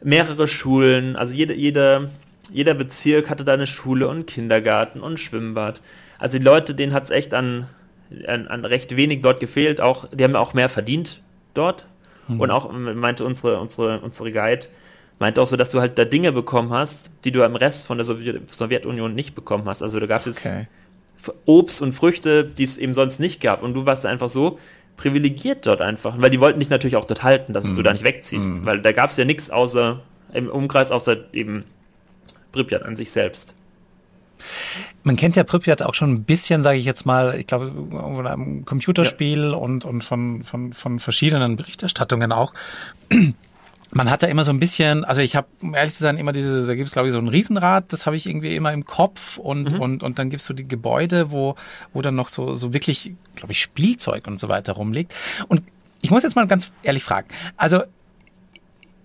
mehrere 0.04 0.48
Schulen, 0.48 1.16
also 1.16 1.34
jede, 1.34 1.54
jede, 1.54 2.10
jeder 2.52 2.74
Bezirk 2.74 3.30
hatte 3.30 3.44
da 3.44 3.54
eine 3.54 3.68
Schule 3.68 4.08
und 4.08 4.28
Kindergarten 4.28 5.02
und 5.02 5.20
Schwimmbad. 5.20 5.82
Also 6.18 6.38
die 6.38 6.44
Leute, 6.44 6.76
denen 6.76 6.94
hat 6.94 7.04
es 7.04 7.10
echt 7.12 7.34
an, 7.34 7.68
an, 8.28 8.48
an, 8.48 8.66
recht 8.66 8.96
wenig 8.96 9.22
dort 9.22 9.40
gefehlt. 9.40 9.82
Auch, 9.82 10.08
die 10.12 10.24
haben 10.24 10.36
auch 10.36 10.54
mehr 10.54 10.70
verdient 10.70 11.22
dort. 11.54 11.86
Mhm. 12.28 12.40
Und 12.42 12.52
auch 12.52 12.72
meinte 12.72 13.26
unsere, 13.26 13.60
unsere, 13.60 14.00
unsere 14.02 14.32
Guide, 14.32 14.68
meinte 15.20 15.42
auch 15.42 15.48
so, 15.48 15.58
dass 15.58 15.70
du 15.70 15.80
halt 15.80 15.98
da 16.00 16.06
Dinge 16.06 16.32
bekommen 16.32 16.72
hast, 16.72 17.12
die 17.26 17.32
du 17.32 17.44
im 17.44 17.56
Rest 17.56 17.86
von 17.86 17.98
der 17.98 18.06
Sowjetunion 18.06 19.14
nicht 19.14 19.36
bekommen 19.36 19.66
hast. 19.66 19.82
Also 19.82 20.00
da 20.00 20.06
gab 20.06 20.26
es 20.26 20.46
okay. 20.46 20.68
Obst 21.46 21.82
und 21.82 21.94
Früchte, 21.94 22.46
die 22.46 22.64
es 22.64 22.78
eben 22.78 22.94
sonst 22.94 23.20
nicht 23.20 23.42
gab. 23.42 23.62
Und 23.62 23.74
du 23.74 23.86
warst 23.86 24.06
einfach 24.06 24.30
so 24.30 24.58
privilegiert 25.00 25.66
dort 25.66 25.82
einfach. 25.82 26.20
Weil 26.20 26.30
die 26.30 26.42
wollten 26.42 26.60
dich 26.60 26.70
natürlich 26.70 26.98
auch 26.98 27.06
dort 27.06 27.24
halten, 27.24 27.54
dass 27.54 27.72
mhm. 27.72 27.76
du 27.78 27.84
da 27.84 27.94
nicht 27.94 28.04
wegziehst. 28.04 28.62
Mhm. 28.62 28.66
Weil 28.66 28.82
da 28.82 28.92
gab 28.92 29.10
es 29.10 29.18
ja 29.18 29.26
nichts 29.26 29.50
außer 29.50 30.02
im 30.34 30.50
Umkreis, 30.50 30.92
außer 30.92 31.34
eben 31.34 31.64
Pripyat 32.52 32.84
an 32.84 32.96
sich 32.96 33.10
selbst. 33.10 33.56
Man 35.04 35.16
kennt 35.16 35.36
ja 35.36 35.44
Pripyat 35.44 35.82
auch 35.82 35.94
schon 35.94 36.12
ein 36.12 36.24
bisschen, 36.24 36.64
sage 36.64 36.78
ich 36.78 36.86
jetzt 36.86 37.06
mal, 37.06 37.36
ich 37.40 37.48
glaube, 37.48 37.72
einem 38.30 38.66
Computerspiel 38.66 39.52
ja. 39.52 39.54
und, 39.54 39.86
und 39.86 40.04
von, 40.04 40.44
von, 40.44 40.74
von 40.74 41.00
verschiedenen 41.00 41.56
Berichterstattungen 41.56 42.32
auch. 42.32 42.54
Man 43.92 44.10
hat 44.10 44.22
da 44.22 44.28
immer 44.28 44.44
so 44.44 44.52
ein 44.52 44.60
bisschen, 44.60 45.04
also 45.04 45.22
ich 45.22 45.36
habe, 45.36 45.48
um 45.62 45.74
ehrlich 45.74 45.94
zu 45.94 46.04
sein, 46.04 46.18
immer 46.18 46.32
diese, 46.32 46.68
da 46.68 46.76
gibt 46.76 46.88
es 46.88 46.94
glaube 46.94 47.08
ich 47.08 47.14
so 47.14 47.20
ein 47.20 47.28
Riesenrad, 47.28 47.92
das 47.92 48.06
habe 48.06 48.16
ich 48.16 48.28
irgendwie 48.28 48.56
immer 48.56 48.72
im 48.72 48.86
Kopf 48.86 49.38
und, 49.38 49.74
mhm. 49.74 49.82
und, 49.82 50.04
und 50.04 50.20
dann 50.20 50.30
gibt's 50.30 50.46
so 50.46 50.54
die 50.54 50.68
Gebäude, 50.68 51.32
wo, 51.32 51.56
wo 51.94 52.02
dann 52.02 52.16
noch 52.16 52.30
so, 52.30 52.54
so 52.54 52.74
wirklich, 52.74 53.14
glaube 53.36 53.52
ich, 53.52 53.62
Spielzeug 53.62 54.28
und 54.28 54.40
so 54.40 54.48
weiter 54.48 54.74
rumliegt. 54.74 55.14
Und 55.48 55.64
ich 56.02 56.12
muss 56.12 56.24
jetzt 56.24 56.36
mal 56.36 56.48
ganz 56.48 56.72
ehrlich 56.84 57.04
fragen, 57.04 57.28
also 57.58 57.82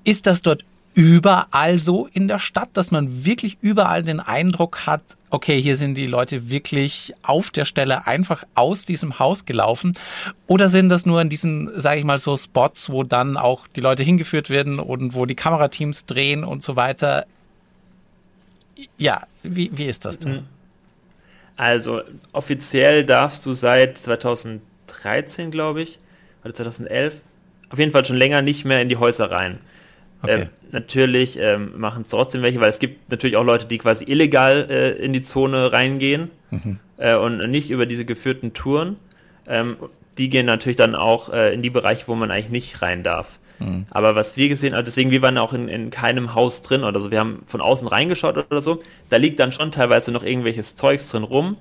ist 0.05 0.27
das 0.27 0.43
dort 0.43 0.65
überall 0.95 1.81
so 1.81 2.09
in 2.13 2.29
der 2.29 2.39
Stadt, 2.39 2.71
dass 2.75 2.91
man 2.91 3.25
wirklich 3.25 3.59
überall 3.61 4.03
den 4.03 4.21
Eindruck 4.21 4.87
hat, 4.87 5.03
okay, 5.31 5.61
hier 5.61 5.77
sind 5.77 5.97
die 5.97 6.07
Leute 6.07 6.51
wirklich 6.51 7.13
auf 7.23 7.51
der 7.51 7.65
Stelle 7.65 8.07
einfach 8.07 8.45
aus 8.55 8.85
diesem 8.85 9.19
Haus 9.19 9.45
gelaufen? 9.45 9.99
Oder 10.47 10.69
sind 10.69 10.89
das 10.89 11.05
nur 11.05 11.21
in 11.21 11.29
diesen, 11.29 11.69
sage 11.81 11.99
ich 11.99 12.05
mal, 12.05 12.19
so 12.19 12.37
Spots, 12.37 12.91
wo 12.91 13.03
dann 13.03 13.37
auch 13.37 13.67
die 13.67 13.81
Leute 13.81 14.05
hingeführt 14.05 14.51
werden 14.51 14.79
und 14.79 15.15
wo 15.15 15.27
die 15.27 15.35
Kamerateams 15.35 16.07
drehen 16.07 16.45
und 16.45 16.63
so 16.63 16.77
weiter? 16.77 17.27
Ja, 18.97 19.25
wie, 19.43 19.71
wie 19.75 19.87
ist 19.87 20.05
das 20.05 20.19
denn? 20.21 20.45
Also 21.57 22.03
offiziell 22.33 23.05
darfst 23.05 23.45
du 23.47 23.53
seit 23.53 23.99
2013, 23.99 25.51
glaube 25.51 25.83
ich, 25.83 25.99
oder 26.45 26.55
2011, 26.55 27.23
auf 27.71 27.79
jeden 27.79 27.93
Fall 27.93 28.05
schon 28.05 28.17
länger 28.17 28.43
nicht 28.43 28.65
mehr 28.65 28.81
in 28.81 28.89
die 28.89 28.97
Häuser 28.97 29.31
rein. 29.31 29.59
Okay. 30.25 30.43
Ähm, 30.43 30.49
natürlich 30.73 31.39
ähm, 31.39 31.73
machen 31.77 32.03
es 32.03 32.09
trotzdem 32.09 32.43
welche, 32.43 32.61
weil 32.61 32.69
es 32.69 32.79
gibt 32.79 33.11
natürlich 33.11 33.37
auch 33.37 33.45
Leute, 33.45 33.67
die 33.67 33.79
quasi 33.79 34.05
illegal 34.05 34.67
äh, 34.69 34.91
in 34.93 35.13
die 35.13 35.23
Zone 35.23 35.73
reingehen 35.73 36.31
mhm. 36.51 36.79
äh, 36.99 37.15
und 37.15 37.39
nicht 37.51 37.71
über 37.71 37.87
diese 37.87 38.05
geführten 38.05 38.53
Touren. 38.53 38.97
Ähm, 39.47 39.77
die 40.19 40.29
gehen 40.29 40.47
natürlich 40.47 40.77
dann 40.77 40.95
auch 40.95 41.33
äh, 41.33 41.55
in 41.55 41.63
die 41.63 41.71
Bereiche, 41.71 42.09
wo 42.09 42.15
man 42.15 42.31
eigentlich 42.31 42.51
nicht 42.51 42.83
rein 42.83 43.03
darf. 43.03 43.39
Mhm. 43.59 43.87
Aber 43.91 44.15
was 44.15 44.37
wir 44.37 44.49
gesehen 44.49 44.75
haben, 44.75 44.85
deswegen, 44.85 45.11
wir 45.11 45.23
waren 45.23 45.39
auch 45.39 45.53
in, 45.53 45.69
in 45.69 45.91
keinem 45.91 46.35
Haus 46.35 46.63
drin 46.63 46.85
oder 46.85 47.01
so. 47.01 47.11
Wir 47.11 47.21
haben 47.21 47.43
von 47.47 47.61
außen 47.61 47.87
reingeschaut 47.87 48.37
oder 48.37 48.61
so. 48.61 48.83
Da 49.09 49.17
liegt 49.17 49.41
dann 49.41 49.53
schon 49.53 49.71
teilweise 49.71 50.13
noch 50.13 50.25
irgendwelches 50.25 50.77
Zeugs 50.77 51.11
drin 51.11 51.23
rum. 51.23 51.57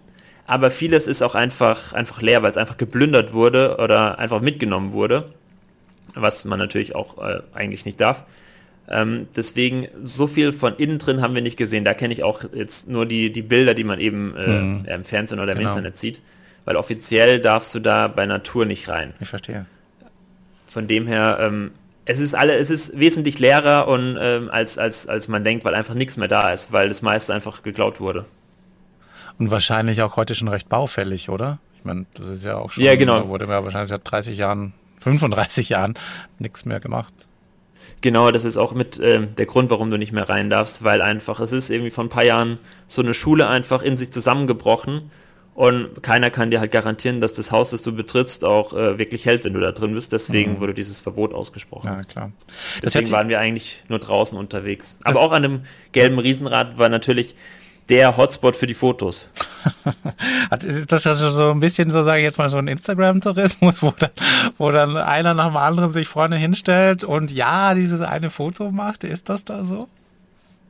Aber 0.46 0.72
vieles 0.72 1.08
ist 1.08 1.22
auch 1.22 1.36
einfach, 1.36 1.94
einfach 1.94 2.22
leer, 2.22 2.44
weil 2.44 2.52
es 2.52 2.58
einfach 2.58 2.78
geplündert 2.78 3.34
wurde 3.34 3.78
oder 3.78 4.20
einfach 4.20 4.42
mitgenommen 4.42 4.92
wurde. 4.92 5.32
Was 6.16 6.46
man 6.46 6.60
natürlich 6.60 6.96
auch 6.96 7.18
äh, 7.18 7.42
eigentlich 7.54 7.86
nicht 7.86 8.00
darf. 8.02 8.24
Ähm, 8.90 9.28
deswegen, 9.36 9.88
so 10.04 10.28
viel 10.28 10.52
von 10.52 10.76
innen 10.76 11.00
drin 11.00 11.22
haben 11.22 11.36
wir 11.36 11.42
nicht 11.42 11.58
gesehen. 11.58 11.86
Da 11.86 11.94
kenne 11.94 12.14
ich 12.14 12.24
auch 12.24 12.44
jetzt 12.54 12.90
nur 12.90 13.06
die, 13.06 13.32
die 13.32 13.42
Bilder, 13.42 13.74
die 13.74 13.84
man 13.84 14.00
eben 14.00 14.36
äh, 14.36 14.60
mhm. 14.60 14.86
im 14.86 15.04
Fernsehen 15.04 15.40
oder 15.40 15.54
im 15.54 15.60
genau. 15.60 15.70
Internet 15.70 15.96
sieht. 15.98 16.22
Weil 16.66 16.76
offiziell 16.76 17.40
darfst 17.40 17.74
du 17.76 17.80
da 17.80 18.08
bei 18.08 18.26
Natur 18.26 18.66
nicht 18.66 18.88
rein. 18.90 19.14
Ich 19.20 19.30
verstehe. 19.30 19.66
Von 20.68 20.88
dem 20.88 21.08
her, 21.08 21.38
ähm, 21.42 21.72
es 22.06 22.20
ist 22.20 22.36
alle, 22.36 22.58
es 22.58 22.70
ist 22.70 22.98
wesentlich 22.98 23.40
leerer 23.40 23.88
und, 23.88 24.18
ähm, 24.20 24.50
als, 24.50 24.78
als, 24.78 25.08
als 25.08 25.28
man 25.28 25.44
denkt, 25.44 25.66
weil 25.66 25.76
einfach 25.76 25.94
nichts 25.94 26.18
mehr 26.18 26.28
da 26.28 26.52
ist, 26.52 26.72
weil 26.72 26.90
das 26.90 27.02
meiste 27.02 27.34
einfach 27.34 27.64
geklaut 27.64 28.00
wurde. 28.00 28.26
Und 29.40 29.52
wahrscheinlich 29.52 30.02
auch 30.02 30.16
heute 30.16 30.36
schon 30.36 30.48
recht 30.48 30.70
baufällig, 30.70 31.30
oder? 31.30 31.60
Ich 31.78 31.86
meine, 31.86 32.06
das 32.14 32.28
ist 32.28 32.46
ja 32.46 32.58
auch 32.58 32.72
schon, 32.72 32.84
ja, 32.84 32.96
genau. 32.96 33.20
da 33.20 33.28
wurde 33.28 33.46
ja 33.46 33.64
wahrscheinlich 33.64 33.90
seit 33.90 34.02
30 34.04 34.38
Jahren, 34.38 34.74
35 35.00 35.70
Jahren 35.70 35.96
nichts 36.40 36.66
mehr 36.66 36.80
gemacht. 36.80 37.14
Genau, 38.04 38.32
das 38.32 38.44
ist 38.44 38.58
auch 38.58 38.74
mit 38.74 39.00
äh, 39.00 39.26
der 39.26 39.46
Grund, 39.46 39.70
warum 39.70 39.90
du 39.90 39.98
nicht 39.98 40.12
mehr 40.12 40.28
rein 40.28 40.50
darfst, 40.50 40.84
weil 40.84 41.02
einfach, 41.02 41.40
es 41.40 41.54
ist 41.54 41.70
irgendwie 41.70 41.90
vor 41.90 42.04
ein 42.04 42.10
paar 42.10 42.26
Jahren 42.26 42.60
so 42.86 43.02
eine 43.02 43.14
Schule 43.14 43.48
einfach 43.48 43.82
in 43.82 43.96
sich 43.96 44.12
zusammengebrochen 44.12 45.10
und 45.56 46.04
keiner 46.04 46.30
kann 46.30 46.52
dir 46.52 46.60
halt 46.60 46.74
garantieren, 46.74 47.22
dass 47.22 47.32
das 47.32 47.54
Haus, 47.54 47.70
das 47.70 47.82
du 47.82 47.94
betrittst, 47.94 48.44
auch 48.44 48.74
äh, 48.74 48.98
wirklich 48.98 49.26
hält, 49.26 49.46
wenn 49.46 49.54
du 49.54 49.62
da 49.62 49.72
drin 49.72 49.94
bist. 49.94 50.12
Deswegen 50.12 50.56
mhm. 50.56 50.60
wurde 50.60 50.74
dieses 50.74 51.00
Verbot 51.00 51.34
ausgesprochen. 51.34 51.88
Ja, 51.88 52.04
klar. 52.04 52.34
Deswegen 52.84 53.10
waren 53.12 53.30
wir 53.30 53.40
eigentlich 53.40 53.86
nur 53.88 54.00
draußen 54.00 54.38
unterwegs. 54.38 54.98
Aber 55.06 55.22
auch 55.22 55.32
an 55.32 55.44
dem 55.44 55.62
gelben 55.94 56.20
Riesenrad 56.20 56.78
war 56.78 56.90
natürlich 56.90 57.36
der 57.90 58.16
Hotspot 58.18 58.56
für 58.56 58.68
die 58.68 58.74
Fotos. 58.74 59.30
ist 60.64 60.92
das 60.92 61.04
ja 61.04 61.14
so 61.14 61.52
ein 61.52 61.60
bisschen, 61.60 61.92
so 61.92 62.04
sage 62.04 62.20
ich 62.20 62.24
jetzt 62.26 62.38
mal, 62.38 62.50
so 62.50 62.58
ein 62.58 62.68
Instagram-Tourismus, 62.68 63.82
wo 63.82 63.92
dann, 63.92 64.12
wo 64.58 64.72
dann 64.72 64.98
einer 64.98 65.34
nach 65.34 65.48
dem 65.48 65.58
anderen 65.58 65.92
sich 65.92 66.08
vorne 66.08 66.38
hinstellt 66.38 67.04
und 67.04 67.32
ja, 67.32 67.74
dieses 67.74 68.02
eine 68.02 68.30
Foto 68.30 68.72
macht? 68.72 69.04
Ist 69.04 69.30
das 69.30 69.46
da 69.46 69.64
so? 69.64 69.88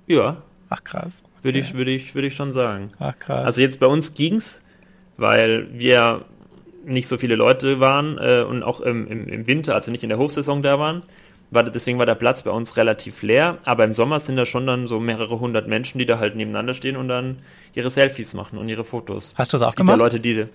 Ja. 0.07 0.37
Ach 0.69 0.83
krass. 0.83 1.23
Okay. 1.23 1.43
Würde 1.43 1.59
ich, 1.59 1.73
würde 1.73 1.91
ich, 1.91 2.15
würde 2.15 2.27
ich 2.27 2.35
schon 2.35 2.53
sagen. 2.53 2.91
Ach 2.99 3.17
krass. 3.17 3.45
Also 3.45 3.61
jetzt 3.61 3.79
bei 3.79 3.87
uns 3.87 4.13
ging's, 4.13 4.61
weil 5.17 5.67
wir 5.71 6.25
nicht 6.85 7.07
so 7.07 7.17
viele 7.17 7.35
Leute 7.35 7.79
waren 7.79 8.17
äh, 8.17 8.41
und 8.41 8.63
auch 8.63 8.81
im, 8.81 9.07
im, 9.07 9.27
im 9.27 9.47
Winter, 9.47 9.75
also 9.75 9.91
nicht 9.91 10.03
in 10.03 10.09
der 10.09 10.17
Hochsaison 10.17 10.61
da 10.61 10.79
waren 10.79 11.03
war, 11.53 11.63
deswegen 11.63 11.99
war 11.99 12.05
der 12.05 12.15
Platz 12.15 12.43
bei 12.43 12.51
uns 12.51 12.77
relativ 12.77 13.21
leer, 13.21 13.57
aber 13.65 13.83
im 13.83 13.93
Sommer 13.93 14.19
sind 14.19 14.35
da 14.35 14.45
schon 14.45 14.67
dann 14.67 14.87
so 14.87 14.99
mehrere 14.99 15.39
hundert 15.39 15.67
Menschen, 15.67 15.99
die 15.99 16.05
da 16.05 16.19
halt 16.19 16.35
nebeneinander 16.35 16.73
stehen 16.73 16.97
und 16.97 17.07
dann 17.07 17.39
ihre 17.73 17.89
Selfies 17.89 18.33
machen 18.33 18.57
und 18.57 18.69
ihre 18.69 18.83
Fotos. 18.83 19.33
Hast 19.37 19.53
du 19.53 19.57
es 19.57 19.63
auch 19.63 19.69
es 19.69 19.75
gemacht? 19.75 19.97
Ja 19.97 20.03
Leute, 20.03 20.19
die 20.19 20.47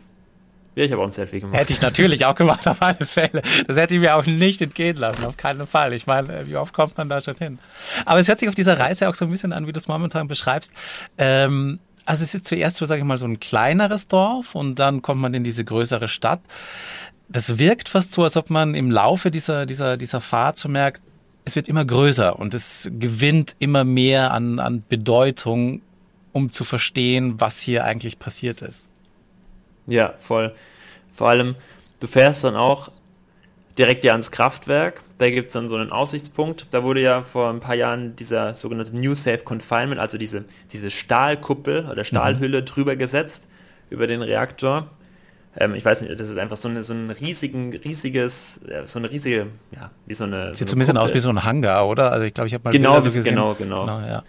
ja, 0.78 0.84
ich 0.84 0.92
habe 0.92 1.02
auch 1.02 1.06
ein 1.06 1.12
Selfie 1.12 1.40
gemacht. 1.40 1.58
Hätte 1.58 1.72
ich 1.72 1.82
natürlich 1.82 2.24
auch 2.24 2.36
gemacht, 2.36 2.68
auf 2.68 2.80
alle 2.82 3.04
Fälle. 3.04 3.42
Das 3.66 3.76
hätte 3.76 3.94
ich 3.94 4.00
mir 4.00 4.14
auch 4.14 4.26
nicht 4.26 4.62
entgehen 4.62 4.96
lassen, 4.96 5.24
auf 5.24 5.36
keinen 5.36 5.66
Fall. 5.66 5.92
Ich 5.92 6.06
meine, 6.06 6.46
wie 6.46 6.54
oft 6.54 6.72
kommt 6.72 6.96
man 6.96 7.08
da 7.08 7.20
schon 7.20 7.34
hin? 7.34 7.58
Aber 8.04 8.20
es 8.20 8.28
hört 8.28 8.38
sich 8.38 8.48
auf 8.48 8.54
dieser 8.54 8.78
Reise 8.78 9.08
auch 9.08 9.16
so 9.16 9.24
ein 9.24 9.30
bisschen 9.32 9.52
an, 9.52 9.66
wie 9.66 9.72
du 9.72 9.78
es 9.78 9.88
momentan 9.88 10.28
beschreibst. 10.28 10.72
Ähm, 11.16 11.80
also 12.06 12.22
es 12.22 12.32
ist 12.32 12.46
zuerst 12.46 12.76
so, 12.76 12.86
sage 12.86 13.00
ich 13.00 13.04
mal, 13.04 13.18
so 13.18 13.26
ein 13.26 13.40
kleineres 13.40 14.06
Dorf 14.06 14.54
und 14.54 14.76
dann 14.76 15.02
kommt 15.02 15.20
man 15.20 15.34
in 15.34 15.42
diese 15.42 15.64
größere 15.64 16.06
Stadt 16.06 16.40
das 17.28 17.58
wirkt 17.58 17.88
fast 17.88 18.12
so, 18.12 18.24
als 18.24 18.36
ob 18.36 18.50
man 18.50 18.74
im 18.74 18.90
Laufe 18.90 19.30
dieser, 19.30 19.66
dieser, 19.66 19.96
dieser 19.96 20.20
Fahrt 20.20 20.58
so 20.58 20.68
merkt, 20.68 21.02
es 21.44 21.56
wird 21.56 21.68
immer 21.68 21.84
größer 21.84 22.38
und 22.38 22.54
es 22.54 22.90
gewinnt 22.98 23.56
immer 23.58 23.84
mehr 23.84 24.32
an, 24.32 24.58
an 24.58 24.82
Bedeutung, 24.88 25.82
um 26.32 26.52
zu 26.52 26.64
verstehen, 26.64 27.40
was 27.40 27.60
hier 27.60 27.84
eigentlich 27.84 28.18
passiert 28.18 28.62
ist. 28.62 28.88
Ja, 29.86 30.14
voll. 30.18 30.54
Vor 31.12 31.28
allem, 31.28 31.54
du 32.00 32.06
fährst 32.06 32.44
dann 32.44 32.54
auch 32.54 32.90
direkt 33.78 34.04
ja 34.04 34.12
ans 34.12 34.30
Kraftwerk. 34.30 35.02
Da 35.18 35.30
gibt 35.30 35.48
es 35.48 35.52
dann 35.54 35.68
so 35.68 35.76
einen 35.76 35.90
Aussichtspunkt. 35.90 36.66
Da 36.70 36.82
wurde 36.82 37.00
ja 37.00 37.22
vor 37.22 37.48
ein 37.48 37.60
paar 37.60 37.74
Jahren 37.74 38.14
dieser 38.16 38.52
sogenannte 38.54 38.94
New 38.94 39.14
Safe 39.14 39.38
Confinement, 39.38 40.00
also 40.00 40.18
diese, 40.18 40.44
diese 40.70 40.90
Stahlkuppel 40.90 41.86
oder 41.90 42.04
Stahlhülle 42.04 42.60
mhm. 42.60 42.66
drüber 42.66 42.96
gesetzt 42.96 43.48
über 43.90 44.06
den 44.06 44.20
Reaktor 44.20 44.90
ähm, 45.60 45.74
ich 45.74 45.84
weiß 45.84 46.02
nicht, 46.02 46.20
das 46.20 46.28
ist 46.28 46.38
einfach 46.38 46.56
so, 46.56 46.68
eine, 46.68 46.82
so 46.84 46.94
ein 46.94 47.10
riesigen, 47.10 47.74
riesiges, 47.74 48.60
so 48.84 48.98
eine 48.98 49.10
riesige, 49.10 49.48
ja, 49.74 49.90
wie 50.06 50.14
so 50.14 50.24
eine. 50.24 50.54
Sieht 50.54 50.68
so 50.68 50.76
ein 50.76 50.78
bisschen 50.78 50.96
aus 50.96 51.12
wie 51.12 51.18
so 51.18 51.28
ein 51.28 51.44
Hangar, 51.44 51.88
oder? 51.88 52.12
Also 52.12 52.26
ich 52.26 52.34
glaube, 52.34 52.46
ich 52.46 52.54
habe 52.54 52.64
mal 52.64 52.70
genau, 52.70 53.00
so 53.00 53.04
gesehen. 53.04 53.24
Genau, 53.24 53.54
genau, 53.54 53.86
genau. 53.86 54.00
ja. 54.00 54.22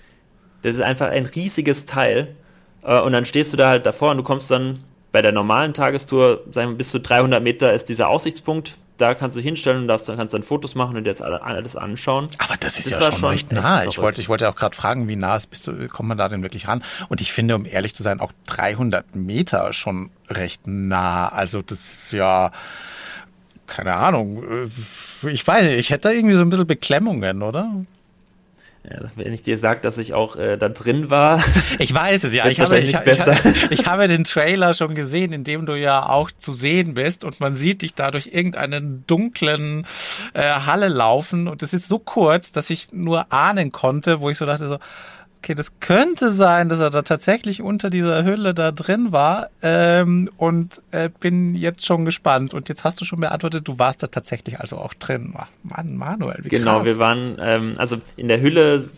Das 0.63 0.76
ist 0.76 0.82
einfach 0.82 1.10
ein 1.10 1.26
riesiges 1.26 1.86
Teil. 1.86 2.36
Äh, 2.84 3.00
und 3.02 3.12
dann 3.13 3.26
stehst 3.26 3.54
du 3.54 3.58
da 3.58 3.70
halt 3.70 3.86
davor 3.86 4.12
und 4.12 4.18
du 4.18 4.24
kommst 4.24 4.50
dann 4.50 4.84
bei 5.12 5.22
der 5.22 5.32
normalen 5.32 5.74
Tagestour, 5.74 6.44
sagen 6.52 6.72
wir, 6.72 6.78
bis 6.78 6.89
zu 6.89 7.00
300 7.00 7.42
Meter 7.44 7.74
ist 7.74 7.89
dieser 7.89 8.10
Aussichtspunkt 8.10 8.76
da 9.00 9.16
kannst 9.16 9.38
du 9.38 9.42
hinstellen 9.42 9.82
und 9.82 9.88
darfst, 9.88 10.10
dann 10.10 10.18
kannst 10.18 10.34
dann 10.34 10.44
Fotos 10.44 10.76
machen 10.76 10.98
und 10.98 11.06
jetzt 11.06 11.22
alles 11.22 11.76
anschauen. 11.76 12.30
Aber 12.38 12.56
das 12.60 12.78
ist 12.78 12.92
das 12.92 13.00
ja 13.00 13.12
schon, 13.12 13.20
schon 13.20 13.30
recht 13.30 13.52
nah. 13.52 13.86
Ich 13.86 13.98
wollte, 13.98 14.22
ich 14.22 14.30
wollte 14.30 14.50
auch 14.50 14.56
gerade 14.56 14.76
fragen, 14.76 15.08
wie 15.08 15.16
nah 15.16 15.40
bist 15.50 15.68
du, 15.68 15.88
kommt 15.88 16.10
man 16.10 16.18
da 16.18 16.28
denn 16.28 16.44
wirklich 16.44 16.68
ran? 16.68 16.84
Und 17.08 17.22
ich 17.22 17.32
finde, 17.32 17.56
um 17.56 17.66
ehrlich 17.66 17.96
zu 17.96 18.04
sein, 18.04 18.20
auch 18.20 18.32
300 18.48 19.16
Meter 19.16 19.72
schon 19.74 20.12
recht 20.30 20.68
nah. 20.68 21.30
Also 21.30 21.62
das 21.62 21.80
ist 21.80 22.14
ja, 22.14 22.52
keine 23.68 23.96
Ahnung. 23.96 24.44
Äh, 25.24 25.30
ich 25.30 25.48
weiß 25.48 25.64
nicht, 25.64 25.78
ich 25.78 25.90
hätte 25.92 26.10
da 26.10 26.12
irgendwie 26.12 26.36
so 26.36 26.42
ein 26.42 26.50
bisschen 26.50 26.68
Beklemmungen, 26.68 27.42
oder? 27.42 27.72
Ja, 28.84 29.01
wenn 29.15 29.34
ich 29.34 29.43
dir 29.43 29.57
sage, 29.57 29.82
dass 29.82 29.97
ich 29.97 30.13
auch 30.13 30.38
äh, 30.38 30.57
da 30.57 30.69
drin 30.69 31.09
war. 31.09 31.43
Ich 31.80 31.93
weiß 31.93 32.25
es 32.25 32.34
ja. 32.34 32.47
Ich 32.47 32.59
habe, 32.59 32.80
ich, 32.80 32.93
ich, 32.93 33.19
ich, 33.69 33.88
habe 33.88 34.07
den 34.07 34.23
Trailer 34.23 34.73
schon 34.73 34.95
gesehen, 34.95 35.32
in 35.32 35.43
dem 35.43 35.65
du 35.65 35.75
ja 35.75 36.09
auch 36.09 36.30
zu 36.32 36.51
sehen 36.51 36.93
bist 36.93 37.23
und 37.23 37.39
man 37.39 37.55
sieht 37.55 37.84
dich 37.84 37.93
da 37.93 38.11
durch 38.11 38.27
irgendeinen 38.34 39.05
dunklen 39.07 39.86
äh, 40.34 40.41
Halle 40.41 40.88
laufen 40.88 41.47
und 41.47 41.63
es 41.63 41.73
ist 41.73 41.88
so 41.88 41.99
kurz, 41.99 42.51
dass 42.51 42.69
ich 42.69 42.91
nur 42.91 43.32
ahnen 43.32 43.71
konnte, 43.71 44.19
wo 44.19 44.30
ich 44.30 44.38
so 44.38 44.45
dachte 44.45 44.67
so, 44.67 44.77
okay, 45.40 45.56
das 45.56 45.80
könnte 45.80 46.32
sein, 46.32 46.70
dass 46.70 46.82
er 46.82 46.90
da 46.90 47.02
tatsächlich 47.02 47.62
unter 47.62 47.90
dieser 47.90 48.24
Hülle 48.24 48.54
da 48.54 48.72
drin 48.72 49.12
war 49.12 49.50
ähm, 49.62 50.30
und 50.38 50.82
äh, 50.92 51.10
bin 51.20 51.56
jetzt 51.56 51.86
schon 51.86 52.06
gespannt. 52.06 52.54
Und 52.54 52.70
jetzt 52.70 52.84
hast 52.84 53.00
du 53.02 53.06
schon 53.06 53.20
beantwortet, 53.20 53.68
du 53.68 53.80
warst 53.80 54.04
da 54.04 54.08
tatsächlich 54.08 54.60
also 54.60 54.78
auch 54.78 54.94
drin. 54.94 55.34
Mann, 55.64 55.96
Manuel, 55.96 56.40
wie 56.44 56.50
Genau, 56.50 56.78
krass. 56.78 56.86
wir 56.86 57.00
waren, 57.00 57.38
ähm, 57.42 57.76
also 57.78 57.98
in 58.18 58.28
der 58.28 58.42
Hülle, 58.42 58.90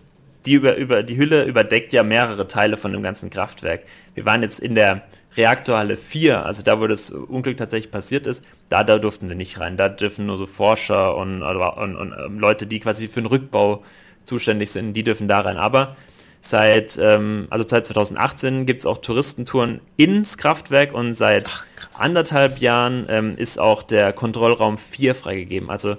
die, 0.45 0.53
über, 0.53 0.75
über, 0.77 1.03
die 1.03 1.17
Hülle 1.17 1.43
überdeckt 1.45 1.93
ja 1.93 2.01
mehrere 2.01 2.47
Teile 2.47 2.75
von 2.75 2.91
dem 2.91 3.03
ganzen 3.03 3.29
Kraftwerk. 3.29 3.83
Wir 4.15 4.25
waren 4.25 4.41
jetzt 4.41 4.59
in 4.59 4.73
der 4.73 5.03
Reaktorhalle 5.37 5.95
4, 5.95 6.43
also 6.43 6.63
da, 6.63 6.79
wo 6.81 6.87
das 6.87 7.11
Unglück 7.11 7.57
tatsächlich 7.57 7.91
passiert 7.91 8.25
ist, 8.25 8.43
da, 8.69 8.83
da 8.83 8.97
durften 8.97 9.29
wir 9.29 9.35
nicht 9.35 9.59
rein. 9.59 9.77
Da 9.77 9.89
dürfen 9.89 10.25
nur 10.25 10.37
so 10.37 10.47
Forscher 10.47 11.15
und, 11.15 11.43
und, 11.43 11.95
und, 11.95 12.13
und 12.13 12.39
Leute, 12.39 12.65
die 12.65 12.79
quasi 12.79 13.07
für 13.07 13.21
den 13.21 13.27
Rückbau 13.27 13.83
zuständig 14.25 14.71
sind, 14.71 14.93
die 14.93 15.03
dürfen 15.03 15.27
da 15.27 15.41
rein. 15.41 15.57
Aber 15.57 15.95
Seit, 16.43 16.97
ähm, 16.99 17.47
also 17.51 17.63
seit 17.67 17.85
2018 17.85 18.65
gibt 18.65 18.81
es 18.81 18.85
auch 18.87 18.97
Touristentouren 18.97 19.79
ins 19.95 20.37
Kraftwerk 20.37 20.91
und 20.91 21.13
seit 21.13 21.45
Ach, 21.53 21.65
anderthalb 21.99 22.59
Jahren 22.59 23.05
ähm, 23.09 23.35
ist 23.37 23.59
auch 23.59 23.83
der 23.83 24.11
Kontrollraum 24.11 24.79
4 24.79 25.13
freigegeben. 25.13 25.69
Also 25.69 25.97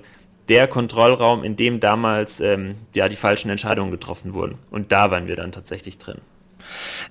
der 0.49 0.67
Kontrollraum, 0.67 1.45
in 1.45 1.55
dem 1.57 1.79
damals 1.79 2.41
ähm, 2.41 2.75
ja, 2.95 3.09
die 3.09 3.17
falschen 3.17 3.51
Entscheidungen 3.51 3.93
getroffen 3.93 4.35
wurden. 4.35 4.59
Und 4.71 4.91
da 4.91 5.11
waren 5.13 5.29
wir 5.29 5.37
dann 5.37 5.53
tatsächlich 5.53 5.99
drin. 5.99 6.19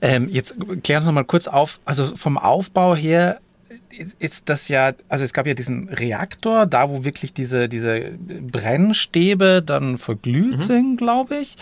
Ähm, 0.02 0.28
jetzt 0.30 0.56
klären 0.84 1.04
wir 1.04 1.08
noch 1.08 1.14
mal 1.14 1.24
kurz 1.24 1.48
auf. 1.48 1.80
Also 1.86 2.16
vom 2.18 2.38
Aufbau 2.38 2.96
her 2.96 3.40
ist 4.20 4.50
das 4.50 4.68
ja, 4.68 4.94
also 5.08 5.24
es 5.24 5.34
gab 5.34 5.48
ja 5.48 5.54
diesen 5.54 5.88
Reaktor, 5.90 6.66
da 6.66 6.90
wo 6.90 7.04
wirklich 7.06 7.34
diese, 7.34 7.70
diese 7.70 8.12
Brennstäbe 8.20 9.64
dann 9.66 9.98
verglüht 9.98 10.58
mhm. 10.58 10.62
sind, 10.62 10.98
glaube 10.98 11.38
ich. 11.38 11.56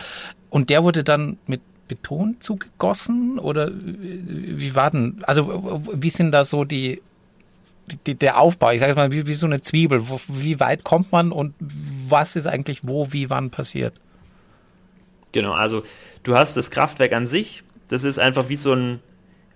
Und 0.50 0.70
der 0.70 0.84
wurde 0.84 1.04
dann 1.04 1.38
mit 1.46 1.62
Beton 1.88 2.38
zugegossen 2.40 3.40
oder 3.40 3.70
wie 3.74 4.76
war 4.76 4.92
denn, 4.92 5.20
also 5.24 5.82
wie 5.92 6.10
sind 6.10 6.32
da 6.32 6.46
so 6.46 6.64
die, 6.64 7.02
die 8.06 8.16
der 8.16 8.40
Aufbau? 8.40 8.72
Ich 8.72 8.80
sage 8.80 8.96
mal, 8.96 9.12
wie, 9.12 9.28
wie 9.28 9.34
so 9.34 9.48
eine 9.48 9.62
Zwiebel. 9.62 10.04
Wie 10.28 10.60
weit 10.60 10.84
kommt 10.84 11.12
man 11.12 11.32
und 11.32 11.54
was 11.60 12.36
ist 12.36 12.48
eigentlich 12.48 12.82
wo, 12.84 13.12
wie, 13.12 13.30
wann 13.30 13.50
passiert? 13.50 13.94
Genau, 15.32 15.52
also 15.52 15.84
du 16.24 16.36
hast 16.36 16.56
das 16.58 16.72
Kraftwerk 16.72 17.14
an 17.14 17.26
sich, 17.26 17.64
das 17.88 18.04
ist 18.04 18.18
einfach 18.20 18.50
wie 18.50 18.56
so 18.56 18.74
ein, 18.74 19.00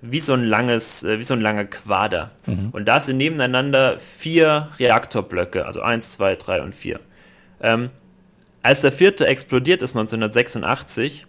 wie 0.01 0.19
so 0.19 0.33
ein 0.33 0.43
langes, 0.43 1.03
äh, 1.03 1.19
wie 1.19 1.23
so 1.23 1.33
ein 1.33 1.41
langer 1.41 1.65
Quader. 1.65 2.31
Mhm. 2.45 2.69
Und 2.71 2.85
da 2.85 2.99
sind 2.99 3.17
nebeneinander 3.17 3.99
vier 3.99 4.69
Reaktorblöcke, 4.77 5.65
also 5.65 5.81
eins, 5.81 6.11
zwei, 6.13 6.35
drei 6.35 6.61
und 6.61 6.75
vier. 6.75 6.99
Ähm, 7.61 7.89
als 8.63 8.81
der 8.81 8.91
vierte 8.91 9.27
explodiert 9.27 9.81
ist 9.81 9.95
1986, 9.95 11.27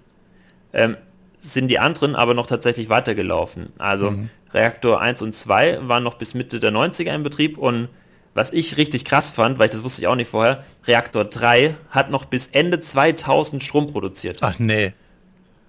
ähm, 0.72 0.96
sind 1.40 1.68
die 1.68 1.78
anderen 1.78 2.16
aber 2.16 2.32
noch 2.32 2.46
tatsächlich 2.46 2.88
weitergelaufen. 2.88 3.72
Also 3.76 4.12
mhm. 4.12 4.30
Reaktor 4.52 5.00
1 5.00 5.20
und 5.20 5.34
2 5.34 5.80
waren 5.88 6.02
noch 6.02 6.14
bis 6.14 6.32
Mitte 6.34 6.60
der 6.60 6.72
90er 6.72 7.14
in 7.14 7.22
Betrieb 7.22 7.58
und 7.58 7.88
was 8.32 8.52
ich 8.52 8.76
richtig 8.76 9.04
krass 9.04 9.32
fand, 9.32 9.58
weil 9.58 9.66
ich 9.66 9.72
das 9.72 9.82
wusste 9.82 10.00
ich 10.00 10.08
auch 10.08 10.16
nicht 10.16 10.30
vorher, 10.30 10.64
Reaktor 10.86 11.24
3 11.24 11.76
hat 11.90 12.10
noch 12.10 12.24
bis 12.24 12.46
Ende 12.48 12.80
2000 12.80 13.62
Strom 13.62 13.88
produziert. 13.88 14.38
Ach 14.40 14.58
nee. 14.58 14.92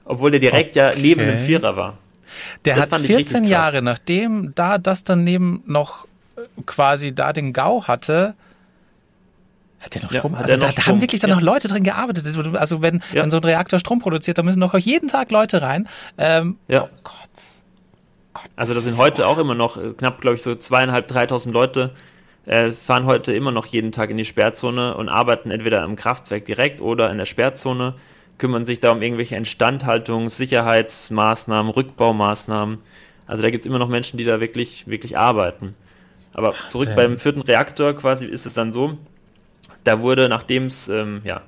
Obwohl 0.06 0.32
der 0.32 0.40
direkt 0.40 0.78
okay. 0.78 0.80
ja 0.80 0.94
neben 0.96 1.26
dem 1.26 1.38
Vierer 1.38 1.76
war. 1.76 1.98
Der 2.64 2.76
das 2.76 2.92
hat 2.92 3.02
14 3.02 3.44
Jahre, 3.44 3.82
nachdem 3.82 4.54
da 4.56 4.78
das 4.78 5.04
daneben 5.04 5.64
noch 5.66 6.08
quasi 6.66 7.14
da 7.14 7.34
den 7.34 7.54
Gau 7.54 7.84
hatte, 7.84 8.36
hat 9.80 9.96
der 9.96 10.04
noch 10.04 10.12
Strom? 10.12 10.34
Ja, 10.34 10.40
also 10.40 10.58
da, 10.58 10.72
da 10.72 10.86
haben 10.86 11.02
wirklich 11.02 11.22
dann 11.22 11.30
ja. 11.30 11.36
noch 11.36 11.44
Leute 11.44 11.68
drin 11.68 11.84
gearbeitet. 11.84 12.26
Also 12.56 12.82
wenn, 12.82 13.02
ja. 13.14 13.24
wenn 13.24 13.32
so 13.32 13.38
ein 13.38 13.44
Reaktor 13.44 13.80
Strom 13.80 14.00
produziert, 14.00 14.38
da 14.38 14.44
müssen 14.44 14.60
noch 14.60 14.78
jeden 14.78 15.10
Tag 15.10 15.32
Leute 15.32 15.62
rein. 15.62 15.88
Ähm, 16.18 16.58
ja. 16.68 16.84
Oh 16.84 16.90
Gott. 17.04 17.14
Gott. 18.34 18.50
Also 18.56 18.74
da 18.74 18.80
sind 18.80 18.98
heute 18.98 19.28
auch 19.28 19.38
immer 19.38 19.56
noch 19.56 19.78
äh, 19.78 19.94
knapp, 19.94 20.22
glaube 20.22 20.36
ich, 20.36 20.44
so 20.44 20.56
zweieinhalb, 20.56 21.08
dreitausend 21.08 21.54
Leute 21.54 21.92
äh, 22.46 22.72
fahren 22.72 23.06
heute 23.06 23.34
immer 23.34 23.52
noch 23.52 23.66
jeden 23.66 23.92
Tag 23.92 24.10
in 24.10 24.18
die 24.18 24.26
Sperrzone 24.26 24.96
und 24.96 25.10
arbeiten 25.10 25.52
entweder 25.52 25.84
im 25.84 25.96
Kraftwerk 25.96 26.46
direkt 26.46 26.82
oder 26.82 27.10
in 27.10 27.18
der 27.18 27.26
Sperrzone, 27.26 27.96
kümmern 28.38 28.66
sich 28.66 28.80
da 28.80 28.92
um 28.92 29.02
irgendwelche 29.02 29.36
Instandhaltungs-, 29.36 30.32
Sicherheitsmaßnahmen, 30.32 31.72
Rückbaumaßnahmen. 31.72 32.80
Also 33.28 33.42
da 33.42 33.50
gibt 33.50 33.66
es 33.66 33.68
immer 33.68 33.80
noch 33.80 33.88
Menschen, 33.88 34.18
die 34.18 34.24
da 34.24 34.40
wirklich, 34.40 34.88
wirklich 34.88 35.18
arbeiten. 35.18 35.76
Aber 36.34 36.54
zurück 36.68 36.90
beim 36.96 37.18
vierten 37.18 37.42
Reaktor 37.42 37.94
quasi 37.94 38.26
ist 38.26 38.46
es 38.46 38.54
dann 38.54 38.74
so, 38.74 38.98
da 39.86 40.02
wurde, 40.02 40.28
nachdem 40.28 40.66
es 40.66 40.90
ähm, 40.90 41.22
ja, 41.24 41.42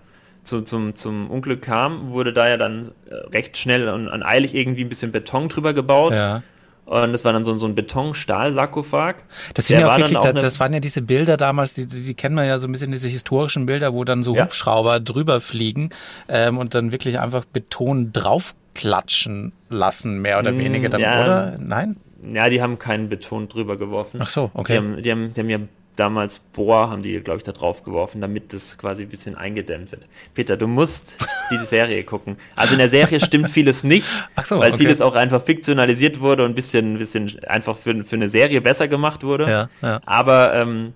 zu, 0.44 0.62
zum, 0.62 0.96
zum 0.96 1.30
Unglück 1.30 1.62
kam, 1.62 2.10
wurde 2.10 2.34
da 2.34 2.48
ja 2.48 2.58
dann 2.58 2.92
äh, 3.10 3.14
recht 3.34 3.58
schnell 3.58 3.90
und, 3.90 4.08
und, 4.08 4.24
eilig 4.24 4.56
irgendwie 4.56 4.84
ein 4.84 4.90
bisschen 4.90 5.12
Beton 5.12 5.50
drüber 5.50 5.74
gebaut. 5.74 6.14
Ja. 6.14 6.42
Und 6.86 7.12
das 7.12 7.26
war 7.26 7.34
dann 7.34 7.44
so, 7.44 7.54
so 7.58 7.66
ein 7.66 7.76
Beton-Stahl-Sarkophag. 7.76 9.16
Das 9.56 9.68
sind 9.68 9.82
ja 9.82 9.92
auch 9.92 9.98
wirklich, 9.98 10.18
auch 10.18 10.22
da, 10.22 10.32
das 10.32 10.62
waren 10.62 10.74
ja 10.74 10.80
diese 10.80 11.02
Bilder 11.02 11.36
damals, 11.36 11.74
die, 11.74 11.86
die 11.86 12.14
kennen 12.14 12.36
wir 12.36 12.46
ja 12.46 12.60
so 12.60 12.68
ein 12.68 12.72
bisschen, 12.72 12.94
diese 12.94 13.10
historischen 13.10 13.66
Bilder, 13.66 13.94
wo 13.94 14.06
dann 14.06 14.24
so 14.24 14.36
ja. 14.36 14.46
Hubschrauber 14.46 15.02
drüber 15.02 15.42
fliegen 15.42 15.90
ähm, 16.30 16.58
und 16.58 16.76
dann 16.76 16.94
wirklich 16.94 17.20
einfach 17.20 17.44
Beton 17.44 18.14
draufklatschen 18.14 19.52
lassen, 19.68 20.22
mehr 20.22 20.40
oder 20.40 20.54
mm, 20.54 20.60
weniger 20.60 20.88
dann, 20.88 21.02
ja. 21.02 21.22
oder? 21.22 21.58
Nein? 21.60 21.98
Ja, 22.34 22.48
die 22.48 22.62
haben 22.62 22.80
keinen 22.80 23.10
Beton 23.10 23.50
drüber 23.50 23.76
geworfen. 23.76 24.22
Ach 24.24 24.30
so, 24.30 24.50
okay. 24.54 24.72
Die 24.72 24.78
haben, 24.78 25.04
die 25.04 25.12
haben, 25.12 25.34
die 25.34 25.40
haben 25.42 25.50
ja 25.50 25.60
damals 25.98 26.40
Bohr 26.40 26.90
haben 26.90 27.04
die, 27.04 27.20
glaube 27.20 27.38
ich, 27.38 27.44
da 27.44 27.52
drauf 27.52 27.84
geworfen, 27.84 28.22
damit 28.22 28.54
das 28.54 28.78
quasi 28.78 29.04
ein 29.04 29.10
bisschen 29.10 29.36
eingedämmt 29.36 29.92
wird. 29.92 30.08
Peter, 30.34 30.56
du 30.56 30.68
musst 30.68 31.18
die 31.52 31.58
Serie 31.66 32.04
gucken. 32.04 32.38
Also 32.56 32.74
in 32.74 32.80
der 32.80 32.90
Serie 32.90 33.20
stimmt 33.20 33.50
vieles 33.50 33.84
nicht, 33.84 34.06
so, 34.44 34.60
weil 34.60 34.70
okay. 34.70 34.84
vieles 34.84 35.02
auch 35.02 35.16
einfach 35.16 35.42
fiktionalisiert 35.42 36.20
wurde 36.20 36.46
und 36.46 36.52
ein 36.52 36.56
bisschen, 36.56 36.98
bisschen 36.98 37.44
einfach 37.48 37.76
für, 37.76 38.04
für 38.06 38.16
eine 38.16 38.30
Serie 38.30 38.62
besser 38.62 38.88
gemacht 38.88 39.24
wurde. 39.24 39.50
Ja, 39.50 39.70
ja. 39.82 40.00
Aber 40.06 40.54
ähm, 40.54 40.94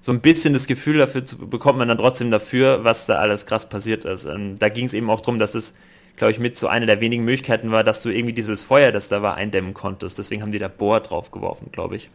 so 0.00 0.12
ein 0.12 0.20
bisschen 0.20 0.54
das 0.54 0.66
Gefühl 0.66 0.98
dafür 0.98 1.24
zu, 1.24 1.36
bekommt 1.38 1.78
man 1.78 1.88
dann 1.88 1.98
trotzdem 1.98 2.30
dafür, 2.30 2.82
was 2.82 3.06
da 3.06 3.16
alles 3.16 3.44
krass 3.44 3.68
passiert 3.68 4.04
ist. 4.06 4.24
Und 4.24 4.58
da 4.58 4.70
ging 4.70 4.86
es 4.86 4.94
eben 4.94 5.10
auch 5.10 5.20
darum, 5.20 5.38
dass 5.38 5.54
es, 5.54 5.74
glaube 6.16 6.32
ich, 6.32 6.38
mit 6.38 6.56
so 6.56 6.66
eine 6.68 6.86
der 6.86 7.02
wenigen 7.02 7.24
Möglichkeiten 7.24 7.70
war, 7.70 7.84
dass 7.84 8.02
du 8.02 8.08
irgendwie 8.08 8.32
dieses 8.32 8.62
Feuer, 8.62 8.90
das 8.90 9.08
da 9.08 9.20
war, 9.20 9.34
eindämmen 9.34 9.74
konntest. 9.74 10.18
Deswegen 10.18 10.40
haben 10.40 10.52
die 10.52 10.58
da 10.58 10.68
Bohr 10.68 11.00
drauf 11.00 11.30
geworfen, 11.30 11.68
glaube 11.70 11.96
ich. 11.96 12.10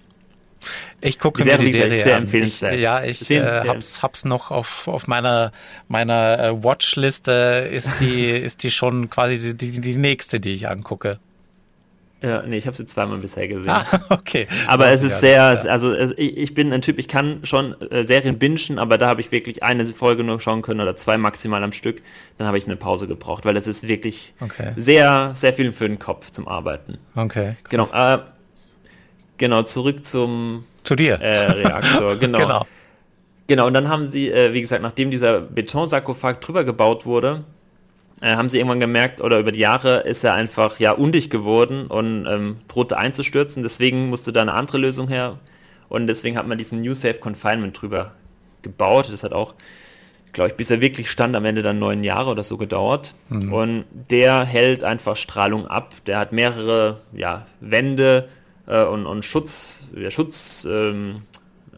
Ich 1.01 1.19
gucke 1.19 1.43
mir 1.43 1.57
die 1.57 1.71
Serie 1.71 1.97
sehr 1.97 2.17
empfehlenswert. 2.17 2.75
Ich, 2.75 2.81
ja, 2.81 3.03
ich 3.03 3.29
äh, 3.31 3.67
hab's, 3.67 4.01
hab's 4.01 4.25
noch 4.25 4.51
auf, 4.51 4.87
auf 4.87 5.07
meiner, 5.07 5.51
meiner 5.87 6.39
äh, 6.39 6.63
Watchliste 6.63 7.69
ist 7.71 7.99
die, 7.99 8.29
ist 8.29 8.63
die 8.63 8.71
schon 8.71 9.09
quasi 9.09 9.55
die, 9.55 9.71
die, 9.71 9.81
die 9.81 9.95
nächste, 9.95 10.39
die 10.39 10.51
ich 10.51 10.67
angucke. 10.67 11.19
Ja, 12.25 12.41
nee, 12.41 12.57
ich 12.57 12.65
habe 12.65 12.75
sie 12.75 12.85
zweimal 12.85 13.19
bisher 13.19 13.47
gesehen. 13.47 13.69
Ah, 13.69 13.85
okay. 14.09 14.47
Aber 14.67 14.87
es 14.87 15.03
ist 15.03 15.19
sehr, 15.19 15.53
ja. 15.53 15.69
also 15.69 15.93
ich, 15.93 16.37
ich, 16.37 16.53
bin 16.55 16.73
ein 16.73 16.81
Typ, 16.81 16.97
ich 16.97 17.07
kann 17.07 17.41
schon 17.43 17.79
äh, 17.91 18.03
Serien 18.03 18.39
bingen, 18.39 18.79
aber 18.79 18.97
da 18.97 19.07
habe 19.07 19.21
ich 19.21 19.31
wirklich 19.31 19.61
eine 19.61 19.85
Folge 19.85 20.23
nur 20.23 20.39
schauen 20.39 20.63
können 20.63 20.79
oder 20.79 20.95
zwei 20.95 21.17
maximal 21.17 21.63
am 21.63 21.71
Stück. 21.71 22.01
Dann 22.37 22.47
habe 22.47 22.57
ich 22.57 22.65
eine 22.65 22.77
Pause 22.77 23.07
gebraucht, 23.07 23.45
weil 23.45 23.55
es 23.57 23.67
ist 23.67 23.87
wirklich 23.87 24.33
okay. 24.39 24.71
sehr, 24.75 25.31
sehr 25.35 25.53
viel 25.53 25.71
für 25.71 25.87
den 25.87 25.99
Kopf 25.99 26.31
zum 26.31 26.47
Arbeiten. 26.47 26.97
Okay. 27.15 27.57
Genau. 27.69 27.87
Äh, 27.93 28.19
Genau, 29.37 29.63
zurück 29.63 30.05
zum 30.05 30.65
Zu 30.83 30.95
dir. 30.95 31.15
Äh, 31.21 31.51
Reaktor, 31.51 32.15
genau. 32.19 32.39
genau. 32.39 32.65
Genau, 33.47 33.67
und 33.67 33.73
dann 33.73 33.89
haben 33.89 34.05
sie, 34.05 34.31
äh, 34.31 34.53
wie 34.53 34.61
gesagt, 34.61 34.81
nachdem 34.81 35.11
dieser 35.11 35.39
Betonsarkophag 35.39 36.41
drüber 36.41 36.63
gebaut 36.63 37.05
wurde, 37.05 37.43
äh, 38.21 38.35
haben 38.35 38.49
sie 38.49 38.57
irgendwann 38.57 38.79
gemerkt, 38.79 39.21
oder 39.21 39.39
über 39.39 39.51
die 39.51 39.59
Jahre 39.59 39.99
ist 39.99 40.23
er 40.23 40.33
einfach 40.33 40.79
ja 40.79 40.93
undicht 40.93 41.29
geworden 41.29 41.87
und 41.87 42.25
ähm, 42.27 42.57
drohte 42.67 42.97
einzustürzen. 42.97 43.61
Deswegen 43.61 44.09
musste 44.09 44.31
da 44.31 44.41
eine 44.41 44.53
andere 44.53 44.77
Lösung 44.77 45.07
her. 45.07 45.37
Und 45.89 46.07
deswegen 46.07 46.37
hat 46.37 46.47
man 46.47 46.57
diesen 46.57 46.81
New 46.81 46.93
Safe 46.93 47.19
Confinement 47.19 47.79
drüber 47.79 48.13
gebaut. 48.63 49.09
Das 49.11 49.23
hat 49.23 49.33
auch, 49.33 49.53
glaube 50.33 50.49
ich, 50.49 50.55
bis 50.55 50.71
er 50.71 50.81
wirklich 50.81 51.11
stand, 51.11 51.35
am 51.35 51.45
Ende 51.45 51.61
dann 51.61 51.77
neun 51.77 52.03
Jahre 52.03 52.31
oder 52.31 52.41
so 52.41 52.57
gedauert. 52.57 53.13
Mhm. 53.29 53.53
Und 53.53 53.85
der 54.09 54.43
hält 54.45 54.83
einfach 54.83 55.17
Strahlung 55.17 55.67
ab. 55.67 55.93
Der 56.07 56.17
hat 56.17 56.31
mehrere 56.31 57.01
ja, 57.13 57.45
Wände, 57.59 58.29
äh, 58.67 58.83
und, 58.83 59.05
und 59.05 59.25
Schutz, 59.25 59.87
ja, 59.95 60.11
Schutz, 60.11 60.67
ähm, 60.69 61.23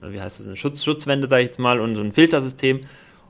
wie 0.01 0.21
heißt 0.21 0.45
das, 0.45 0.57
Schutz, 0.57 0.83
Schutzwände, 0.83 1.27
sage 1.27 1.43
ich 1.43 1.47
jetzt 1.47 1.59
mal, 1.59 1.79
und 1.79 1.95
so 1.95 2.01
ein 2.01 2.11
Filtersystem. 2.11 2.85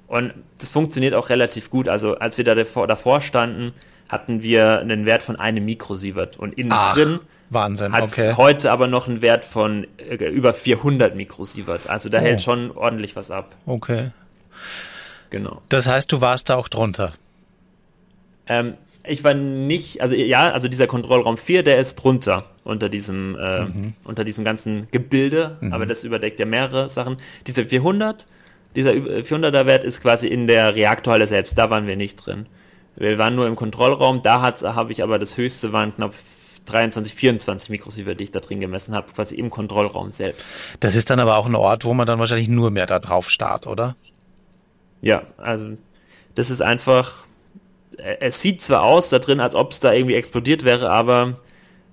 Und 0.07 0.33
das 0.59 0.69
funktioniert 0.69 1.13
auch 1.13 1.29
relativ 1.29 1.69
gut. 1.69 1.89
Also 1.89 2.17
als 2.17 2.37
wir 2.37 2.45
da 2.45 2.55
davor, 2.55 2.87
davor 2.87 3.21
standen, 3.21 3.73
hatten 4.09 4.41
wir 4.41 4.79
einen 4.79 5.05
Wert 5.05 5.21
von 5.21 5.35
einem 5.35 5.65
Mikrosievert. 5.65 6.37
Und 6.37 6.53
innen 6.53 6.71
Ach, 6.71 6.93
drin 6.93 7.19
hat 7.53 8.03
okay. 8.03 8.33
heute 8.35 8.71
aber 8.71 8.87
noch 8.87 9.07
einen 9.07 9.21
Wert 9.21 9.45
von 9.45 9.87
äh, 9.97 10.15
über 10.29 10.53
400 10.53 11.15
Mikrosievert. 11.15 11.89
Also 11.89 12.09
da 12.09 12.19
oh. 12.19 12.21
hält 12.21 12.41
schon 12.41 12.71
ordentlich 12.71 13.15
was 13.15 13.31
ab. 13.31 13.55
Okay. 13.65 14.11
Genau. 15.29 15.61
Das 15.69 15.87
heißt, 15.87 16.11
du 16.11 16.21
warst 16.21 16.49
da 16.49 16.55
auch 16.55 16.69
drunter? 16.69 17.13
Ähm, 18.47 18.75
ich 19.07 19.23
war 19.23 19.33
nicht, 19.33 20.01
also 20.01 20.15
ja, 20.15 20.51
also 20.51 20.67
dieser 20.67 20.87
Kontrollraum 20.87 21.37
4, 21.37 21.63
der 21.63 21.79
ist 21.79 21.95
drunter 21.95 22.45
unter 22.63 22.89
diesem, 22.89 23.37
äh, 23.39 23.61
mhm. 23.61 23.93
unter 24.05 24.23
diesem 24.23 24.43
ganzen 24.43 24.87
Gebilde, 24.91 25.57
mhm. 25.61 25.73
aber 25.73 25.85
das 25.85 26.03
überdeckt 26.03 26.39
ja 26.39 26.45
mehrere 26.45 26.89
Sachen. 26.89 27.17
Diese 27.45 27.65
400, 27.65 28.27
dieser 28.75 28.91
400er 28.91 29.65
Wert 29.65 29.83
ist 29.83 30.01
quasi 30.01 30.27
in 30.27 30.47
der 30.47 30.75
Reaktorhalle 30.75 31.27
selbst, 31.27 31.57
da 31.57 31.69
waren 31.69 31.87
wir 31.87 31.95
nicht 31.95 32.15
drin. 32.17 32.47
Wir 32.95 33.17
waren 33.17 33.35
nur 33.35 33.47
im 33.47 33.55
Kontrollraum, 33.55 34.23
da 34.23 34.41
habe 34.41 34.91
ich 34.91 35.03
aber 35.03 35.19
das 35.19 35.37
höchste, 35.37 35.71
waren 35.71 35.95
knapp 35.95 36.13
23, 36.65 37.13
24 37.13 37.69
Mikrosievert, 37.69 38.19
die 38.19 38.25
ich 38.25 38.31
da 38.31 38.39
drin 38.39 38.59
gemessen 38.59 38.93
habe, 38.93 39.11
quasi 39.13 39.35
im 39.35 39.49
Kontrollraum 39.49 40.09
selbst. 40.09 40.45
Das 40.79 40.95
ist 40.95 41.09
dann 41.09 41.19
aber 41.19 41.37
auch 41.37 41.45
ein 41.45 41.55
Ort, 41.55 41.85
wo 41.85 41.93
man 41.93 42.05
dann 42.05 42.19
wahrscheinlich 42.19 42.49
nur 42.49 42.71
mehr 42.71 42.85
da 42.85 42.99
drauf 42.99 43.29
starrt, 43.29 43.67
oder? 43.67 43.95
Ja, 45.01 45.23
also 45.37 45.77
das 46.35 46.49
ist 46.49 46.61
einfach, 46.61 47.26
es 47.97 48.41
sieht 48.41 48.61
zwar 48.61 48.83
aus 48.83 49.09
da 49.09 49.19
drin, 49.19 49.39
als 49.39 49.55
ob 49.55 49.71
es 49.71 49.79
da 49.79 49.93
irgendwie 49.93 50.15
explodiert 50.15 50.63
wäre, 50.63 50.89
aber 50.89 51.39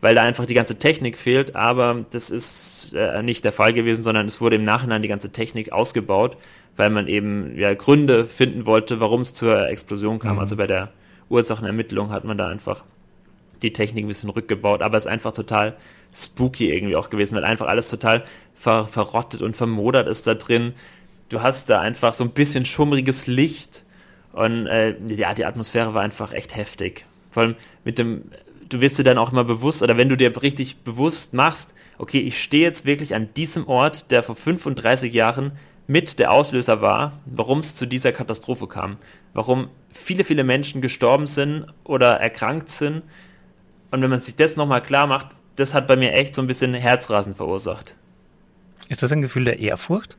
weil 0.01 0.15
da 0.15 0.23
einfach 0.23 0.45
die 0.45 0.55
ganze 0.55 0.79
Technik 0.79 1.17
fehlt, 1.17 1.57
aber 1.57 2.05
das 2.11 2.29
ist 2.29 2.93
äh, 2.95 3.23
nicht 3.23 3.43
der 3.45 3.53
Fall 3.53 3.73
gewesen, 3.73 4.03
sondern 4.03 4.27
es 4.27 4.39
wurde 4.41 4.57
im 4.57 4.65
Nachhinein 4.65 5.01
die 5.01 5.09
ganze 5.09 5.31
Technik 5.31 5.73
ausgebaut, 5.73 6.37
weil 6.77 6.91
man 6.91 7.09
eben 7.09 7.59
ja 7.59 7.73
Gründe 7.73 8.27
finden 8.27 8.67
wollte, 8.67 9.01
warum 9.01 9.23
es 9.23 9.33
zur 9.33 9.69
Explosion 9.69 10.19
kam. 10.19 10.35
Mhm. 10.35 10.41
Also 10.41 10.57
bei 10.57 10.67
der 10.67 10.93
Ursachenermittlung 11.31 12.11
hat 12.11 12.25
man 12.25 12.37
da 12.37 12.49
einfach 12.49 12.85
die 13.63 13.73
Technik 13.73 14.05
ein 14.05 14.09
bisschen 14.09 14.29
rückgebaut, 14.29 14.83
aber 14.83 14.99
es 14.99 15.07
ist 15.07 15.11
einfach 15.11 15.33
total 15.33 15.75
spooky 16.13 16.71
irgendwie 16.71 16.97
auch 16.97 17.09
gewesen, 17.09 17.35
weil 17.37 17.45
einfach 17.45 17.67
alles 17.67 17.89
total 17.89 18.25
ver 18.55 18.87
verrottet 18.87 19.41
und 19.41 19.57
vermodert 19.57 20.07
ist 20.07 20.27
da 20.27 20.35
drin. 20.35 20.75
Du 21.31 21.41
hast 21.41 21.71
da 21.71 21.81
einfach 21.81 22.13
so 22.13 22.25
ein 22.25 22.31
bisschen 22.31 22.67
schummriges 22.67 23.27
Licht 23.27 23.85
und 24.35 24.67
äh, 24.67 24.97
ja, 25.07 25.33
die 25.33 25.45
Atmosphäre 25.45 25.95
war 25.95 26.03
einfach 26.03 26.33
echt 26.33 26.57
heftig. 26.57 27.07
Vor 27.31 27.45
allem 27.45 27.55
mit 27.85 27.99
dem, 27.99 28.23
du 28.69 28.81
wirst 28.81 28.99
dir 28.99 29.05
dann 29.05 29.19
auch 29.19 29.31
immer 29.31 29.45
bewusst, 29.45 29.83
oder 29.83 29.97
wenn 29.97 30.09
du 30.09 30.17
dir 30.17 30.43
richtig 30.43 30.79
bewusst 30.79 31.35
machst, 31.35 31.73
okay, 31.99 32.19
ich 32.19 32.43
stehe 32.43 32.65
jetzt 32.65 32.85
wirklich 32.85 33.15
an 33.15 33.33
diesem 33.35 33.69
Ort, 33.69 34.11
der 34.11 34.25
vor 34.25 34.35
35 34.35 35.13
Jahren 35.13 35.53
mit 35.87 36.19
der 36.19 36.33
Auslöser 36.33 36.81
war, 36.81 37.13
warum 37.27 37.61
es 37.61 37.77
zu 37.77 37.87
dieser 37.87 38.11
Katastrophe 38.11 38.67
kam. 38.67 38.97
Warum 39.35 39.69
viele, 39.91 40.25
viele 40.25 40.43
Menschen 40.43 40.81
gestorben 40.81 41.27
sind 41.27 41.67
oder 41.85 42.19
erkrankt 42.19 42.71
sind. 42.71 43.03
Und 43.91 44.03
wenn 44.03 44.11
man 44.11 44.21
sich 44.21 44.35
das 44.35 44.57
nochmal 44.57 44.83
klar 44.83 45.07
macht, 45.07 45.29
das 45.57 45.75
hat 45.75 45.87
bei 45.87 45.95
mir 45.95 46.13
echt 46.13 46.35
so 46.35 46.43
ein 46.43 46.49
bisschen 46.49 46.75
Herzrasen 46.75 47.35
verursacht. 47.35 47.97
Ist 48.89 49.03
das 49.03 49.13
ein 49.13 49.23
Gefühl 49.23 49.45
der 49.45 49.61
Ehrfurcht? 49.61 50.17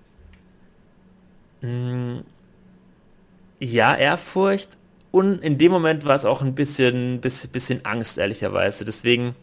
Ja, 3.60 3.96
Ehrfurcht. 3.96 4.78
Und 5.12 5.40
in 5.40 5.58
dem 5.58 5.72
Moment 5.72 6.06
war 6.06 6.16
es 6.16 6.26
auch 6.26 6.42
ein 6.42 6.56
bisschen, 6.56 7.22
bisschen, 7.22 7.52
bisschen 7.52 7.86
Angst, 7.86 8.18
ehrlicherweise. 8.18 8.84
Deswegen 8.84 9.36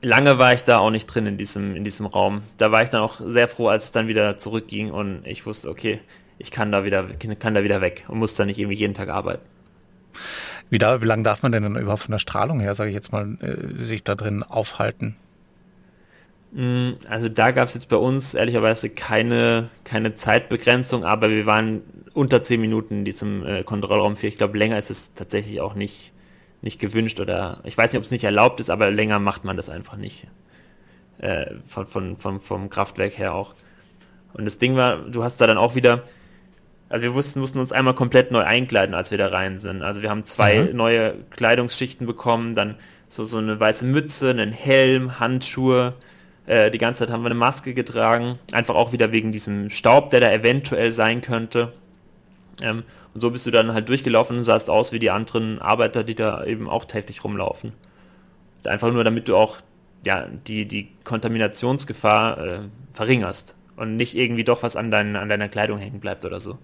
lange 0.00 0.38
war 0.38 0.54
ich 0.54 0.64
da 0.64 0.78
auch 0.78 0.90
nicht 0.90 1.06
drin 1.06 1.26
in 1.26 1.36
diesem, 1.36 1.76
in 1.76 1.84
diesem 1.84 2.06
Raum. 2.06 2.42
Da 2.56 2.72
war 2.72 2.82
ich 2.82 2.88
dann 2.88 3.02
auch 3.02 3.20
sehr 3.20 3.48
froh, 3.48 3.68
als 3.68 3.84
es 3.84 3.92
dann 3.92 4.08
wieder 4.08 4.36
zurückging 4.36 4.90
und 4.90 5.26
ich 5.26 5.44
wusste, 5.44 5.68
okay, 5.68 6.00
ich 6.38 6.50
kann 6.50 6.72
da 6.72 6.84
wieder, 6.84 7.04
kann 7.38 7.54
da 7.54 7.62
wieder 7.62 7.80
weg 7.80 8.04
und 8.08 8.18
muss 8.18 8.34
da 8.34 8.44
nicht 8.44 8.58
irgendwie 8.58 8.78
jeden 8.78 8.94
Tag 8.94 9.10
arbeiten. 9.10 9.44
Wie, 10.70 10.78
da, 10.78 11.02
wie 11.02 11.06
lange 11.06 11.22
darf 11.22 11.42
man 11.42 11.52
denn 11.52 11.62
dann 11.62 11.76
überhaupt 11.76 12.02
von 12.02 12.12
der 12.12 12.18
Strahlung 12.18 12.58
her, 12.60 12.74
sage 12.74 12.90
ich 12.90 12.94
jetzt 12.94 13.12
mal, 13.12 13.36
äh, 13.40 13.82
sich 13.82 14.04
da 14.04 14.14
drin 14.14 14.42
aufhalten? 14.42 15.16
Mm, 16.52 16.92
also 17.08 17.28
da 17.28 17.50
gab 17.50 17.68
es 17.68 17.74
jetzt 17.74 17.88
bei 17.88 17.96
uns 17.96 18.34
ehrlicherweise 18.34 18.90
keine, 18.90 19.68
keine 19.84 20.14
Zeitbegrenzung, 20.14 21.04
aber 21.04 21.30
wir 21.30 21.46
waren 21.46 21.82
unter 22.12 22.42
zehn 22.42 22.60
Minuten 22.60 22.98
in 22.98 23.04
diesem 23.04 23.44
äh, 23.44 23.64
Kontrollraum 23.64 24.16
4. 24.16 24.28
Ich 24.28 24.38
glaube, 24.38 24.58
länger 24.58 24.76
ist 24.76 24.90
es 24.90 25.14
tatsächlich 25.14 25.60
auch 25.60 25.74
nicht, 25.74 26.12
nicht 26.60 26.78
gewünscht 26.78 27.20
oder 27.20 27.60
ich 27.64 27.76
weiß 27.76 27.92
nicht, 27.92 27.98
ob 27.98 28.04
es 28.04 28.10
nicht 28.10 28.24
erlaubt 28.24 28.60
ist, 28.60 28.68
aber 28.68 28.90
länger 28.90 29.18
macht 29.18 29.44
man 29.44 29.56
das 29.56 29.70
einfach 29.70 29.96
nicht. 29.96 30.26
Äh, 31.18 31.54
von, 31.66 31.86
von, 31.86 32.16
von, 32.16 32.40
vom 32.40 32.68
Kraftwerk 32.68 33.16
her 33.16 33.34
auch. 33.34 33.54
Und 34.34 34.44
das 34.44 34.58
Ding 34.58 34.76
war, 34.76 34.96
du 34.96 35.22
hast 35.22 35.40
da 35.40 35.46
dann 35.46 35.58
auch 35.58 35.74
wieder, 35.74 36.02
also 36.88 37.04
wir 37.04 37.14
wussten, 37.14 37.40
mussten 37.40 37.58
uns 37.58 37.72
einmal 37.72 37.94
komplett 37.94 38.30
neu 38.30 38.42
einkleiden, 38.42 38.94
als 38.94 39.10
wir 39.10 39.18
da 39.18 39.28
rein 39.28 39.58
sind. 39.58 39.82
Also 39.82 40.02
wir 40.02 40.10
haben 40.10 40.24
zwei 40.24 40.64
mhm. 40.64 40.76
neue 40.76 41.14
Kleidungsschichten 41.30 42.06
bekommen, 42.06 42.54
dann 42.54 42.76
so, 43.06 43.24
so 43.24 43.38
eine 43.38 43.58
weiße 43.58 43.86
Mütze, 43.86 44.30
einen 44.30 44.52
Helm, 44.52 45.18
Handschuhe. 45.20 45.94
Äh, 46.46 46.70
die 46.70 46.78
ganze 46.78 47.00
Zeit 47.00 47.12
haben 47.12 47.22
wir 47.22 47.30
eine 47.30 47.34
Maske 47.34 47.74
getragen, 47.74 48.38
einfach 48.50 48.74
auch 48.74 48.92
wieder 48.92 49.12
wegen 49.12 49.32
diesem 49.32 49.70
Staub, 49.70 50.10
der 50.10 50.20
da 50.20 50.32
eventuell 50.32 50.92
sein 50.92 51.20
könnte. 51.20 51.72
Ähm, 52.60 52.84
und 53.14 53.20
so 53.20 53.30
bist 53.30 53.46
du 53.46 53.50
dann 53.50 53.74
halt 53.74 53.88
durchgelaufen 53.88 54.38
und 54.38 54.44
sahst 54.44 54.70
aus 54.70 54.92
wie 54.92 54.98
die 54.98 55.10
anderen 55.10 55.60
Arbeiter, 55.60 56.02
die 56.02 56.14
da 56.14 56.44
eben 56.44 56.68
auch 56.68 56.84
täglich 56.84 57.22
rumlaufen. 57.24 57.72
Einfach 58.64 58.92
nur, 58.92 59.04
damit 59.04 59.28
du 59.28 59.36
auch 59.36 59.58
ja, 60.04 60.26
die, 60.46 60.66
die 60.66 60.88
Kontaminationsgefahr 61.04 62.38
äh, 62.38 62.60
verringerst 62.92 63.56
und 63.76 63.96
nicht 63.96 64.16
irgendwie 64.16 64.44
doch 64.44 64.62
was 64.62 64.76
an, 64.76 64.90
dein, 64.90 65.16
an 65.16 65.28
deiner 65.28 65.48
Kleidung 65.48 65.78
hängen 65.78 66.00
bleibt 66.00 66.24
oder 66.24 66.40
so. 66.40 66.58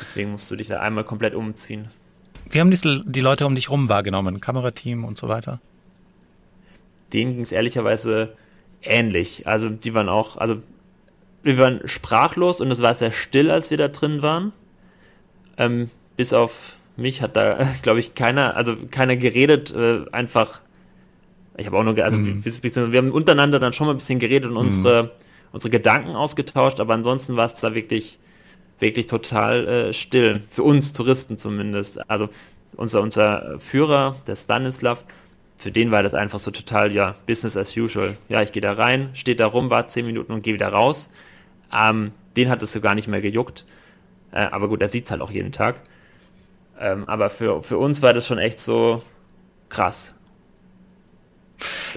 Deswegen 0.00 0.30
musst 0.32 0.50
du 0.50 0.56
dich 0.56 0.68
da 0.68 0.80
einmal 0.80 1.04
komplett 1.04 1.34
umziehen. 1.34 1.88
Wie 2.48 2.60
haben 2.60 2.70
die, 2.70 3.02
die 3.04 3.20
Leute 3.20 3.46
um 3.46 3.54
dich 3.54 3.70
rum 3.70 3.88
wahrgenommen? 3.88 4.40
Kamerateam 4.40 5.04
und 5.04 5.18
so 5.18 5.28
weiter? 5.28 5.60
Denen 7.12 7.32
ging 7.32 7.42
es 7.42 7.52
ehrlicherweise 7.52 8.34
ähnlich. 8.82 9.46
Also 9.46 9.68
die 9.68 9.94
waren 9.94 10.08
auch, 10.08 10.36
also 10.36 10.56
wir 11.42 11.58
waren 11.58 11.80
sprachlos 11.86 12.60
und 12.60 12.70
es 12.70 12.82
war 12.82 12.94
sehr 12.94 13.12
still, 13.12 13.50
als 13.50 13.70
wir 13.70 13.78
da 13.78 13.88
drin 13.88 14.22
waren. 14.22 14.52
Ähm, 15.58 15.90
bis 16.16 16.32
auf 16.32 16.76
mich 16.96 17.22
hat 17.22 17.36
da, 17.36 17.58
glaube 17.82 18.00
ich, 18.00 18.14
keiner, 18.14 18.56
also 18.56 18.76
keiner 18.90 19.16
geredet, 19.16 19.72
äh, 19.74 20.04
einfach. 20.12 20.60
Ich 21.56 21.66
habe 21.66 21.76
auch 21.76 21.84
nur, 21.84 21.98
also 22.02 22.16
mhm. 22.16 22.44
wir, 22.44 22.92
wir, 22.92 22.98
haben 22.98 23.12
untereinander 23.12 23.60
dann 23.60 23.74
schon 23.74 23.86
mal 23.86 23.92
ein 23.92 23.98
bisschen 23.98 24.18
geredet 24.18 24.46
und 24.46 24.54
mhm. 24.54 24.60
unsere, 24.60 25.10
unsere 25.52 25.70
Gedanken 25.70 26.16
ausgetauscht, 26.16 26.80
aber 26.80 26.94
ansonsten 26.94 27.36
war 27.36 27.44
es 27.44 27.56
da 27.56 27.74
wirklich, 27.74 28.18
wirklich 28.78 29.06
total 29.06 29.68
äh, 29.68 29.92
still. 29.92 30.42
Für 30.48 30.62
uns 30.62 30.94
Touristen 30.94 31.36
zumindest. 31.36 32.08
Also 32.10 32.30
unser, 32.76 33.02
unser 33.02 33.58
Führer, 33.58 34.16
der 34.26 34.36
Stanislav, 34.36 35.04
für 35.62 35.70
den 35.70 35.92
war 35.92 36.02
das 36.02 36.12
einfach 36.12 36.40
so 36.40 36.50
total, 36.50 36.92
ja, 36.92 37.14
Business 37.26 37.56
as 37.56 37.76
usual. 37.76 38.16
Ja, 38.28 38.42
ich 38.42 38.50
gehe 38.50 38.60
da 38.60 38.72
rein, 38.72 39.10
steht 39.14 39.38
da 39.38 39.46
rum, 39.46 39.70
warte 39.70 39.90
zehn 39.90 40.04
Minuten 40.04 40.32
und 40.32 40.42
gehe 40.42 40.54
wieder 40.54 40.68
raus. 40.68 41.08
Ähm, 41.72 42.10
den 42.36 42.48
hat 42.48 42.62
es 42.64 42.72
so 42.72 42.80
gar 42.80 42.96
nicht 42.96 43.06
mehr 43.06 43.20
gejuckt. 43.20 43.64
Äh, 44.32 44.40
aber 44.40 44.68
gut, 44.68 44.82
er 44.82 44.88
sieht 44.88 45.04
es 45.04 45.12
halt 45.12 45.22
auch 45.22 45.30
jeden 45.30 45.52
Tag. 45.52 45.80
Ähm, 46.80 47.04
aber 47.06 47.30
für, 47.30 47.62
für 47.62 47.78
uns 47.78 48.02
war 48.02 48.12
das 48.12 48.26
schon 48.26 48.38
echt 48.38 48.58
so 48.58 49.02
krass. 49.68 50.16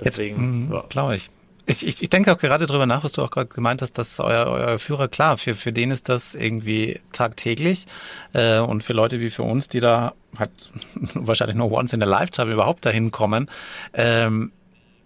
Deswegen, 0.03 0.69
Jetzt, 0.69 0.73
ja. 0.73 0.85
glaube 0.89 1.15
ich. 1.15 1.29
Ich, 1.67 1.85
ich, 1.85 2.03
ich 2.03 2.09
denke 2.09 2.31
auch 2.31 2.37
gerade 2.37 2.67
drüber 2.67 2.85
nach, 2.85 3.03
was 3.03 3.13
du 3.13 3.23
auch 3.23 3.31
gerade 3.31 3.47
gemeint 3.47 3.81
hast, 3.81 3.93
dass 3.97 4.19
euer, 4.19 4.45
euer 4.45 4.77
Führer, 4.77 5.07
klar, 5.07 5.37
für, 5.37 5.55
für 5.55 5.73
den 5.73 5.89
ist 5.89 6.09
das 6.09 6.35
irgendwie 6.35 7.01
tagtäglich. 7.11 7.85
Äh, 8.33 8.59
und 8.59 8.83
für 8.83 8.93
Leute 8.93 9.19
wie 9.19 9.31
für 9.31 9.43
uns, 9.43 9.67
die 9.67 9.79
da 9.79 10.13
halt 10.37 10.51
wahrscheinlich 11.15 11.57
nur 11.57 11.71
once 11.71 11.93
in 11.93 12.03
a 12.03 12.05
lifetime 12.05 12.53
überhaupt 12.53 12.85
dahin 12.85 13.11
kommen, 13.11 13.49
ähm, 13.93 14.51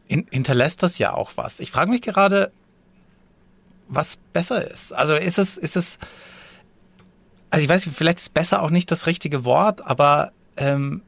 in, 0.07 0.28
hinterlässt 0.32 0.84
das 0.84 0.97
ja 0.97 1.14
auch 1.14 1.32
was. 1.36 1.62
Ich 1.62 1.72
frage 1.72 1.91
mich 1.91 2.01
gerade, 2.01 2.51
was 3.88 4.18
besser 4.34 4.70
ist. 4.70 4.91
Also 4.91 5.16
ist 5.16 5.39
es, 5.39 5.57
ist 5.57 5.78
es, 5.78 5.97
also 7.51 7.64
ich 7.64 7.70
weiß, 7.70 7.89
vielleicht 7.93 8.20
ist 8.20 8.34
besser 8.34 8.62
auch 8.62 8.70
nicht 8.70 8.91
das 8.91 9.07
richtige 9.07 9.45
Wort, 9.45 9.86
aber 9.86 10.34
ähm, 10.57 11.01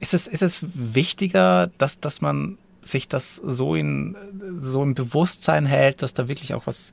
ist 0.00 0.14
es, 0.14 0.26
ist 0.26 0.42
es 0.42 0.60
wichtiger, 0.62 1.70
dass, 1.78 2.00
dass 2.00 2.20
man 2.20 2.58
sich 2.90 3.08
das 3.08 3.36
so 3.36 3.74
in, 3.74 4.16
so 4.58 4.82
im 4.82 4.94
Bewusstsein 4.94 5.66
hält, 5.66 6.02
dass 6.02 6.14
da 6.14 6.28
wirklich 6.28 6.54
auch 6.54 6.66
was, 6.66 6.92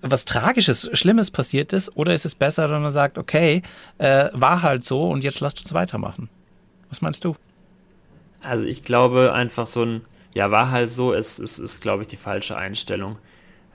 was 0.00 0.24
Tragisches, 0.24 0.90
Schlimmes 0.92 1.30
passiert 1.30 1.72
ist? 1.72 1.96
Oder 1.96 2.14
ist 2.14 2.24
es 2.24 2.34
besser, 2.34 2.70
wenn 2.70 2.82
man 2.82 2.92
sagt, 2.92 3.18
okay, 3.18 3.62
äh, 3.98 4.28
war 4.32 4.62
halt 4.62 4.84
so 4.84 5.08
und 5.08 5.24
jetzt 5.24 5.40
lasst 5.40 5.60
uns 5.60 5.72
weitermachen? 5.72 6.28
Was 6.88 7.00
meinst 7.00 7.24
du? 7.24 7.36
Also 8.42 8.64
ich 8.64 8.82
glaube 8.82 9.32
einfach 9.32 9.66
so 9.66 9.84
ein, 9.84 10.00
ja, 10.34 10.50
war 10.50 10.70
halt 10.70 10.90
so, 10.90 11.12
ist, 11.12 11.38
ist, 11.38 11.58
ist 11.58 11.80
glaube 11.80 12.02
ich, 12.02 12.08
die 12.08 12.16
falsche 12.16 12.56
Einstellung. 12.56 13.18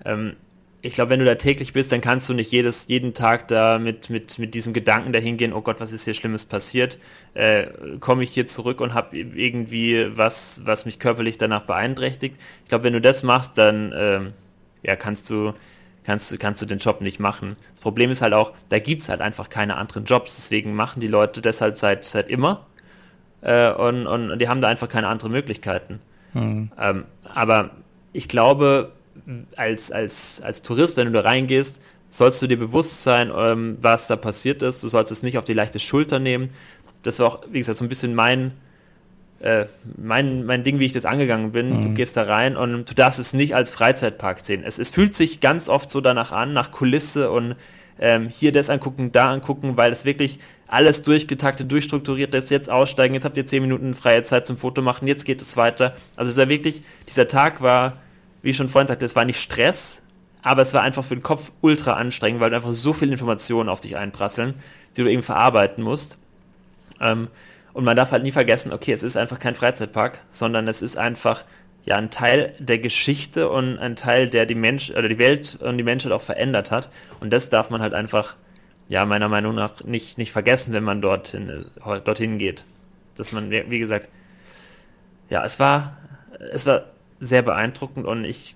Ähm, 0.05 0.35
ich 0.81 0.93
glaube, 0.93 1.09
wenn 1.09 1.19
du 1.19 1.25
da 1.25 1.35
täglich 1.35 1.73
bist, 1.73 1.91
dann 1.91 2.01
kannst 2.01 2.29
du 2.29 2.33
nicht 2.33 2.51
jedes, 2.51 2.87
jeden 2.87 3.13
Tag 3.13 3.47
da 3.47 3.79
mit, 3.79 4.09
mit, 4.09 4.37
mit 4.37 4.53
diesem 4.53 4.73
Gedanken 4.73 5.11
dahin 5.11 5.37
gehen, 5.37 5.51
oh 5.53 5.61
Gott, 5.61 5.79
was 5.79 5.91
ist 5.91 6.05
hier 6.05 6.13
Schlimmes 6.13 6.45
passiert? 6.45 6.99
Äh, 7.33 7.67
Komme 7.99 8.23
ich 8.23 8.29
hier 8.31 8.45
zurück 8.45 8.79
und 8.79 8.93
habe 8.93 9.17
irgendwie 9.17 10.07
was, 10.15 10.61
was 10.65 10.85
mich 10.85 10.99
körperlich 10.99 11.37
danach 11.37 11.63
beeinträchtigt? 11.63 12.35
Ich 12.63 12.69
glaube, 12.69 12.83
wenn 12.83 12.93
du 12.93 13.01
das 13.01 13.23
machst, 13.23 13.57
dann 13.57 13.91
äh, 13.91 14.19
ja, 14.83 14.95
kannst 14.95 15.29
du, 15.31 15.53
kannst, 16.03 16.39
kannst 16.39 16.61
du 16.61 16.67
den 16.67 16.77
Job 16.77 17.01
nicht 17.01 17.19
machen. 17.19 17.55
Das 17.71 17.81
Problem 17.81 18.11
ist 18.11 18.21
halt 18.21 18.33
auch, 18.33 18.53
da 18.69 18.77
gibt 18.77 19.01
es 19.01 19.09
halt 19.09 19.21
einfach 19.21 19.49
keine 19.49 19.77
anderen 19.77 20.05
Jobs. 20.05 20.35
Deswegen 20.35 20.75
machen 20.75 20.99
die 20.99 21.07
Leute 21.07 21.41
das 21.41 21.59
halt 21.59 21.77
seit, 21.77 22.05
seit 22.05 22.29
immer. 22.29 22.67
Äh, 23.41 23.71
und, 23.71 24.05
und 24.05 24.37
die 24.37 24.47
haben 24.47 24.61
da 24.61 24.67
einfach 24.67 24.89
keine 24.89 25.07
anderen 25.07 25.31
Möglichkeiten. 25.31 25.99
Mhm. 26.33 26.71
Ähm, 26.79 27.05
aber 27.23 27.71
ich 28.13 28.27
glaube, 28.27 28.91
als, 29.55 29.91
als, 29.91 30.41
als 30.41 30.61
Tourist, 30.61 30.97
wenn 30.97 31.07
du 31.07 31.13
da 31.13 31.21
reingehst, 31.21 31.81
sollst 32.09 32.41
du 32.41 32.47
dir 32.47 32.57
bewusst 32.57 33.03
sein, 33.03 33.31
ähm, 33.35 33.77
was 33.81 34.07
da 34.07 34.15
passiert 34.15 34.61
ist. 34.61 34.83
Du 34.83 34.87
sollst 34.87 35.11
es 35.11 35.23
nicht 35.23 35.37
auf 35.37 35.45
die 35.45 35.53
leichte 35.53 35.79
Schulter 35.79 36.19
nehmen. 36.19 36.49
das 37.03 37.19
war 37.19 37.27
auch, 37.27 37.43
wie 37.51 37.59
gesagt, 37.59 37.77
so 37.77 37.85
ein 37.85 37.89
bisschen 37.89 38.15
mein, 38.15 38.53
äh, 39.39 39.65
mein, 39.97 40.45
mein 40.45 40.63
Ding, 40.63 40.79
wie 40.79 40.85
ich 40.85 40.91
das 40.93 41.05
angegangen 41.05 41.51
bin. 41.51 41.77
Mhm. 41.77 41.81
Du 41.81 41.89
gehst 41.89 42.17
da 42.17 42.23
rein 42.23 42.57
und 42.57 42.89
du 42.89 42.93
darfst 42.93 43.19
es 43.19 43.33
nicht 43.33 43.55
als 43.55 43.71
Freizeitpark 43.71 44.39
sehen. 44.39 44.63
Es, 44.65 44.79
es 44.79 44.89
fühlt 44.89 45.13
sich 45.13 45.41
ganz 45.41 45.69
oft 45.69 45.91
so 45.91 46.01
danach 46.01 46.31
an, 46.31 46.53
nach 46.53 46.71
Kulisse 46.71 47.29
und 47.31 47.55
ähm, 47.99 48.29
hier 48.29 48.51
das 48.51 48.69
angucken, 48.69 49.11
da 49.11 49.31
angucken, 49.31 49.77
weil 49.77 49.91
es 49.91 50.05
wirklich 50.05 50.39
alles 50.67 51.03
durchgetaktet, 51.03 51.71
durchstrukturiert 51.71 52.33
ist. 52.35 52.49
Jetzt 52.51 52.69
aussteigen, 52.69 53.13
jetzt 53.13 53.25
habt 53.25 53.37
ihr 53.37 53.45
zehn 53.45 53.61
Minuten 53.61 53.93
freie 53.93 54.23
Zeit 54.23 54.45
zum 54.45 54.57
Foto 54.57 54.81
machen, 54.81 55.07
jetzt 55.07 55.25
geht 55.25 55.41
es 55.41 55.57
weiter. 55.57 55.95
Also 56.15 56.31
es 56.31 56.37
war 56.37 56.49
wirklich, 56.49 56.83
dieser 57.07 57.27
Tag 57.27 57.61
war, 57.61 57.97
wie 58.47 58.51
ich 58.51 58.55
schon 58.55 58.69
vorhin 58.69 58.87
sagte, 58.87 59.05
es 59.05 59.17
war 59.17 59.25
nicht 59.25 59.41
Stress, 59.41 60.01
aber 60.41 60.61
es 60.61 60.73
war 60.73 60.81
einfach 60.81 61.03
für 61.03 61.17
den 61.17 61.21
Kopf 61.21 61.51
ultra 61.59 61.95
anstrengend, 61.95 62.39
weil 62.39 62.49
du 62.49 62.55
einfach 62.55 62.71
so 62.71 62.93
viele 62.93 63.11
Informationen 63.11 63.67
auf 63.67 63.81
dich 63.81 63.97
einprasseln, 63.97 64.53
die 64.95 65.03
du 65.03 65.11
eben 65.11 65.21
verarbeiten 65.21 65.83
musst. 65.83 66.17
Ähm, 67.01 67.27
und 67.73 67.83
man 67.83 67.97
darf 67.97 68.13
halt 68.13 68.23
nie 68.23 68.31
vergessen, 68.31 68.71
okay, 68.71 68.93
es 68.93 69.03
ist 69.03 69.17
einfach 69.17 69.39
kein 69.39 69.53
Freizeitpark, 69.53 70.21
sondern 70.29 70.65
es 70.69 70.81
ist 70.81 70.97
einfach 70.97 71.43
ja 71.83 71.97
ein 71.97 72.09
Teil 72.09 72.53
der 72.57 72.79
Geschichte 72.79 73.49
und 73.49 73.79
ein 73.79 73.97
Teil, 73.97 74.29
der 74.29 74.45
die 74.45 74.55
Mensch 74.55 74.91
oder 74.91 75.09
die 75.09 75.19
Welt 75.19 75.57
und 75.61 75.77
die 75.77 75.83
Menschheit 75.83 76.13
auch 76.13 76.21
verändert 76.21 76.71
hat. 76.71 76.89
Und 77.19 77.33
das 77.33 77.49
darf 77.49 77.69
man 77.69 77.81
halt 77.81 77.93
einfach, 77.93 78.37
ja, 78.87 79.05
meiner 79.05 79.27
Meinung 79.27 79.55
nach 79.55 79.83
nicht, 79.83 80.17
nicht 80.17 80.31
vergessen, 80.31 80.71
wenn 80.71 80.85
man 80.85 81.01
dorthin, 81.01 81.49
äh, 81.49 81.99
dorthin 81.99 82.37
geht. 82.37 82.63
Dass 83.15 83.33
man, 83.33 83.51
wie 83.51 83.79
gesagt, 83.79 84.07
ja, 85.29 85.43
es 85.43 85.59
war, 85.59 85.97
es 86.53 86.65
war 86.65 86.85
sehr 87.19 87.41
beeindruckend 87.41 88.05
und 88.05 88.25
ich, 88.25 88.55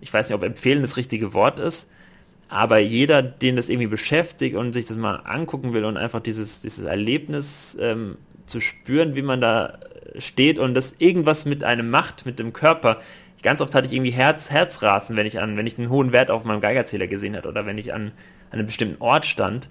ich 0.00 0.12
weiß 0.12 0.28
nicht, 0.28 0.34
ob 0.34 0.42
empfehlen 0.42 0.82
das 0.82 0.96
richtige 0.96 1.34
Wort 1.34 1.58
ist, 1.58 1.88
aber 2.48 2.78
jeder, 2.78 3.22
den 3.22 3.56
das 3.56 3.68
irgendwie 3.68 3.88
beschäftigt 3.88 4.56
und 4.56 4.72
sich 4.72 4.86
das 4.86 4.96
mal 4.96 5.16
angucken 5.16 5.72
will 5.72 5.84
und 5.84 5.96
einfach 5.96 6.20
dieses, 6.20 6.60
dieses 6.60 6.86
Erlebnis 6.86 7.76
ähm, 7.80 8.16
zu 8.46 8.60
spüren, 8.60 9.16
wie 9.16 9.22
man 9.22 9.40
da 9.40 9.78
steht 10.18 10.58
und 10.58 10.74
das 10.74 10.94
irgendwas 10.98 11.44
mit 11.44 11.64
einem 11.64 11.90
macht, 11.90 12.24
mit 12.24 12.38
dem 12.38 12.52
Körper. 12.52 13.00
Ganz 13.42 13.60
oft 13.60 13.74
hatte 13.74 13.86
ich 13.86 13.92
irgendwie 13.92 14.12
Herz, 14.12 14.50
Herzrasen, 14.50 15.16
wenn 15.16 15.26
ich 15.26 15.40
an, 15.40 15.56
wenn 15.56 15.66
ich 15.66 15.78
einen 15.78 15.90
hohen 15.90 16.12
Wert 16.12 16.30
auf 16.30 16.44
meinem 16.44 16.60
Geigerzähler 16.60 17.06
gesehen 17.06 17.36
habe 17.36 17.48
oder 17.48 17.66
wenn 17.66 17.78
ich 17.78 17.92
an, 17.92 18.12
an 18.50 18.58
einem 18.58 18.66
bestimmten 18.66 19.00
Ort 19.02 19.26
stand. 19.26 19.68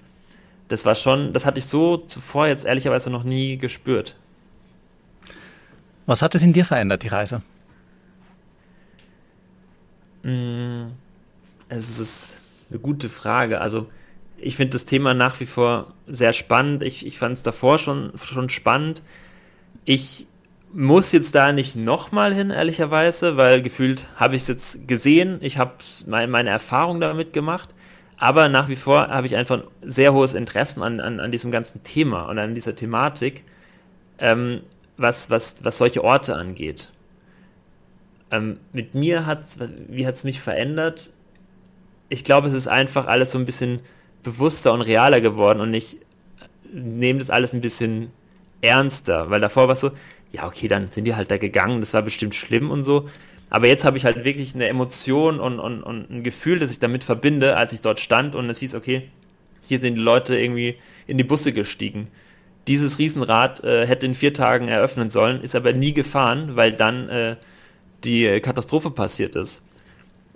Das 0.67 0.85
war 0.85 0.95
schon, 0.95 1.33
das 1.33 1.45
hatte 1.45 1.59
ich 1.59 1.65
so 1.65 1.97
zuvor 1.97 2.47
jetzt 2.47 2.65
ehrlicherweise 2.65 3.09
noch 3.09 3.23
nie 3.23 3.57
gespürt. 3.57 4.15
Was 6.05 6.21
hat 6.21 6.35
es 6.35 6.43
in 6.43 6.53
dir 6.53 6.65
verändert, 6.65 7.03
die 7.03 7.07
Reise? 7.07 7.41
Mm, 10.25 10.87
es 11.69 11.99
ist 11.99 12.37
eine 12.69 12.79
gute 12.79 13.09
Frage. 13.09 13.61
Also 13.61 13.87
ich 14.37 14.55
finde 14.55 14.71
das 14.71 14.85
Thema 14.85 15.13
nach 15.13 15.39
wie 15.39 15.45
vor 15.45 15.93
sehr 16.07 16.33
spannend. 16.33 16.83
Ich, 16.83 17.05
ich 17.05 17.19
fand 17.19 17.33
es 17.33 17.43
davor 17.43 17.77
schon, 17.77 18.11
schon 18.15 18.49
spannend. 18.49 19.03
Ich 19.85 20.27
muss 20.73 21.11
jetzt 21.11 21.35
da 21.35 21.53
nicht 21.53 21.75
nochmal 21.75 22.33
hin, 22.33 22.49
ehrlicherweise, 22.49 23.37
weil 23.37 23.61
gefühlt 23.61 24.07
habe 24.15 24.35
ich 24.35 24.41
es 24.41 24.47
jetzt 24.47 24.87
gesehen, 24.87 25.37
ich 25.41 25.57
habe 25.57 25.73
meine, 26.07 26.27
meine 26.27 26.49
Erfahrung 26.49 26.99
damit 26.99 27.31
gemacht, 27.31 27.69
aber 28.17 28.49
nach 28.49 28.67
wie 28.67 28.75
vor 28.75 29.07
habe 29.07 29.27
ich 29.27 29.35
einfach 29.37 29.63
sehr 29.83 30.11
hohes 30.11 30.33
Interesse 30.33 30.81
an, 30.81 30.99
an, 30.99 31.19
an 31.21 31.31
diesem 31.31 31.51
ganzen 31.51 31.83
Thema 31.83 32.23
und 32.23 32.39
an 32.39 32.55
dieser 32.55 32.75
Thematik, 32.75 33.43
ähm, 34.17 34.61
was, 34.97 35.29
was, 35.29 35.63
was 35.63 35.77
solche 35.77 36.03
Orte 36.03 36.35
angeht. 36.35 36.91
Ähm, 38.31 38.57
mit 38.73 38.95
mir 38.95 39.25
hat 39.25 39.45
wie 39.87 40.07
hat 40.07 40.15
es 40.15 40.23
mich 40.23 40.39
verändert? 40.39 41.11
Ich 42.09 42.23
glaube, 42.23 42.47
es 42.47 42.53
ist 42.53 42.67
einfach 42.67 43.07
alles 43.07 43.31
so 43.31 43.39
ein 43.39 43.45
bisschen 43.45 43.79
bewusster 44.23 44.73
und 44.73 44.81
realer 44.81 45.21
geworden 45.21 45.61
und 45.61 45.73
ich 45.73 45.99
nehme 46.71 47.19
das 47.19 47.29
alles 47.29 47.53
ein 47.53 47.61
bisschen 47.61 48.11
ernster, 48.61 49.29
weil 49.29 49.41
davor 49.41 49.67
war 49.67 49.73
es 49.73 49.79
so, 49.79 49.91
ja, 50.31 50.45
okay, 50.45 50.67
dann 50.67 50.87
sind 50.87 51.05
die 51.05 51.15
halt 51.15 51.31
da 51.31 51.37
gegangen, 51.37 51.79
das 51.79 51.93
war 51.93 52.01
bestimmt 52.01 52.35
schlimm 52.35 52.71
und 52.71 52.83
so. 52.83 53.09
Aber 53.49 53.67
jetzt 53.67 53.85
habe 53.85 53.97
ich 53.97 54.05
halt 54.05 54.25
wirklich 54.25 54.55
eine 54.55 54.67
Emotion 54.67 55.39
und, 55.39 55.59
und, 55.59 55.83
und 55.83 56.09
ein 56.09 56.23
Gefühl, 56.23 56.59
das 56.59 56.71
ich 56.71 56.79
damit 56.79 57.03
verbinde, 57.03 57.55
als 57.55 57.73
ich 57.73 57.81
dort 57.81 57.99
stand 57.99 58.35
und 58.35 58.49
es 58.49 58.59
hieß, 58.59 58.75
okay, 58.75 59.03
hier 59.67 59.77
sind 59.77 59.95
die 59.95 60.01
Leute 60.01 60.37
irgendwie 60.37 60.75
in 61.07 61.17
die 61.17 61.23
Busse 61.23 61.53
gestiegen. 61.53 62.07
Dieses 62.67 62.97
Riesenrad 62.97 63.63
äh, 63.63 63.85
hätte 63.85 64.07
in 64.07 64.15
vier 64.15 64.33
Tagen 64.33 64.67
eröffnen 64.67 65.09
sollen, 65.09 65.41
ist 65.41 65.55
aber 65.55 65.71
nie 65.73 65.93
gefahren, 65.93 66.55
weil 66.55 66.71
dann 66.71 67.09
äh, 67.09 67.35
die 68.05 68.39
Katastrophe 68.39 68.91
passiert 68.91 69.35
ist. 69.35 69.61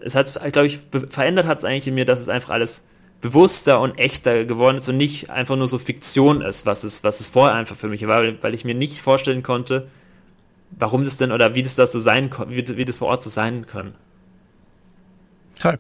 Es 0.02 0.16
hat, 0.16 0.34
glaube 0.52 0.68
ich, 0.68 0.80
verändert 1.10 1.46
hat 1.46 1.60
es 1.60 1.66
eigentlich 1.66 1.88
in 1.88 1.96
mir, 1.96 2.06
dass 2.06 2.20
es 2.20 2.30
einfach 2.30 2.50
alles 2.50 2.84
bewusster 3.22 3.82
und 3.82 3.98
echter 3.98 4.46
geworden 4.46 4.78
ist 4.78 4.88
und 4.88 4.98
nicht 4.98 5.30
einfach 5.30 5.58
nur 5.58 5.68
so 5.68 5.78
Fiktion 5.78 6.42
ist, 6.42 6.66
was 6.66 6.84
es, 6.84 7.04
was 7.04 7.20
es 7.20 7.28
vorher 7.28 7.56
einfach 7.56 7.76
für 7.76 7.90
mich 7.90 8.08
war, 8.08 8.24
weil 8.42 8.54
ich 8.54 8.64
mir 8.64 8.76
nicht 8.76 9.00
vorstellen 9.00 9.44
konnte, 9.44 9.88
warum 10.72 11.04
das 11.04 11.18
denn 11.18 11.32
oder 11.32 11.56
wie 11.56 11.64
das, 11.64 11.76
das 11.76 11.92
so 11.92 12.00
sein 12.00 12.30
wie, 12.48 12.78
wie 12.78 12.86
das 12.86 12.98
vor 12.98 13.10
Ort 13.10 13.24
so 13.24 13.30
sein 13.30 13.66
kann. 13.68 13.94
Toll. 15.60 15.80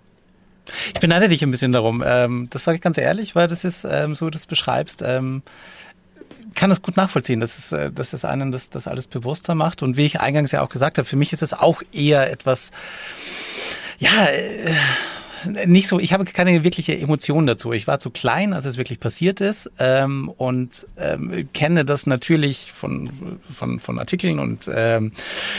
Ich 0.93 0.99
beneide 0.99 1.29
dich 1.29 1.41
ein 1.41 1.51
bisschen 1.51 1.71
darum. 1.71 2.03
Ähm, 2.05 2.47
das 2.49 2.63
sage 2.63 2.75
ich 2.75 2.81
ganz 2.81 2.97
ehrlich, 2.97 3.35
weil 3.35 3.47
das 3.47 3.63
ist, 3.63 3.85
ähm, 3.89 4.15
so 4.15 4.27
wie 4.27 4.31
du 4.31 4.37
es 4.37 4.45
beschreibst, 4.45 5.01
ähm, 5.03 5.41
kann 6.55 6.71
es 6.71 6.81
gut 6.81 6.97
nachvollziehen, 6.97 7.39
dass 7.39 7.57
es, 7.57 7.71
äh, 7.71 7.91
dass 7.91 8.13
es 8.13 8.25
einen 8.25 8.51
das, 8.51 8.69
das 8.69 8.87
alles 8.87 9.07
bewusster 9.07 9.55
macht. 9.55 9.83
Und 9.83 9.97
wie 9.97 10.05
ich 10.05 10.19
eingangs 10.19 10.51
ja 10.51 10.61
auch 10.61 10.69
gesagt 10.69 10.97
habe, 10.97 11.07
für 11.07 11.15
mich 11.15 11.33
ist 11.33 11.41
es 11.41 11.53
auch 11.53 11.81
eher 11.91 12.31
etwas, 12.31 12.71
ja, 13.97 14.25
äh, 14.25 14.73
nicht 15.65 15.87
so, 15.87 15.99
ich 15.99 16.13
habe 16.13 16.25
keine 16.25 16.63
wirkliche 16.63 16.97
Emotion 16.97 17.47
dazu. 17.47 17.71
Ich 17.71 17.87
war 17.87 17.99
zu 17.99 18.09
klein, 18.09 18.53
als 18.53 18.65
es 18.65 18.77
wirklich 18.77 18.99
passiert 18.99 19.41
ist 19.41 19.71
ähm, 19.79 20.29
und 20.29 20.87
ähm, 20.97 21.49
kenne 21.53 21.85
das 21.85 22.05
natürlich 22.07 22.71
von, 22.73 23.39
von, 23.53 23.79
von 23.79 23.99
Artikeln 23.99 24.39
und 24.39 24.69
ähm, 24.73 25.13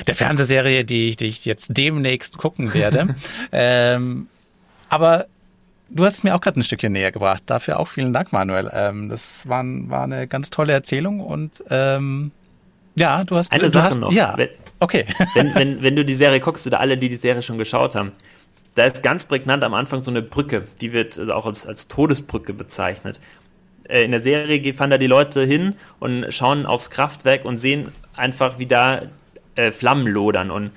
der 0.07 0.15
Fernsehserie, 0.15 0.85
die, 0.85 1.17
die 1.17 1.27
ich 1.27 1.45
jetzt 1.45 1.69
demnächst 1.71 2.37
gucken 2.37 2.75
werde. 2.75 3.15
ähm, 3.53 4.29
aber 4.89 5.27
du 5.91 6.05
hast 6.05 6.15
es 6.15 6.25
mir 6.25 6.35
auch 6.35 6.41
gerade 6.41 6.59
ein 6.61 6.63
Stückchen 6.63 6.93
näher 6.93 7.13
gebracht. 7.13 7.43
Dafür 7.47 7.79
auch 7.79 7.89
vielen 7.89 8.13
Dank, 8.13 8.33
Manuel. 8.33 8.71
Ähm, 8.73 9.09
das 9.09 9.49
war, 9.49 9.65
war 9.65 10.05
eine 10.05 10.27
ganz 10.27 10.51
tolle 10.51 10.73
Erzählung 10.73 11.21
und 11.21 11.63
ähm, 11.71 12.31
ja, 12.97 13.25
du 13.25 13.37
hast 13.37 13.53
eine 13.53 13.65
du 13.65 13.71
Sache 13.71 13.85
hast, 13.85 13.99
noch. 13.99 14.13
Ja, 14.13 14.37
okay. 14.81 15.05
Wenn, 15.35 15.55
wenn, 15.55 15.83
wenn 15.83 15.97
du 15.97 16.05
die 16.05 16.15
Serie 16.15 16.41
guckst 16.41 16.67
oder 16.67 16.81
alle, 16.81 16.97
die 16.99 17.09
die 17.09 17.17
Serie 17.17 17.43
schon 17.43 17.59
geschaut 17.59 17.95
haben, 17.95 18.13
da 18.75 18.85
ist 18.85 19.03
ganz 19.03 19.25
prägnant 19.25 19.65
am 19.65 19.75
Anfang 19.75 20.03
so 20.03 20.11
eine 20.11 20.23
Brücke, 20.23 20.65
die 20.81 20.93
wird 20.93 21.19
also 21.19 21.33
auch 21.35 21.47
als, 21.47 21.67
als 21.67 21.89
Todesbrücke 21.89 22.53
bezeichnet. 22.53 23.21
Äh, 23.89 24.05
in 24.05 24.11
der 24.11 24.21
Serie 24.21 24.75
fahren 24.75 24.91
da 24.91 24.99
die 24.99 25.07
Leute 25.07 25.45
hin 25.45 25.75
und 25.99 26.27
schauen 26.31 26.67
aufs 26.67 26.91
Kraftwerk 26.91 27.45
und 27.45 27.59
sehen 27.59 27.89
einfach, 28.17 28.59
wie 28.59 28.67
da 28.67 29.03
äh, 29.55 29.73
Flammen 29.73 30.07
lodern 30.07 30.51
und 30.51 30.71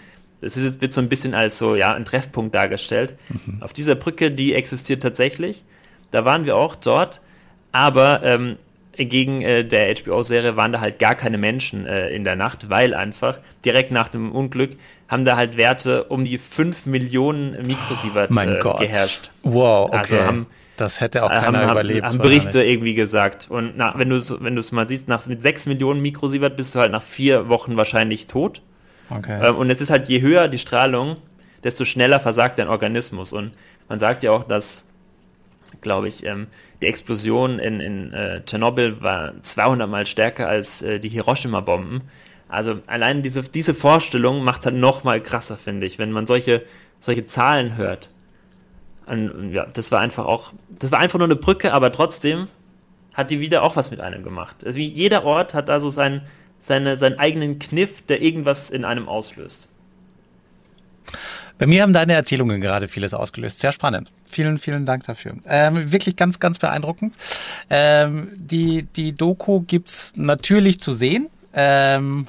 das 0.44 0.58
ist, 0.58 0.82
wird 0.82 0.94
so 0.94 1.02
ein 1.02 1.10
bisschen 1.10 1.34
als 1.34 1.58
so 1.58 1.76
ja, 1.76 1.94
ein 1.94 2.06
Treffpunkt 2.06 2.54
dargestellt. 2.54 3.16
Mhm. 3.30 3.62
Auf 3.62 3.74
dieser 3.74 3.96
Brücke, 3.96 4.32
die 4.32 4.54
existiert 4.54 5.02
tatsächlich. 5.02 5.64
Da 6.12 6.26
waren 6.26 6.46
wir 6.46 6.56
auch 6.56 6.76
dort, 6.76 7.22
aber 7.72 8.22
ähm, 8.24 8.58
gegen 8.96 9.42
äh, 9.42 9.64
der 9.66 9.96
HBO-Serie 9.96 10.56
waren 10.56 10.72
da 10.72 10.82
halt 10.82 11.00
gar 11.00 11.16
keine 11.16 11.38
Menschen 11.38 11.86
äh, 11.88 12.10
in 12.10 12.24
der 12.24 12.36
Nacht, 12.36 12.70
weil 12.70 12.94
einfach 12.94 13.40
direkt 13.66 13.92
nach 13.92 14.10
dem 14.10 14.32
Unglück 14.32 14.72
haben 15.08 15.26
da 15.26 15.36
halt 15.36 15.58
Werte 15.58 16.04
um 16.06 16.26
die 16.26 16.38
5 16.38 16.86
Millionen 16.86 17.66
Mikrosievert 17.66 18.30
oh, 18.36 18.40
äh, 18.40 18.86
geherrscht. 18.86 19.32
Wow, 19.44 19.88
okay. 19.88 19.98
Also 19.98 20.20
haben, 20.20 20.48
das 20.78 21.02
hätte 21.02 21.24
auch 21.24 21.32
äh, 21.32 21.40
keiner 21.40 21.62
haben, 21.62 21.72
überlebt. 21.72 22.04
Haben 22.04 22.18
Berichte 22.20 22.64
irgendwie 22.64 22.94
gesagt. 22.94 23.48
Und 23.50 23.74
na, 23.78 23.94
wenn 23.98 24.10
du 24.10 24.18
es 24.18 24.34
wenn 24.40 24.60
mal 24.72 24.88
siehst, 24.88 25.08
nach, 25.08 25.26
mit 25.26 25.42
6 25.42 25.66
Millionen 25.68 26.02
Mikrosievert 26.02 26.56
bist 26.56 26.76
du 26.76 26.80
halt 26.80 26.92
nach 26.92 27.04
vier 27.04 27.50
Wochen 27.50 27.78
wahrscheinlich 27.78 28.28
tot. 28.28 28.62
Okay. 29.18 29.48
Ähm, 29.48 29.58
und 29.58 29.70
es 29.70 29.82
ist 29.82 29.90
halt, 29.90 30.10
je 30.10 30.22
höher 30.22 30.48
die 30.48 30.60
Strahlung, 30.60 31.18
desto 31.64 31.86
schneller 31.86 32.20
versagt 32.20 32.60
dein 32.60 32.68
Organismus. 32.68 33.34
Und 33.34 33.54
man 33.90 34.00
sagt 34.00 34.24
ja 34.24 34.32
auch, 34.32 34.44
dass, 34.44 34.84
glaube 35.82 36.08
ich, 36.08 36.26
ähm, 36.26 36.48
die 36.82 36.88
Explosion 36.88 37.60
in, 37.60 37.80
in 37.80 38.14
äh, 38.14 38.44
Tschernobyl 38.46 39.02
war 39.02 39.34
200 39.42 39.90
Mal 39.90 40.06
stärker 40.06 40.48
als 40.48 40.82
äh, 40.82 41.00
die 41.00 41.10
Hiroshima-Bomben. 41.10 42.04
Also 42.50 42.80
allein 42.88 43.24
diese, 43.24 43.42
diese 43.44 43.74
Vorstellung 43.74 44.44
macht 44.44 44.60
es 44.60 44.66
halt 44.68 44.76
noch 44.76 45.04
mal 45.04 45.22
krasser, 45.22 45.58
finde 45.58 45.88
ich, 45.88 45.98
wenn 45.98 46.12
man 46.12 46.28
solche, 46.28 46.64
solche 47.00 47.26
Zahlen 47.26 47.78
hört. 47.78 48.10
Und, 49.06 49.52
ja, 49.52 49.66
das 49.66 49.92
war 49.92 50.00
einfach 50.00 50.26
auch, 50.26 50.54
das 50.70 50.92
war 50.92 51.00
einfach 51.00 51.20
nur 51.20 51.28
eine 51.28 51.36
Brücke, 51.36 51.74
aber 51.74 51.92
trotzdem 51.92 52.48
hat 53.14 53.32
die 53.32 53.40
wieder 53.40 53.64
auch 53.64 53.76
was 53.76 53.92
mit 53.92 54.02
einem 54.02 54.24
gemacht. 54.24 54.66
Also 54.66 54.78
jeder 54.78 55.24
Ort 55.24 55.54
hat 55.54 55.70
da 55.70 55.80
so 55.80 55.90
sein, 55.90 56.22
seine, 56.64 56.98
seinen 56.98 57.20
eigenen 57.20 57.60
Kniff, 57.60 58.02
der 58.04 58.22
irgendwas 58.22 58.70
in 58.70 58.86
einem 58.86 59.10
auslöst. 59.10 59.68
Bei 61.58 61.68
mir 61.68 61.84
haben 61.84 61.94
deine 61.94 62.14
Erzählungen 62.14 62.62
gerade 62.62 62.88
vieles 62.88 63.14
ausgelöst. 63.14 63.60
Sehr 63.60 63.74
spannend. 63.74 64.10
Vielen, 64.26 64.58
vielen 64.58 64.86
Dank 64.86 65.04
dafür. 65.04 65.36
Ähm, 65.46 65.92
wirklich 65.92 66.16
ganz, 66.16 66.40
ganz 66.40 66.58
beeindruckend. 66.60 67.16
Ähm, 67.70 68.30
die, 68.36 68.84
die 68.84 69.14
Doku 69.14 69.62
gibt's 69.62 70.14
natürlich 70.16 70.80
zu 70.80 70.94
sehen. 70.94 71.28
Ähm, 71.54 72.28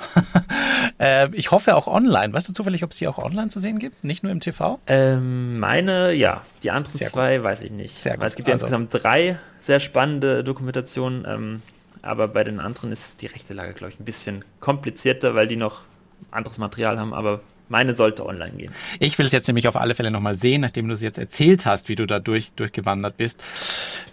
äh, 0.98 1.28
ich 1.32 1.50
hoffe 1.52 1.76
auch 1.76 1.86
online. 1.86 2.34
Weißt 2.34 2.48
du 2.48 2.52
zufällig, 2.52 2.84
ob 2.84 2.90
es 2.90 2.98
die 2.98 3.08
auch 3.08 3.18
online 3.18 3.48
zu 3.48 3.60
sehen 3.60 3.78
gibt? 3.78 4.04
Nicht 4.04 4.22
nur 4.24 4.32
im 4.32 4.40
TV? 4.40 4.78
Ähm, 4.86 5.58
meine, 5.58 6.12
ja. 6.12 6.42
Die 6.62 6.70
anderen 6.70 6.98
sehr 6.98 7.08
zwei 7.08 7.36
gut. 7.36 7.44
weiß 7.44 7.62
ich 7.62 7.70
nicht. 7.70 7.96
Sehr 7.96 8.16
gut. 8.16 8.26
Es 8.26 8.34
gibt 8.34 8.48
ja 8.48 8.54
also. 8.54 8.66
insgesamt 8.66 9.02
drei 9.02 9.38
sehr 9.58 9.80
spannende 9.80 10.44
Dokumentationen. 10.44 11.62
Aber 12.04 12.28
bei 12.28 12.44
den 12.44 12.60
anderen 12.60 12.92
ist 12.92 13.22
die 13.22 13.26
rechte 13.26 13.54
Lage, 13.54 13.72
glaube 13.72 13.92
ich, 13.92 14.00
ein 14.00 14.04
bisschen 14.04 14.44
komplizierter, 14.60 15.34
weil 15.34 15.48
die 15.48 15.56
noch 15.56 15.82
anderes 16.30 16.58
Material 16.58 16.98
haben, 16.98 17.14
aber 17.14 17.40
meine 17.68 17.94
sollte 17.94 18.26
online 18.26 18.52
gehen. 18.52 18.72
Ich 19.00 19.18
will 19.18 19.24
es 19.26 19.32
jetzt 19.32 19.46
nämlich 19.46 19.68
auf 19.68 19.76
alle 19.76 19.94
Fälle 19.94 20.10
nochmal 20.10 20.36
sehen, 20.36 20.60
nachdem 20.60 20.86
du 20.86 20.94
es 20.94 21.02
jetzt 21.02 21.18
erzählt 21.18 21.64
hast, 21.64 21.88
wie 21.88 21.96
du 21.96 22.06
da 22.06 22.18
durch, 22.18 22.52
durchgewandert 22.52 23.16
bist, 23.16 23.42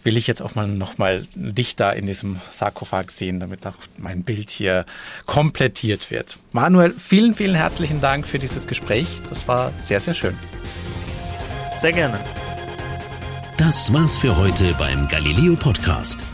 will 0.04 0.16
ich 0.16 0.26
jetzt 0.26 0.42
auch 0.42 0.56
mal 0.56 0.68
nochmal 0.68 1.26
dich 1.36 1.76
da 1.76 1.92
in 1.92 2.06
diesem 2.06 2.40
Sarkophag 2.50 3.12
sehen, 3.12 3.40
damit 3.40 3.68
auch 3.68 3.76
mein 3.98 4.24
Bild 4.24 4.52
hier 4.52 4.86
komplettiert 5.26 6.12
wird. 6.12 6.38
Manuel, 6.54 6.92
vielen, 6.92 7.36
vielen 7.36 7.56
herzlichen 7.56 8.00
Dank 8.00 8.26
für 8.26 8.40
dieses 8.40 8.68
Gespräch. 8.68 9.08
Das 9.28 9.48
war 9.48 9.74
sehr, 9.78 10.00
sehr 10.00 10.14
schön. 10.14 10.38
Sehr 11.78 11.92
gerne. 11.92 12.20
Das 13.58 13.94
war's 13.94 14.18
für 14.18 14.38
heute 14.38 14.74
beim 14.78 15.08
Galileo 15.08 15.56
Podcast. 15.56 16.31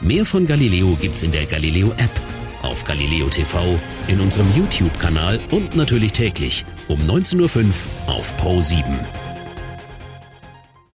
Mehr 0.00 0.24
von 0.24 0.46
Galileo 0.46 0.96
gibt's 1.00 1.22
in 1.22 1.32
der 1.32 1.44
Galileo 1.44 1.90
App, 1.92 2.20
auf 2.62 2.84
Galileo 2.84 3.28
TV, 3.28 3.80
in 4.06 4.20
unserem 4.20 4.46
YouTube-Kanal 4.54 5.40
und 5.50 5.74
natürlich 5.74 6.12
täglich 6.12 6.64
um 6.86 7.00
19.05 7.00 7.64
Uhr 8.06 8.14
auf 8.14 8.36
Pro 8.36 8.60
7. 8.60 8.84